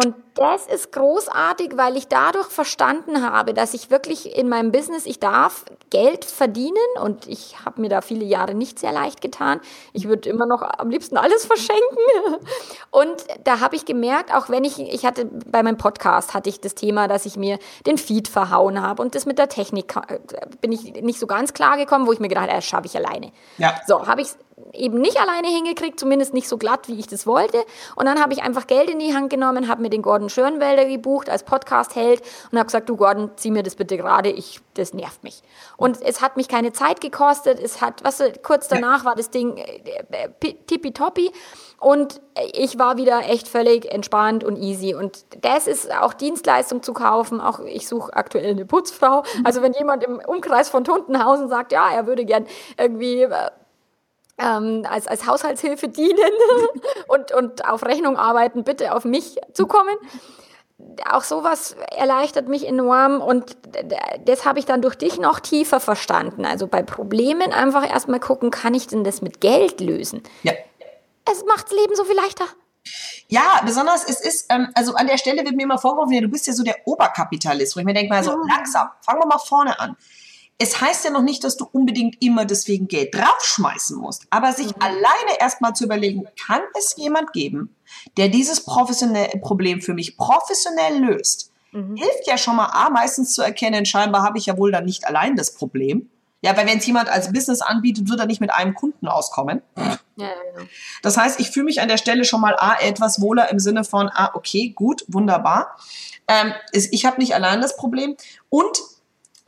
Und 0.00 0.14
das 0.34 0.66
ist 0.68 0.92
großartig, 0.92 1.72
weil 1.74 1.96
ich 1.96 2.06
dadurch 2.06 2.46
verstanden 2.46 3.28
habe, 3.28 3.52
dass 3.52 3.74
ich 3.74 3.90
wirklich 3.90 4.36
in 4.36 4.48
meinem 4.48 4.70
Business, 4.70 5.06
ich 5.06 5.18
darf 5.18 5.64
Geld 5.90 6.24
verdienen 6.24 6.76
und 7.02 7.26
ich 7.26 7.56
habe 7.64 7.80
mir 7.80 7.88
da 7.88 8.00
viele 8.00 8.24
Jahre 8.24 8.54
nicht 8.54 8.78
sehr 8.78 8.92
leicht 8.92 9.20
getan. 9.20 9.60
Ich 9.92 10.06
würde 10.06 10.28
immer 10.28 10.46
noch 10.46 10.62
am 10.62 10.88
liebsten 10.88 11.16
alles 11.16 11.44
verschenken. 11.46 11.82
Und 12.90 13.24
da 13.44 13.60
habe 13.60 13.76
ich 13.76 13.84
gemerkt, 13.84 14.32
auch 14.32 14.48
wenn 14.48 14.64
ich, 14.64 14.78
ich 14.78 15.04
hatte 15.04 15.26
bei 15.26 15.62
meinem 15.62 15.76
Podcast 15.76 16.32
hatte 16.32 16.48
ich 16.48 16.60
das 16.60 16.74
Thema, 16.74 17.06
dass 17.08 17.26
ich 17.26 17.36
mir 17.36 17.58
den 17.86 17.98
Feed 17.98 18.28
verhauen 18.28 18.80
habe 18.80 19.02
und 19.02 19.14
das 19.14 19.26
mit 19.26 19.38
der 19.38 19.48
Technik 19.48 19.94
äh, 20.08 20.18
bin 20.60 20.72
ich 20.72 20.94
nicht 21.02 21.18
so 21.18 21.26
ganz 21.26 21.52
klar 21.52 21.76
gekommen, 21.76 22.06
wo 22.06 22.12
ich 22.12 22.20
mir 22.20 22.28
gedacht 22.28 22.46
habe, 22.46 22.56
das 22.56 22.64
schaffe 22.64 22.86
ich 22.86 22.96
alleine. 22.96 23.30
Ja. 23.58 23.74
So, 23.86 24.06
habe 24.06 24.22
ich 24.22 24.28
eben 24.72 25.00
nicht 25.00 25.20
alleine 25.20 25.48
hingekriegt, 25.48 25.98
zumindest 25.98 26.34
nicht 26.34 26.48
so 26.48 26.58
glatt, 26.58 26.88
wie 26.88 26.98
ich 26.98 27.06
das 27.06 27.26
wollte. 27.26 27.64
Und 27.96 28.06
dann 28.06 28.20
habe 28.20 28.32
ich 28.32 28.42
einfach 28.42 28.66
Geld 28.66 28.90
in 28.90 28.98
die 28.98 29.14
Hand 29.14 29.30
genommen, 29.30 29.68
habe 29.68 29.82
mir 29.82 29.90
den 29.90 30.02
Gordon 30.02 30.28
Schönwelder 30.28 30.84
gebucht 30.84 31.28
als 31.28 31.42
Podcast-Held 31.42 32.22
und 32.50 32.58
habe 32.58 32.66
gesagt, 32.66 32.88
du 32.88 32.96
Gordon, 32.96 33.30
zieh 33.36 33.50
mir 33.50 33.62
das 33.62 33.76
bitte 33.76 33.96
gerade, 33.96 34.30
ich, 34.30 34.60
das 34.74 34.94
nervt 34.94 35.22
mich. 35.22 35.42
Und 35.76 36.02
es 36.02 36.20
hat 36.20 36.36
mich 36.36 36.48
keine 36.48 36.72
Zeit 36.72 37.00
gekostet, 37.00 37.60
es 37.60 37.80
hat, 37.80 38.04
was 38.04 38.22
kurz 38.42 38.68
danach 38.68 39.04
war 39.04 39.14
das 39.14 39.30
Ding 39.30 39.56
äh, 39.56 40.04
äh, 40.10 40.54
tippitoppi 40.66 41.32
und 41.80 42.20
ich 42.52 42.78
war 42.78 42.96
wieder 42.96 43.20
echt 43.28 43.46
völlig 43.46 43.90
entspannt 43.92 44.42
und 44.42 44.56
easy. 44.56 44.94
Und 44.94 45.24
das 45.42 45.68
ist 45.68 45.92
auch 45.94 46.12
Dienstleistung 46.12 46.82
zu 46.82 46.92
kaufen. 46.92 47.40
Auch 47.40 47.60
ich 47.60 47.86
suche 47.86 48.14
aktuell 48.14 48.50
eine 48.50 48.64
Putzfrau. 48.64 49.22
Also 49.44 49.62
wenn 49.62 49.72
jemand 49.74 50.02
im 50.02 50.20
Umkreis 50.26 50.68
von 50.68 50.82
Tuntenhausen 50.82 51.48
sagt, 51.48 51.70
ja, 51.70 51.88
er 51.90 52.06
würde 52.06 52.24
gern 52.24 52.46
irgendwie 52.76 53.22
äh, 53.22 53.50
ähm, 54.38 54.86
als, 54.88 55.06
als 55.06 55.26
Haushaltshilfe 55.26 55.88
dienen 55.88 56.32
und, 57.08 57.32
und 57.32 57.66
auf 57.68 57.84
Rechnung 57.84 58.16
arbeiten, 58.16 58.64
bitte 58.64 58.94
auf 58.94 59.04
mich 59.04 59.36
zukommen. 59.52 59.96
Auch 61.10 61.24
sowas 61.24 61.74
erleichtert 61.96 62.48
mich 62.48 62.66
enorm 62.66 63.20
und 63.20 63.56
das 64.24 64.44
habe 64.44 64.60
ich 64.60 64.64
dann 64.64 64.80
durch 64.80 64.94
dich 64.94 65.18
noch 65.18 65.40
tiefer 65.40 65.80
verstanden. 65.80 66.44
Also 66.44 66.68
bei 66.68 66.82
Problemen 66.82 67.52
einfach 67.52 67.88
erstmal 67.88 68.20
gucken, 68.20 68.50
kann 68.50 68.74
ich 68.74 68.86
denn 68.86 69.02
das 69.02 69.20
mit 69.20 69.40
Geld 69.40 69.80
lösen? 69.80 70.22
Ja. 70.44 70.52
Es 71.30 71.44
macht 71.44 71.66
das 71.66 71.72
Leben 71.72 71.96
so 71.96 72.04
viel 72.04 72.16
leichter. 72.16 72.44
Ja, 73.26 73.60
besonders 73.66 74.08
es 74.08 74.20
ist, 74.20 74.46
ähm, 74.50 74.68
also 74.74 74.94
an 74.94 75.08
der 75.08 75.18
Stelle 75.18 75.44
wird 75.44 75.54
mir 75.54 75.64
immer 75.64 75.78
vorgeworfen, 75.78 76.12
ja, 76.12 76.20
du 76.20 76.28
bist 76.28 76.46
ja 76.46 76.52
so 76.52 76.62
der 76.62 76.76
Oberkapitalist, 76.86 77.76
wo 77.76 77.80
ich 77.80 77.86
mir 77.86 77.92
denke 77.92 78.08
mal 78.10 78.24
so, 78.24 78.30
ja. 78.30 78.38
langsam, 78.56 78.88
fangen 79.02 79.20
wir 79.20 79.26
mal 79.26 79.38
vorne 79.38 79.78
an 79.78 79.96
es 80.58 80.80
heißt 80.80 81.04
ja 81.04 81.10
noch 81.10 81.22
nicht, 81.22 81.44
dass 81.44 81.56
du 81.56 81.68
unbedingt 81.70 82.20
immer 82.20 82.44
deswegen 82.44 82.88
Geld 82.88 83.14
draufschmeißen 83.14 83.96
musst, 83.96 84.26
aber 84.30 84.52
sich 84.52 84.74
mhm. 84.74 84.82
alleine 84.82 85.40
erstmal 85.40 85.74
zu 85.74 85.84
überlegen, 85.84 86.26
kann 86.44 86.60
es 86.76 86.96
jemand 86.96 87.32
geben, 87.32 87.74
der 88.16 88.28
dieses 88.28 88.64
professionelle 88.64 89.38
Problem 89.40 89.80
für 89.80 89.94
mich 89.94 90.16
professionell 90.16 90.98
löst, 90.98 91.52
mhm. 91.72 91.96
hilft 91.96 92.26
ja 92.26 92.36
schon 92.36 92.56
mal 92.56 92.66
A, 92.66 92.90
meistens 92.90 93.34
zu 93.34 93.42
erkennen, 93.42 93.86
scheinbar 93.86 94.22
habe 94.22 94.38
ich 94.38 94.46
ja 94.46 94.58
wohl 94.58 94.72
dann 94.72 94.84
nicht 94.84 95.06
allein 95.06 95.36
das 95.36 95.54
Problem. 95.54 96.10
Ja, 96.40 96.56
weil 96.56 96.68
wenn 96.68 96.78
es 96.78 96.86
jemand 96.86 97.08
als 97.08 97.32
Business 97.32 97.60
anbietet, 97.62 98.08
wird 98.08 98.20
er 98.20 98.26
nicht 98.26 98.40
mit 98.40 98.52
einem 98.52 98.72
Kunden 98.74 99.08
auskommen. 99.08 99.60
Ja, 99.74 99.98
genau. 100.14 100.68
Das 101.02 101.16
heißt, 101.16 101.40
ich 101.40 101.50
fühle 101.50 101.64
mich 101.64 101.80
an 101.80 101.88
der 101.88 101.96
Stelle 101.96 102.24
schon 102.24 102.40
mal 102.40 102.54
A, 102.56 102.76
etwas 102.80 103.20
wohler 103.20 103.50
im 103.50 103.58
Sinne 103.58 103.82
von, 103.82 104.08
ah, 104.12 104.30
okay, 104.34 104.68
gut, 104.68 105.04
wunderbar. 105.08 105.76
Ähm, 106.28 106.52
ich 106.72 107.04
habe 107.04 107.20
nicht 107.20 107.34
allein 107.34 107.60
das 107.60 107.76
Problem. 107.76 108.16
Und 108.50 108.78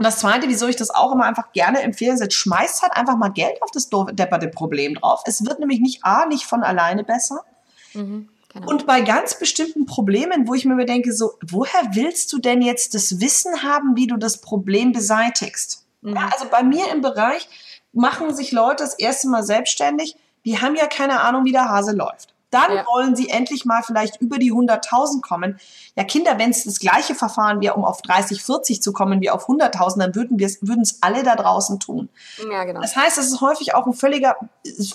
und 0.01 0.05
das 0.05 0.18
Zweite, 0.18 0.48
wieso 0.48 0.66
ich 0.66 0.76
das 0.76 0.88
auch 0.88 1.12
immer 1.12 1.24
einfach 1.24 1.53
gerne 1.53 1.82
empfehle, 1.82 2.14
ist, 2.14 2.32
schmeißt 2.32 2.80
halt 2.80 2.96
einfach 2.96 3.18
mal 3.18 3.28
Geld 3.28 3.61
auf 3.61 3.70
das 3.70 3.90
depperte 3.90 4.48
Problem 4.48 4.94
drauf. 4.94 5.22
Es 5.26 5.44
wird 5.44 5.61
nämlich 5.61 5.78
nicht 5.78 6.07
A, 6.07 6.24
nicht 6.24 6.46
von 6.46 6.62
alleine 6.62 7.05
besser. 7.05 7.44
Mhm, 7.92 8.30
genau. 8.51 8.66
Und 8.66 8.86
bei 8.86 9.03
ganz 9.03 9.38
bestimmten 9.38 9.84
Problemen, 9.84 10.48
wo 10.48 10.55
ich 10.55 10.64
mir 10.64 10.86
denke, 10.86 11.12
so, 11.12 11.34
woher 11.46 11.82
willst 11.92 12.32
du 12.32 12.38
denn 12.38 12.62
jetzt 12.62 12.94
das 12.94 13.20
Wissen 13.20 13.62
haben, 13.62 13.94
wie 13.94 14.07
du 14.07 14.16
das 14.16 14.40
Problem 14.40 14.92
beseitigst? 14.92 15.84
Mhm. 16.01 16.14
Ja, 16.14 16.30
also 16.32 16.46
bei 16.51 16.62
mir 16.62 16.90
im 16.90 17.03
Bereich 17.03 17.46
machen 17.92 18.34
sich 18.34 18.53
Leute 18.53 18.82
das 18.84 18.94
erste 18.94 19.28
Mal 19.28 19.42
selbstständig, 19.42 20.16
die 20.46 20.62
haben 20.62 20.76
ja 20.76 20.86
keine 20.86 21.20
Ahnung, 21.20 21.44
wie 21.44 21.53
der 21.53 21.68
Hase 21.68 21.92
läuft. 21.92 22.32
Dann 22.51 22.74
ja. 22.74 22.84
wollen 22.86 23.14
sie 23.14 23.28
endlich 23.28 23.64
mal 23.64 23.82
vielleicht 23.82 24.20
über 24.20 24.38
die 24.38 24.53
100.000 24.53 25.20
kommen. 25.20 25.59
Ja, 25.96 26.05
Kinder, 26.05 26.38
wenn 26.38 26.51
es 26.51 26.64
das 26.64 26.80
gleiche 26.80 27.14
Verfahren 27.14 27.61
wäre, 27.61 27.74
um 27.74 27.84
auf 27.84 28.03
30, 28.03 28.42
40 28.42 28.82
zu 28.82 28.92
kommen 28.92 29.20
wie 29.20 29.30
auf 29.30 29.48
100.000, 29.48 29.98
dann 29.98 30.14
würden 30.14 30.38
wir 30.38 30.51
würden 30.61 30.82
es 30.82 31.03
alle 31.03 31.22
da 31.22 31.36
draußen 31.36 31.78
tun. 31.78 32.09
Ja, 32.51 32.64
genau. 32.64 32.80
Das 32.80 32.96
heißt, 32.96 33.18
es 33.18 33.26
ist 33.26 33.40
häufig 33.40 33.74
auch 33.74 33.86
ein 33.86 33.92
völliger, 33.92 34.36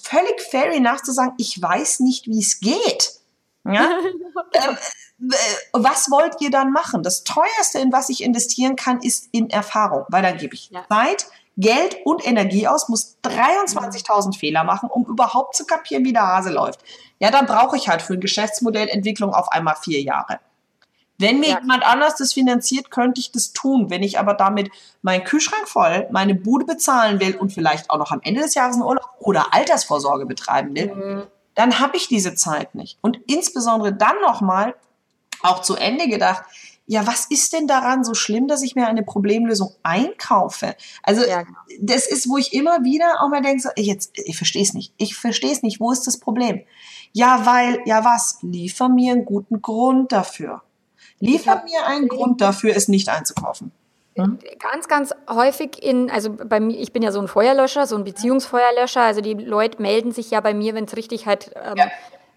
völlig 0.01 0.41
fair 0.49 0.71
enough 0.73 1.01
zu 1.03 1.11
sagen, 1.11 1.33
ich 1.37 1.61
weiß 1.61 2.01
nicht, 2.01 2.27
wie 2.27 2.39
es 2.39 2.59
geht. 2.59 3.19
Ja? 3.63 3.89
ähm, 4.53 4.77
äh, 5.21 5.35
was 5.71 6.11
wollt 6.11 6.41
ihr 6.41 6.51
dann 6.51 6.71
machen? 6.71 7.03
Das 7.03 7.23
teuerste, 7.23 7.79
in 7.79 7.91
was 7.91 8.09
ich 8.09 8.23
investieren 8.23 8.75
kann, 8.75 8.99
ist 8.99 9.29
in 9.31 9.49
Erfahrung, 9.49 10.05
weil 10.09 10.21
dann 10.21 10.37
gebe 10.37 10.55
ich 10.55 10.69
ja. 10.71 10.85
Zeit, 10.89 11.27
Geld 11.57 11.97
und 12.03 12.27
Energie 12.27 12.67
aus, 12.67 12.89
muss 12.89 13.17
23.000 13.23 14.37
Fehler 14.37 14.63
machen, 14.63 14.89
um 14.89 15.05
überhaupt 15.05 15.55
zu 15.55 15.65
kapieren, 15.65 16.03
wie 16.03 16.13
der 16.13 16.27
Hase 16.27 16.51
läuft 16.51 16.81
ja, 17.19 17.31
dann 17.31 17.45
brauche 17.45 17.77
ich 17.77 17.87
halt 17.87 18.01
für 18.01 18.13
eine 18.13 18.19
Geschäftsmodellentwicklung 18.19 19.33
auf 19.33 19.51
einmal 19.51 19.75
vier 19.75 20.01
Jahre. 20.01 20.39
Wenn 21.17 21.39
mir 21.39 21.49
ja. 21.49 21.59
jemand 21.61 21.85
anders 21.85 22.15
das 22.17 22.33
finanziert, 22.33 22.91
könnte 22.91 23.21
ich 23.21 23.31
das 23.31 23.53
tun. 23.53 23.89
Wenn 23.89 24.03
ich 24.03 24.19
aber 24.19 24.33
damit 24.33 24.69
meinen 25.01 25.23
Kühlschrank 25.23 25.67
voll, 25.67 26.07
meine 26.11 26.35
Bude 26.35 26.65
bezahlen 26.65 27.21
will 27.21 27.37
und 27.37 27.53
vielleicht 27.53 27.89
auch 27.89 27.97
noch 27.97 28.11
am 28.11 28.19
Ende 28.21 28.41
des 28.41 28.53
Jahres 28.53 28.75
einen 28.75 28.83
Urlaub 28.83 29.09
oder 29.19 29.53
Altersvorsorge 29.53 30.25
betreiben 30.25 30.75
will, 30.75 30.93
mhm. 30.93 31.23
dann 31.53 31.79
habe 31.79 31.95
ich 31.95 32.09
diese 32.09 32.35
Zeit 32.35 32.75
nicht. 32.75 32.97
Und 33.01 33.17
insbesondere 33.27 33.93
dann 33.93 34.19
nochmal, 34.21 34.75
auch 35.41 35.61
zu 35.61 35.75
Ende 35.75 36.09
gedacht, 36.09 36.43
ja, 36.87 37.07
was 37.07 37.25
ist 37.25 37.53
denn 37.53 37.67
daran 37.67 38.03
so 38.03 38.13
schlimm, 38.13 38.47
dass 38.47 38.61
ich 38.61 38.75
mir 38.75 38.87
eine 38.87 39.03
Problemlösung 39.03 39.73
einkaufe? 39.81 40.75
Also 41.01 41.25
ja. 41.25 41.41
Genau. 41.41 41.57
das 41.81 42.07
ist, 42.07 42.29
wo 42.29 42.37
ich 42.37 42.53
immer 42.53 42.83
wieder 42.83 43.21
auch 43.21 43.29
mal 43.29 43.41
denke, 43.41 43.63
so, 43.63 43.69
jetzt, 43.75 44.11
ich 44.13 44.37
verstehe 44.37 44.61
es 44.61 44.73
nicht. 44.73 44.93
Ich 44.97 45.15
verstehe 45.15 45.51
es 45.51 45.63
nicht. 45.63 45.79
Wo 45.79 45.91
ist 45.91 46.05
das 46.05 46.19
Problem? 46.19 46.61
Ja, 47.11 47.45
weil, 47.45 47.81
ja 47.85 48.05
was? 48.05 48.37
Liefer 48.41 48.89
mir 48.89 49.13
einen 49.13 49.25
guten 49.25 49.61
Grund 49.61 50.11
dafür. 50.11 50.61
Liefer 51.19 51.63
mir 51.63 51.87
einen 51.87 52.07
Grund 52.07 52.41
dafür, 52.41 52.75
es 52.75 52.87
nicht 52.87 53.09
einzukaufen. 53.09 53.71
Hm? 54.15 54.37
Ganz, 54.59 54.87
ganz 54.87 55.11
häufig 55.29 55.81
in, 55.81 56.11
also 56.11 56.31
bei 56.31 56.59
mir, 56.59 56.77
ich 56.77 56.93
bin 56.93 57.01
ja 57.01 57.11
so 57.11 57.19
ein 57.19 57.27
Feuerlöscher, 57.27 57.87
so 57.87 57.97
ein 57.97 58.03
Beziehungsfeuerlöscher, 58.03 59.01
also 59.01 59.21
die 59.21 59.33
Leute 59.33 59.81
melden 59.81 60.11
sich 60.11 60.31
ja 60.31 60.39
bei 60.39 60.53
mir, 60.53 60.73
wenn 60.73 60.85
es 60.85 60.95
richtig 60.95 61.25
halt 61.25 61.51
ähm, 61.55 61.77
ja 61.77 61.87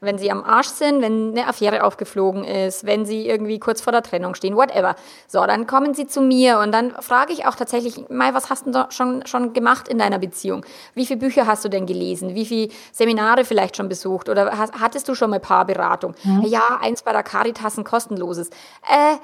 wenn 0.00 0.18
sie 0.18 0.30
am 0.30 0.44
Arsch 0.44 0.68
sind, 0.68 1.02
wenn 1.02 1.30
eine 1.32 1.46
Affäre 1.48 1.82
aufgeflogen 1.82 2.44
ist, 2.44 2.86
wenn 2.86 3.04
sie 3.04 3.26
irgendwie 3.26 3.58
kurz 3.58 3.80
vor 3.80 3.92
der 3.92 4.02
Trennung 4.02 4.34
stehen, 4.34 4.56
whatever. 4.56 4.94
So, 5.26 5.44
dann 5.44 5.66
kommen 5.66 5.94
sie 5.94 6.06
zu 6.06 6.20
mir 6.20 6.58
und 6.60 6.72
dann 6.72 6.92
frage 7.00 7.32
ich 7.32 7.46
auch 7.46 7.56
tatsächlich, 7.56 8.08
Mai, 8.08 8.32
was 8.34 8.50
hast 8.50 8.66
du 8.66 8.86
schon, 8.90 9.26
schon 9.26 9.52
gemacht 9.52 9.88
in 9.88 9.98
deiner 9.98 10.18
Beziehung? 10.18 10.64
Wie 10.94 11.06
viele 11.06 11.18
Bücher 11.18 11.46
hast 11.46 11.64
du 11.64 11.68
denn 11.68 11.86
gelesen? 11.86 12.34
Wie 12.34 12.46
viele 12.46 12.70
Seminare 12.92 13.44
vielleicht 13.44 13.76
schon 13.76 13.88
besucht? 13.88 14.28
Oder 14.28 14.56
hast, 14.56 14.74
hattest 14.78 15.08
du 15.08 15.14
schon 15.14 15.30
mal 15.30 15.40
Paarberatung? 15.40 16.14
Mhm. 16.22 16.42
Ja, 16.42 16.78
eins 16.80 17.02
bei 17.02 17.12
der 17.12 17.22
Caritas, 17.22 17.76
ein 17.76 17.84
kostenloses. 17.84 18.50
Äh, 18.88 19.16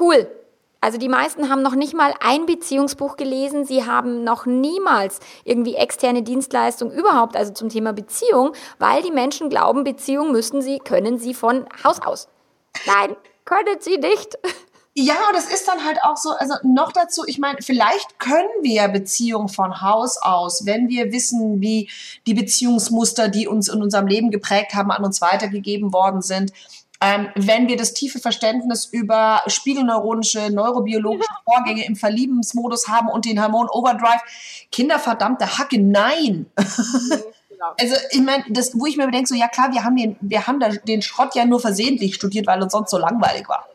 cool. 0.00 0.26
Also 0.82 0.98
die 0.98 1.08
meisten 1.08 1.48
haben 1.48 1.62
noch 1.62 1.76
nicht 1.76 1.94
mal 1.94 2.12
ein 2.18 2.44
Beziehungsbuch 2.44 3.16
gelesen, 3.16 3.64
sie 3.64 3.86
haben 3.86 4.24
noch 4.24 4.46
niemals 4.46 5.20
irgendwie 5.44 5.76
externe 5.76 6.24
Dienstleistung 6.24 6.90
überhaupt, 6.90 7.36
also 7.36 7.52
zum 7.52 7.68
Thema 7.68 7.92
Beziehung, 7.92 8.52
weil 8.80 9.00
die 9.00 9.12
Menschen 9.12 9.48
glauben, 9.48 9.84
Beziehung 9.84 10.32
müssen 10.32 10.60
sie, 10.60 10.80
können 10.80 11.18
sie 11.18 11.34
von 11.34 11.66
Haus 11.84 12.02
aus. 12.02 12.28
Nein, 12.84 13.14
können 13.44 13.76
sie 13.78 13.96
nicht. 13.96 14.36
Ja, 14.94 15.14
das 15.32 15.46
ist 15.46 15.66
dann 15.68 15.86
halt 15.86 16.02
auch 16.02 16.16
so, 16.16 16.32
also 16.32 16.54
noch 16.64 16.92
dazu, 16.92 17.22
ich 17.26 17.38
meine, 17.38 17.62
vielleicht 17.62 18.18
können 18.18 18.50
wir 18.60 18.88
Beziehung 18.88 19.48
von 19.48 19.80
Haus 19.80 20.18
aus, 20.20 20.66
wenn 20.66 20.88
wir 20.88 21.12
wissen, 21.12 21.62
wie 21.62 21.88
die 22.26 22.34
Beziehungsmuster, 22.34 23.28
die 23.28 23.48
uns 23.48 23.68
in 23.68 23.80
unserem 23.80 24.06
Leben 24.06 24.30
geprägt 24.30 24.74
haben, 24.74 24.90
an 24.90 25.02
uns 25.02 25.22
weitergegeben 25.22 25.94
worden 25.94 26.20
sind, 26.20 26.52
ähm, 27.02 27.28
wenn 27.34 27.66
wir 27.66 27.76
das 27.76 27.94
tiefe 27.94 28.20
Verständnis 28.20 28.84
über 28.86 29.42
spiegelneuronische, 29.48 30.50
neurobiologische 30.52 31.32
Vorgänge 31.44 31.84
im 31.84 31.96
Verliebensmodus 31.96 32.86
haben 32.86 33.08
und 33.08 33.24
den 33.24 33.42
Hormon 33.42 33.68
Overdrive, 33.68 34.22
Kinder 34.70 35.00
verdammte 35.00 35.58
Hacke, 35.58 35.80
nein. 35.80 36.46
Also 37.78 37.94
ich 38.10 38.20
meine, 38.20 38.42
das, 38.48 38.76
wo 38.76 38.86
ich 38.86 38.96
mir 38.96 39.06
bedenke, 39.06 39.28
so 39.28 39.36
ja 39.36 39.46
klar, 39.46 39.72
wir 39.72 39.84
haben 39.84 39.94
den, 39.94 40.16
wir 40.20 40.48
haben 40.48 40.58
den 40.84 41.00
Schrott 41.00 41.36
ja 41.36 41.44
nur 41.44 41.60
versehentlich 41.60 42.16
studiert, 42.16 42.48
weil 42.48 42.60
uns 42.60 42.72
sonst 42.72 42.90
so 42.90 42.98
langweilig 42.98 43.48
war. 43.48 43.68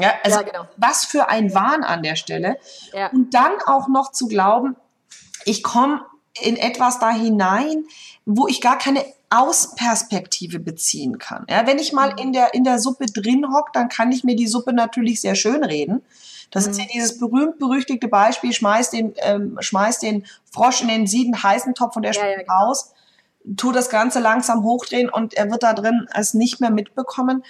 Ja, 0.00 0.14
also 0.24 0.38
ja, 0.38 0.42
genau. 0.42 0.64
was 0.78 1.04
für 1.04 1.28
ein 1.28 1.54
Wahn 1.54 1.84
an 1.84 2.02
der 2.02 2.16
Stelle. 2.16 2.56
Ja. 2.94 3.08
Und 3.08 3.34
dann 3.34 3.52
auch 3.66 3.88
noch 3.88 4.12
zu 4.12 4.26
glauben, 4.26 4.74
ich 5.44 5.62
komme 5.62 6.02
in 6.40 6.56
etwas 6.56 6.98
da 6.98 7.10
hinein, 7.10 7.84
wo 8.24 8.48
ich 8.48 8.62
gar 8.62 8.78
keine 8.78 9.04
Außenperspektive 9.30 10.58
beziehen 10.58 11.18
kann. 11.18 11.46
Ja, 11.48 11.66
wenn 11.66 11.78
ich 11.78 11.92
mal 11.92 12.12
mhm. 12.12 12.18
in 12.18 12.32
der, 12.32 12.54
in 12.54 12.64
der 12.64 12.78
Suppe 12.78 13.06
drin 13.06 13.46
hock, 13.52 13.72
dann 13.72 13.88
kann 13.88 14.12
ich 14.12 14.24
mir 14.24 14.36
die 14.36 14.48
Suppe 14.48 14.72
natürlich 14.72 15.20
sehr 15.20 15.36
schön 15.36 15.64
reden. 15.64 16.02
Das 16.50 16.66
mhm. 16.66 16.72
ist 16.72 16.78
ja 16.80 16.86
dieses 16.92 17.18
berühmt-berüchtigte 17.18 18.08
Beispiel, 18.08 18.52
schmeiß 18.52 18.90
den, 18.90 19.14
ähm, 19.18 19.56
schmeiß 19.60 20.00
den 20.00 20.26
Frosch 20.52 20.82
in 20.82 20.88
den 20.88 21.06
sieden 21.06 21.40
heißen 21.40 21.74
Topf 21.74 21.96
und 21.96 22.02
der 22.02 22.12
ja, 22.12 22.26
ja, 22.26 22.38
genau. 22.38 22.52
raus. 22.52 22.92
Tu 23.56 23.72
das 23.72 23.88
Ganze 23.88 24.20
langsam 24.20 24.64
hochdrehen 24.64 25.08
und 25.08 25.34
er 25.34 25.50
wird 25.50 25.62
da 25.62 25.72
drin 25.72 26.06
es 26.14 26.34
nicht 26.34 26.60
mehr 26.60 26.70
mitbekommen. 26.70 27.42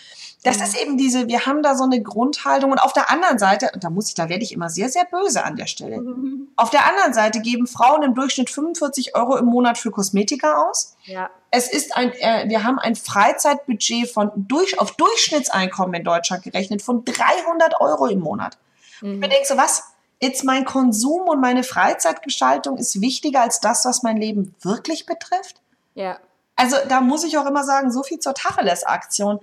Das 0.43 0.59
mhm. 0.59 0.62
ist 0.62 0.80
eben 0.80 0.99
diese, 0.99 1.26
wir 1.26 1.47
haben 1.47 1.62
da 1.62 1.74
so 1.74 1.84
eine 1.84 2.01
Grundhaltung 2.03 2.70
und 2.70 2.78
auf 2.78 2.93
der 2.93 3.11
anderen 3.11 3.38
Seite, 3.38 3.70
da 3.78 3.91
muss 3.91 4.09
ich, 4.09 4.14
da 4.14 4.28
werde 4.28 4.43
ich 4.45 4.53
immer 4.53 4.70
sehr, 4.70 4.88
sehr 4.88 5.05
böse 5.05 5.45
an 5.45 5.57
der 5.57 5.66
Stelle. 5.66 6.01
Mhm. 6.01 6.49
Auf 6.57 6.70
der 6.70 6.86
anderen 6.86 7.14
Seite 7.14 7.41
geben 7.41 7.66
Frauen 7.66 8.03
im 8.03 8.14
Durchschnitt 8.14 8.51
45 8.51 9.14
Euro 9.14 9.36
im 9.36 9.47
Monat 9.47 9.78
für 9.78 9.91
Kosmetika 9.91 10.68
aus. 10.68 10.97
Ja. 11.05 11.30
Es 11.51 11.70
ist 11.70 11.97
ein, 11.97 12.12
äh, 12.12 12.49
wir 12.49 12.64
haben 12.64 12.78
ein 12.78 12.97
Freizeitbudget 12.97 14.11
von 14.11 14.30
durch, 14.36 14.78
auf 14.78 14.93
Durchschnittseinkommen 14.93 15.95
in 15.95 16.05
Deutschland 16.05 16.43
gerechnet 16.43 16.82
von 16.82 17.05
300 17.05 17.80
Euro 17.80 18.07
im 18.07 18.20
Monat. 18.20 18.59
Mhm. 19.01 19.14
Ich 19.14 19.20
mir 19.20 19.28
denke 19.28 19.47
so, 19.47 19.57
was? 19.57 19.84
Jetzt 20.22 20.45
mein 20.45 20.66
Konsum 20.66 21.22
und 21.22 21.41
meine 21.41 21.64
Freizeitgestaltung 21.64 22.76
ist 22.76 23.01
wichtiger 23.01 23.41
als 23.41 23.61
das, 23.61 23.86
was 23.86 24.03
mein 24.03 24.18
Leben 24.18 24.55
wirklich 24.61 25.07
betrifft? 25.07 25.60
Ja. 25.95 26.18
Also 26.57 26.76
da 26.88 27.01
muss 27.01 27.24
ich 27.24 27.38
auch 27.38 27.47
immer 27.47 27.64
sagen, 27.64 27.91
so 27.91 28.03
viel 28.03 28.18
zur 28.18 28.34
Tacheles-Aktion. 28.34 29.41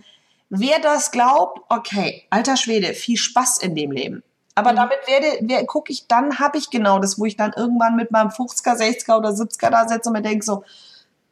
Wer 0.49 0.79
das 0.79 1.11
glaubt, 1.11 1.61
okay, 1.69 2.25
alter 2.29 2.57
Schwede, 2.57 2.93
viel 2.93 3.17
Spaß 3.17 3.57
in 3.57 3.75
dem 3.75 3.91
Leben. 3.91 4.23
Aber 4.55 4.71
mhm. 4.71 4.77
damit 4.77 4.97
werde, 5.07 5.27
wer, 5.41 5.65
gucke 5.65 5.91
ich, 5.91 6.07
dann 6.07 6.39
habe 6.39 6.57
ich 6.57 6.69
genau 6.69 6.99
das, 6.99 7.19
wo 7.19 7.25
ich 7.25 7.35
dann 7.35 7.53
irgendwann 7.55 7.95
mit 7.95 8.11
meinem 8.11 8.29
50er, 8.29 8.75
60er 8.75 9.17
oder 9.17 9.29
70er 9.29 9.69
da 9.69 9.87
sitze 9.87 10.09
und 10.09 10.13
mir 10.13 10.21
denke 10.21 10.45
so, 10.45 10.63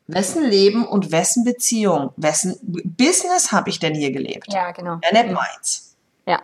wessen 0.07 0.43
Leben 0.43 0.85
und 0.85 1.11
wessen 1.11 1.43
Beziehung, 1.43 2.11
wessen 2.17 2.57
Business 2.61 3.51
habe 3.51 3.69
ich 3.69 3.79
denn 3.79 3.95
hier 3.95 4.11
gelebt? 4.11 4.51
Ja, 4.53 4.71
genau. 4.71 4.99
Ja, 5.03 5.11
nicht 5.11 5.29
mhm. 5.29 5.33
meins. 5.33 5.95
Ja. 6.27 6.41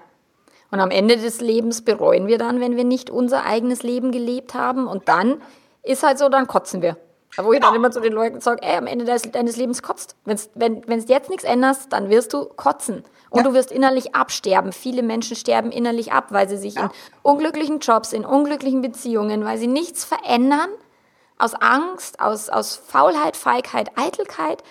Und 0.71 0.79
am 0.79 0.89
Ende 0.89 1.17
des 1.17 1.41
Lebens 1.41 1.83
bereuen 1.83 2.27
wir 2.27 2.37
dann, 2.37 2.59
wenn 2.59 2.75
wir 2.75 2.85
nicht 2.85 3.09
unser 3.09 3.45
eigenes 3.45 3.83
Leben 3.83 4.11
gelebt 4.11 4.53
haben. 4.53 4.87
Und 4.87 5.07
dann 5.09 5.41
ist 5.83 6.03
halt 6.03 6.17
so, 6.17 6.29
dann 6.29 6.47
kotzen 6.47 6.81
wir. 6.81 6.97
Wo 7.37 7.53
ich 7.53 7.61
dann 7.61 7.73
immer 7.75 7.91
zu 7.91 8.01
den 8.01 8.11
Leuten 8.11 8.41
sage, 8.41 8.61
ey, 8.61 8.77
am 8.77 8.87
Ende 8.87 9.05
deines, 9.05 9.55
Lebens 9.55 9.81
kotzt. 9.81 10.15
Wenn's, 10.25 10.49
wenn 10.53 10.81
du 10.81 10.95
jetzt 10.95 11.29
nichts 11.29 11.45
änderst, 11.45 11.93
dann 11.93 12.09
wirst 12.09 12.33
du 12.33 12.45
kotzen. 12.45 13.03
Und 13.29 13.39
ja. 13.39 13.43
du 13.43 13.53
wirst 13.53 13.71
innerlich 13.71 14.15
absterben. 14.15 14.73
Viele 14.73 15.01
Menschen 15.01 15.37
sterben 15.37 15.71
innerlich 15.71 16.11
ab, 16.11 16.27
weil 16.29 16.49
sie 16.49 16.57
sich 16.57 16.75
ja. 16.75 16.85
in 16.85 16.89
unglücklichen 17.23 17.79
Jobs, 17.79 18.11
in 18.11 18.25
unglücklichen 18.25 18.81
Beziehungen, 18.81 19.45
weil 19.45 19.57
sie 19.57 19.67
nichts 19.67 20.03
verändern, 20.03 20.69
aus 21.37 21.55
Angst, 21.55 22.19
aus, 22.19 22.49
aus 22.49 22.75
Faulheit, 22.75 23.37
Feigheit, 23.37 23.91
Eitelkeit. 23.95 24.63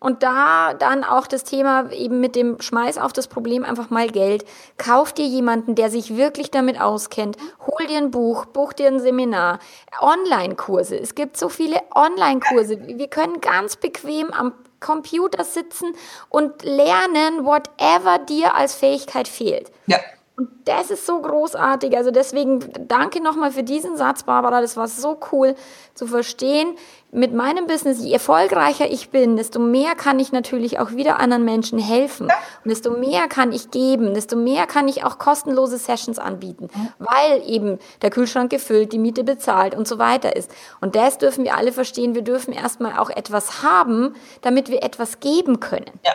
Und 0.00 0.22
da 0.22 0.72
dann 0.72 1.04
auch 1.04 1.26
das 1.26 1.44
Thema 1.44 1.92
eben 1.92 2.20
mit 2.20 2.34
dem 2.34 2.58
Schmeiß 2.60 2.96
auf 2.96 3.12
das 3.12 3.28
Problem 3.28 3.64
einfach 3.64 3.90
mal 3.90 4.08
Geld. 4.08 4.46
Kauf 4.78 5.12
dir 5.12 5.26
jemanden, 5.26 5.74
der 5.74 5.90
sich 5.90 6.16
wirklich 6.16 6.50
damit 6.50 6.80
auskennt. 6.80 7.36
Hol 7.66 7.86
dir 7.86 7.98
ein 7.98 8.10
Buch, 8.10 8.46
buch 8.46 8.72
dir 8.72 8.88
ein 8.88 8.98
Seminar, 8.98 9.58
Online-Kurse. 10.00 10.98
Es 10.98 11.14
gibt 11.14 11.36
so 11.36 11.50
viele 11.50 11.80
Online-Kurse. 11.94 12.80
Wir 12.96 13.08
können 13.08 13.42
ganz 13.42 13.76
bequem 13.76 14.32
am 14.32 14.54
Computer 14.80 15.44
sitzen 15.44 15.92
und 16.30 16.64
lernen, 16.64 17.44
whatever 17.44 18.18
dir 18.18 18.54
als 18.54 18.74
Fähigkeit 18.74 19.28
fehlt. 19.28 19.70
Ja. 19.86 19.98
Und 20.40 20.48
das 20.64 20.90
ist 20.90 21.04
so 21.04 21.20
großartig. 21.20 21.94
Also 21.94 22.10
deswegen 22.10 22.60
danke 22.88 23.22
nochmal 23.22 23.50
für 23.52 23.62
diesen 23.62 23.98
Satz, 23.98 24.22
Barbara. 24.22 24.62
Das 24.62 24.74
war 24.78 24.88
so 24.88 25.20
cool 25.32 25.54
zu 25.92 26.06
verstehen. 26.06 26.76
Mit 27.12 27.34
meinem 27.34 27.66
Business, 27.66 28.04
je 28.04 28.12
erfolgreicher 28.12 28.88
ich 28.88 29.10
bin, 29.10 29.36
desto 29.36 29.58
mehr 29.58 29.96
kann 29.96 30.20
ich 30.20 30.30
natürlich 30.30 30.78
auch 30.78 30.92
wieder 30.92 31.18
anderen 31.18 31.44
Menschen 31.44 31.80
helfen. 31.80 32.26
Und 32.26 32.70
desto 32.70 32.92
mehr 32.92 33.26
kann 33.26 33.52
ich 33.52 33.72
geben, 33.72 34.14
desto 34.14 34.36
mehr 34.36 34.66
kann 34.66 34.86
ich 34.86 35.02
auch 35.02 35.18
kostenlose 35.18 35.78
Sessions 35.78 36.20
anbieten, 36.20 36.68
weil 36.98 37.42
eben 37.46 37.80
der 38.02 38.10
Kühlschrank 38.10 38.50
gefüllt, 38.50 38.92
die 38.92 38.98
Miete 38.98 39.24
bezahlt 39.24 39.74
und 39.74 39.88
so 39.88 39.98
weiter 39.98 40.36
ist. 40.36 40.52
Und 40.80 40.94
das 40.94 41.18
dürfen 41.18 41.42
wir 41.42 41.56
alle 41.56 41.72
verstehen. 41.72 42.14
Wir 42.14 42.22
dürfen 42.22 42.52
erstmal 42.52 42.96
auch 42.96 43.10
etwas 43.10 43.64
haben, 43.64 44.14
damit 44.42 44.68
wir 44.68 44.84
etwas 44.84 45.18
geben 45.18 45.58
können. 45.58 45.90
Ja. 46.04 46.12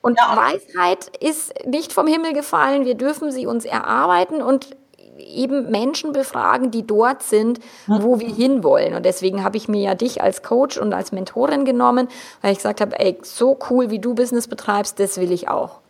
Und 0.00 0.16
ja. 0.20 0.36
Weisheit 0.36 1.10
ist 1.18 1.66
nicht 1.66 1.92
vom 1.92 2.06
Himmel 2.06 2.32
gefallen. 2.32 2.84
Wir 2.84 2.94
dürfen 2.94 3.32
sie 3.32 3.48
uns 3.48 3.64
erarbeiten 3.64 4.40
und 4.40 4.76
eben 5.18 5.70
Menschen 5.70 6.12
befragen, 6.12 6.70
die 6.70 6.86
dort 6.86 7.22
sind, 7.22 7.60
wo 7.86 8.20
wir 8.20 8.28
hinwollen. 8.28 8.94
Und 8.94 9.04
deswegen 9.04 9.42
habe 9.44 9.56
ich 9.56 9.68
mir 9.68 9.80
ja 9.80 9.94
dich 9.94 10.22
als 10.22 10.42
Coach 10.42 10.78
und 10.78 10.92
als 10.92 11.12
Mentorin 11.12 11.64
genommen, 11.64 12.08
weil 12.42 12.52
ich 12.52 12.58
gesagt 12.58 12.80
habe, 12.80 12.98
ey, 12.98 13.18
so 13.22 13.58
cool, 13.70 13.90
wie 13.90 13.98
du 13.98 14.14
Business 14.14 14.48
betreibst, 14.48 14.98
das 15.00 15.18
will 15.18 15.32
ich 15.32 15.48
auch. 15.48 15.80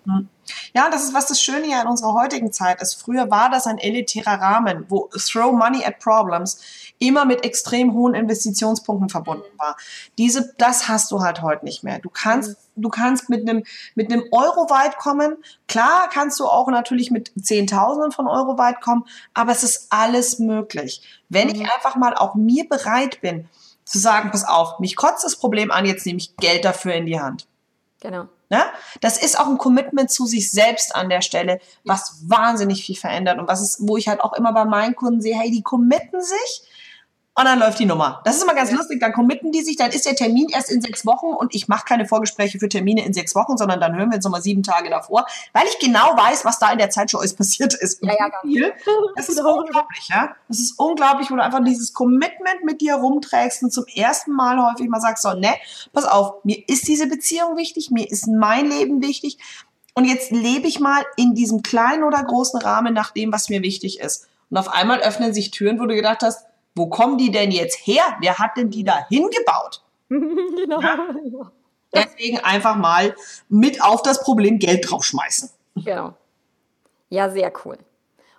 Ja, 0.74 0.90
das 0.90 1.04
ist 1.04 1.14
was 1.14 1.26
das 1.26 1.40
Schöne 1.40 1.68
ja 1.68 1.82
in 1.82 1.88
unserer 1.88 2.14
heutigen 2.14 2.52
Zeit 2.52 2.80
ist. 2.80 2.94
Früher 2.94 3.30
war 3.30 3.50
das 3.50 3.66
ein 3.66 3.78
elitärer 3.78 4.40
Rahmen, 4.40 4.86
wo 4.88 5.08
Throw 5.12 5.52
Money 5.52 5.84
at 5.84 5.98
Problems 5.98 6.60
immer 6.98 7.24
mit 7.24 7.44
extrem 7.44 7.92
hohen 7.94 8.14
Investitionspunkten 8.14 9.08
verbunden 9.08 9.46
war. 9.58 9.76
Diese, 10.18 10.54
das 10.58 10.88
hast 10.88 11.10
du 11.10 11.20
halt 11.20 11.42
heute 11.42 11.64
nicht 11.64 11.82
mehr. 11.82 11.98
Du 11.98 12.08
kannst, 12.10 12.50
mhm. 12.76 12.82
du 12.82 12.88
kannst 12.88 13.28
mit 13.28 13.48
einem, 13.48 13.64
mit 13.94 14.12
einem 14.12 14.24
Euro 14.32 14.70
weit 14.70 14.96
kommen. 14.98 15.36
Klar 15.68 16.08
kannst 16.12 16.40
du 16.40 16.46
auch 16.46 16.68
natürlich 16.68 17.10
mit 17.10 17.32
Zehntausenden 17.40 18.12
von 18.12 18.28
Euro 18.28 18.58
weit 18.58 18.80
kommen, 18.80 19.04
aber 19.34 19.52
es 19.52 19.62
ist 19.62 19.88
alles 19.90 20.38
möglich. 20.38 21.02
Wenn 21.28 21.48
ich 21.48 21.58
mhm. 21.58 21.70
einfach 21.74 21.96
mal 21.96 22.14
auch 22.14 22.34
mir 22.34 22.68
bereit 22.68 23.20
bin, 23.20 23.48
zu 23.84 23.98
sagen, 23.98 24.30
pass 24.30 24.44
auf, 24.44 24.80
mich 24.80 24.96
kotzt 24.96 25.24
das 25.24 25.36
Problem 25.36 25.70
an, 25.70 25.86
jetzt 25.86 26.04
nehme 26.06 26.18
ich 26.18 26.36
Geld 26.36 26.64
dafür 26.64 26.94
in 26.94 27.06
die 27.06 27.20
Hand. 27.20 27.46
Genau. 28.00 28.28
Ne? 28.48 28.62
Das 29.00 29.18
ist 29.18 29.38
auch 29.38 29.46
ein 29.46 29.58
Commitment 29.58 30.10
zu 30.10 30.26
sich 30.26 30.50
selbst 30.50 30.94
an 30.94 31.08
der 31.08 31.20
Stelle, 31.20 31.58
was 31.84 32.22
wahnsinnig 32.26 32.84
viel 32.84 32.96
verändert 32.96 33.38
und 33.38 33.48
was 33.48 33.60
ist, 33.60 33.88
wo 33.88 33.96
ich 33.96 34.08
halt 34.08 34.20
auch 34.20 34.34
immer 34.34 34.52
bei 34.52 34.64
meinen 34.64 34.94
Kunden 34.94 35.20
sehe, 35.20 35.38
hey, 35.38 35.50
die 35.50 35.62
committen 35.62 36.22
sich 36.22 36.62
und 37.38 37.44
dann 37.44 37.58
läuft 37.58 37.78
die 37.78 37.84
Nummer. 37.84 38.22
Das 38.24 38.36
ist 38.36 38.42
immer 38.42 38.54
ganz 38.54 38.70
ja. 38.70 38.76
lustig. 38.76 38.98
Dann 38.98 39.12
committen 39.12 39.52
die 39.52 39.60
sich, 39.60 39.76
dann 39.76 39.90
ist 39.90 40.06
der 40.06 40.16
Termin 40.16 40.48
erst 40.48 40.70
in 40.70 40.80
sechs 40.80 41.04
Wochen 41.04 41.26
und 41.26 41.54
ich 41.54 41.68
mache 41.68 41.84
keine 41.84 42.06
Vorgespräche 42.06 42.58
für 42.58 42.68
Termine 42.68 43.04
in 43.04 43.12
sechs 43.12 43.34
Wochen, 43.34 43.58
sondern 43.58 43.78
dann 43.78 43.94
hören 43.94 44.10
wir 44.10 44.16
uns 44.16 44.24
nochmal 44.24 44.40
sieben 44.40 44.62
Tage 44.62 44.88
davor, 44.88 45.26
weil 45.52 45.64
ich 45.66 45.78
genau 45.78 46.16
weiß, 46.16 46.46
was 46.46 46.58
da 46.58 46.72
in 46.72 46.78
der 46.78 46.88
Zeit 46.88 47.10
schon 47.10 47.20
alles 47.20 47.34
passiert 47.34 47.74
ist. 47.74 48.02
Ja, 48.02 48.14
ja, 48.18 48.30
viel. 48.40 48.72
Das 49.16 49.28
ist 49.28 49.38
unglaublich, 49.38 50.08
ja. 50.08 50.34
Das 50.48 50.58
ist 50.60 50.78
unglaublich, 50.78 51.30
wo 51.30 51.36
du 51.36 51.42
einfach 51.42 51.62
dieses 51.62 51.92
Commitment 51.92 52.64
mit 52.64 52.80
dir 52.80 52.94
rumträgst 52.94 53.62
und 53.62 53.70
zum 53.70 53.84
ersten 53.94 54.32
Mal 54.32 54.58
häufig 54.70 54.88
mal 54.88 55.00
sagst, 55.00 55.22
so, 55.22 55.34
ne, 55.34 55.54
pass 55.92 56.06
auf, 56.06 56.42
mir 56.42 56.62
ist 56.68 56.88
diese 56.88 57.06
Beziehung 57.06 57.58
wichtig, 57.58 57.90
mir 57.90 58.10
ist 58.10 58.26
mein 58.28 58.70
Leben 58.70 59.02
wichtig 59.02 59.36
und 59.94 60.06
jetzt 60.06 60.30
lebe 60.30 60.68
ich 60.68 60.80
mal 60.80 61.04
in 61.16 61.34
diesem 61.34 61.62
kleinen 61.62 62.02
oder 62.02 62.22
großen 62.22 62.60
Rahmen 62.60 62.94
nach 62.94 63.10
dem, 63.10 63.30
was 63.30 63.50
mir 63.50 63.62
wichtig 63.62 64.00
ist. 64.00 64.26
Und 64.50 64.56
auf 64.56 64.68
einmal 64.68 65.00
öffnen 65.00 65.34
sich 65.34 65.50
Türen, 65.50 65.80
wo 65.80 65.86
du 65.86 65.94
gedacht 65.94 66.22
hast, 66.22 66.46
wo 66.76 66.86
kommen 66.86 67.18
die 67.18 67.32
denn 67.32 67.50
jetzt 67.50 67.86
her? 67.86 68.04
Wer 68.20 68.38
hat 68.38 68.56
denn 68.56 68.70
die 68.70 68.84
da 68.84 69.06
hingebaut? 69.08 69.82
genau. 70.08 70.80
Ja? 70.80 71.50
Deswegen 72.04 72.38
einfach 72.40 72.76
mal 72.76 73.16
mit 73.48 73.82
auf 73.82 74.02
das 74.02 74.22
Problem 74.22 74.58
Geld 74.58 74.88
draufschmeißen. 74.88 75.50
Genau. 75.76 76.12
Ja, 77.08 77.30
sehr 77.30 77.50
cool. 77.64 77.78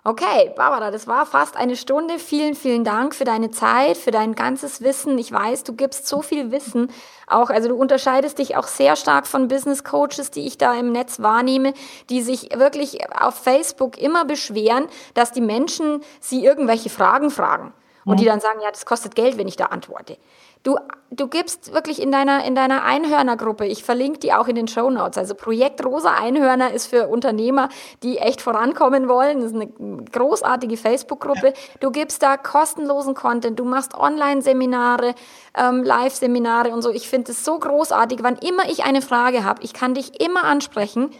Okay, 0.04 0.52
Barbara, 0.56 0.90
das 0.90 1.08
war 1.08 1.26
fast 1.26 1.56
eine 1.56 1.76
Stunde. 1.76 2.18
Vielen, 2.18 2.54
vielen 2.54 2.84
Dank 2.84 3.14
für 3.14 3.24
deine 3.24 3.50
Zeit, 3.50 3.96
für 3.96 4.12
dein 4.12 4.34
ganzes 4.34 4.80
Wissen. 4.80 5.18
Ich 5.18 5.32
weiß, 5.32 5.64
du 5.64 5.74
gibst 5.74 6.06
so 6.06 6.22
viel 6.22 6.52
Wissen. 6.52 6.90
Auch, 7.26 7.50
also 7.50 7.68
du 7.68 7.74
unterscheidest 7.74 8.38
dich 8.38 8.56
auch 8.56 8.68
sehr 8.68 8.94
stark 8.94 9.26
von 9.26 9.48
Business 9.48 9.82
Coaches, 9.82 10.30
die 10.30 10.46
ich 10.46 10.56
da 10.56 10.72
im 10.74 10.92
Netz 10.92 11.20
wahrnehme, 11.20 11.74
die 12.08 12.22
sich 12.22 12.56
wirklich 12.56 13.00
auf 13.20 13.34
Facebook 13.34 13.98
immer 13.98 14.24
beschweren, 14.24 14.86
dass 15.14 15.32
die 15.32 15.40
Menschen 15.40 16.02
sie 16.20 16.44
irgendwelche 16.44 16.90
Fragen 16.90 17.30
fragen 17.30 17.72
und 18.08 18.20
die 18.20 18.24
dann 18.24 18.40
sagen, 18.40 18.60
ja, 18.62 18.70
das 18.70 18.86
kostet 18.86 19.14
Geld, 19.14 19.38
wenn 19.38 19.48
ich 19.48 19.56
da 19.56 19.66
antworte. 19.66 20.16
Du, 20.64 20.76
du 21.10 21.28
gibst 21.28 21.72
wirklich 21.72 22.02
in 22.02 22.10
deiner, 22.10 22.44
in 22.44 22.54
deiner 22.54 22.82
Einhörnergruppe, 22.82 23.64
ich 23.66 23.84
verlinke 23.84 24.18
die 24.18 24.32
auch 24.32 24.48
in 24.48 24.56
den 24.56 24.66
Show 24.66 24.90
Notes. 24.90 25.16
Also 25.16 25.34
Projekt 25.34 25.84
Rosa 25.84 26.14
Einhörner 26.14 26.72
ist 26.72 26.86
für 26.88 27.06
Unternehmer, 27.06 27.68
die 28.02 28.18
echt 28.18 28.40
vorankommen 28.40 29.08
wollen. 29.08 29.40
Das 29.40 29.52
ist 29.52 29.54
eine 29.54 29.68
großartige 30.10 30.76
Facebook-Gruppe. 30.76 31.52
Du 31.80 31.90
gibst 31.92 32.22
da 32.22 32.36
kostenlosen 32.36 33.14
Content, 33.14 33.58
du 33.58 33.64
machst 33.64 33.94
Online-Seminare, 33.94 35.14
ähm, 35.56 35.84
Live-Seminare 35.84 36.70
und 36.70 36.82
so. 36.82 36.90
Ich 36.90 37.08
finde 37.08 37.30
es 37.32 37.44
so 37.44 37.58
großartig. 37.58 38.18
Wann 38.22 38.36
immer 38.36 38.68
ich 38.68 38.84
eine 38.84 39.00
Frage 39.00 39.44
habe, 39.44 39.62
ich 39.62 39.72
kann 39.72 39.94
dich 39.94 40.20
immer 40.20 40.44
ansprechen. 40.44 41.10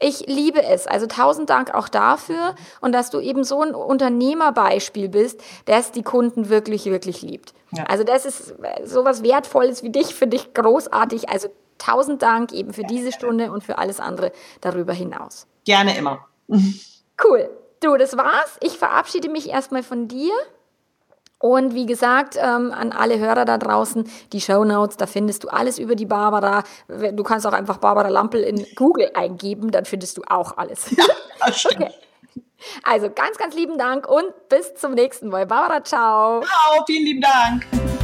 Ich 0.00 0.26
liebe 0.26 0.62
es. 0.62 0.86
Also 0.86 1.06
tausend 1.06 1.50
Dank 1.50 1.74
auch 1.74 1.88
dafür 1.88 2.54
und 2.80 2.92
dass 2.92 3.10
du 3.10 3.20
eben 3.20 3.44
so 3.44 3.62
ein 3.62 3.74
Unternehmerbeispiel 3.74 5.08
bist, 5.08 5.40
das 5.64 5.92
die 5.92 6.02
Kunden 6.02 6.48
wirklich, 6.48 6.86
wirklich 6.86 7.22
liebt. 7.22 7.52
Ja. 7.72 7.84
Also 7.84 8.04
das 8.04 8.24
ist 8.24 8.54
sowas 8.84 9.22
Wertvolles 9.22 9.82
wie 9.82 9.90
dich, 9.90 10.14
finde 10.14 10.36
ich 10.36 10.54
großartig. 10.54 11.28
Also 11.28 11.48
tausend 11.78 12.22
Dank 12.22 12.52
eben 12.52 12.72
für 12.72 12.84
diese 12.84 13.12
Stunde 13.12 13.50
und 13.50 13.64
für 13.64 13.78
alles 13.78 14.00
andere 14.00 14.32
darüber 14.60 14.92
hinaus. 14.92 15.46
Gerne 15.64 15.96
immer. 15.96 16.26
Cool. 17.20 17.50
Du, 17.80 17.96
das 17.96 18.16
war's. 18.16 18.58
Ich 18.60 18.78
verabschiede 18.78 19.28
mich 19.28 19.48
erstmal 19.48 19.82
von 19.82 20.06
dir. 20.06 20.32
Und 21.38 21.74
wie 21.74 21.86
gesagt, 21.86 22.36
ähm, 22.36 22.72
an 22.72 22.92
alle 22.92 23.18
Hörer 23.18 23.44
da 23.44 23.58
draußen, 23.58 24.10
die 24.32 24.40
Show 24.40 24.64
Notes, 24.64 24.96
da 24.96 25.06
findest 25.06 25.44
du 25.44 25.48
alles 25.48 25.78
über 25.78 25.94
die 25.94 26.06
Barbara. 26.06 26.64
Du 26.88 27.22
kannst 27.22 27.46
auch 27.46 27.52
einfach 27.52 27.78
Barbara 27.78 28.08
Lampel 28.08 28.42
in 28.42 28.66
Google 28.74 29.10
eingeben, 29.14 29.70
dann 29.70 29.84
findest 29.84 30.18
du 30.18 30.22
auch 30.28 30.56
alles. 30.56 30.90
Ja, 30.90 31.04
okay. 31.46 31.90
Also 32.82 33.08
ganz, 33.10 33.38
ganz 33.38 33.54
lieben 33.54 33.78
Dank 33.78 34.08
und 34.08 34.32
bis 34.48 34.74
zum 34.74 34.94
nächsten 34.94 35.28
Mal. 35.28 35.46
Barbara, 35.46 35.84
ciao. 35.84 36.40
Ciao, 36.40 36.84
vielen 36.86 37.04
lieben 37.04 37.20
Dank. 37.20 37.97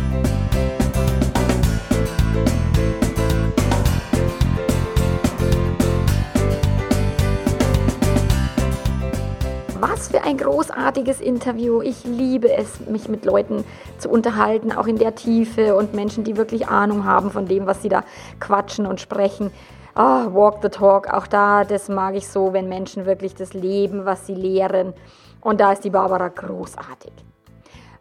Was 9.91 10.09
für 10.09 10.22
ein 10.22 10.39
großartiges 10.39 11.20
Interview. 11.20 11.82
Ich 11.82 12.05
liebe 12.05 12.51
es, 12.51 12.80
mich 12.87 13.09
mit 13.09 13.26
Leuten 13.26 13.64
zu 13.99 14.09
unterhalten, 14.09 14.72
auch 14.72 14.87
in 14.87 14.97
der 14.97 15.14
Tiefe 15.14 15.76
und 15.76 15.93
Menschen, 15.93 16.24
die 16.24 16.39
wirklich 16.39 16.68
Ahnung 16.68 17.05
haben 17.05 17.30
von 17.30 17.47
dem, 17.47 17.66
was 17.66 17.82
sie 17.82 17.91
da 17.91 18.03
quatschen 18.41 18.87
und 18.87 18.99
sprechen. 18.99 19.51
Oh, 19.95 20.32
walk 20.32 20.61
the 20.62 20.70
talk, 20.70 21.12
auch 21.12 21.26
da, 21.26 21.64
das 21.64 21.91
mag 21.91 22.14
ich 22.14 22.26
so, 22.26 22.55
wenn 22.55 22.66
Menschen 22.66 23.05
wirklich 23.05 23.35
das 23.35 23.53
leben, 23.53 24.07
was 24.07 24.26
sie 24.26 24.35
lehren. 24.35 24.95
Und 25.43 25.61
da 25.61 25.72
ist 25.72 25.85
die 25.85 25.91
Barbara 25.91 26.28
großartig. 26.28 27.12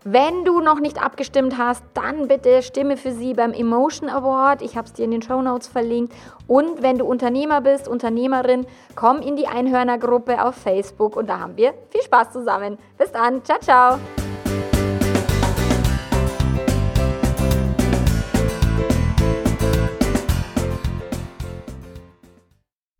Wenn 0.05 0.43
du 0.43 0.59
noch 0.59 0.81
nicht 0.81 1.01
abgestimmt 1.01 1.57
hast, 1.57 1.83
dann 1.93 2.27
bitte 2.27 2.61
stimme 2.61 2.97
für 2.97 3.13
sie 3.13 3.33
beim 3.33 3.53
Emotion 3.53 4.09
Award. 4.09 4.61
Ich 4.61 4.75
habe 4.75 4.85
es 4.85 4.93
dir 4.93 5.05
in 5.05 5.11
den 5.11 5.21
Show 5.21 5.41
Notes 5.41 5.67
verlinkt. 5.67 6.13
Und 6.45 6.81
wenn 6.81 6.97
du 6.97 7.05
Unternehmer 7.05 7.61
bist, 7.61 7.87
Unternehmerin, 7.87 8.65
komm 8.95 9.19
in 9.19 9.37
die 9.37 9.47
Einhörnergruppe 9.47 10.43
auf 10.43 10.55
Facebook 10.55 11.15
und 11.15 11.29
da 11.29 11.39
haben 11.39 11.55
wir 11.55 11.73
viel 11.89 12.01
Spaß 12.01 12.31
zusammen. 12.31 12.77
Bis 12.97 13.11
dann. 13.13 13.43
Ciao, 13.45 13.59
ciao. 13.59 14.22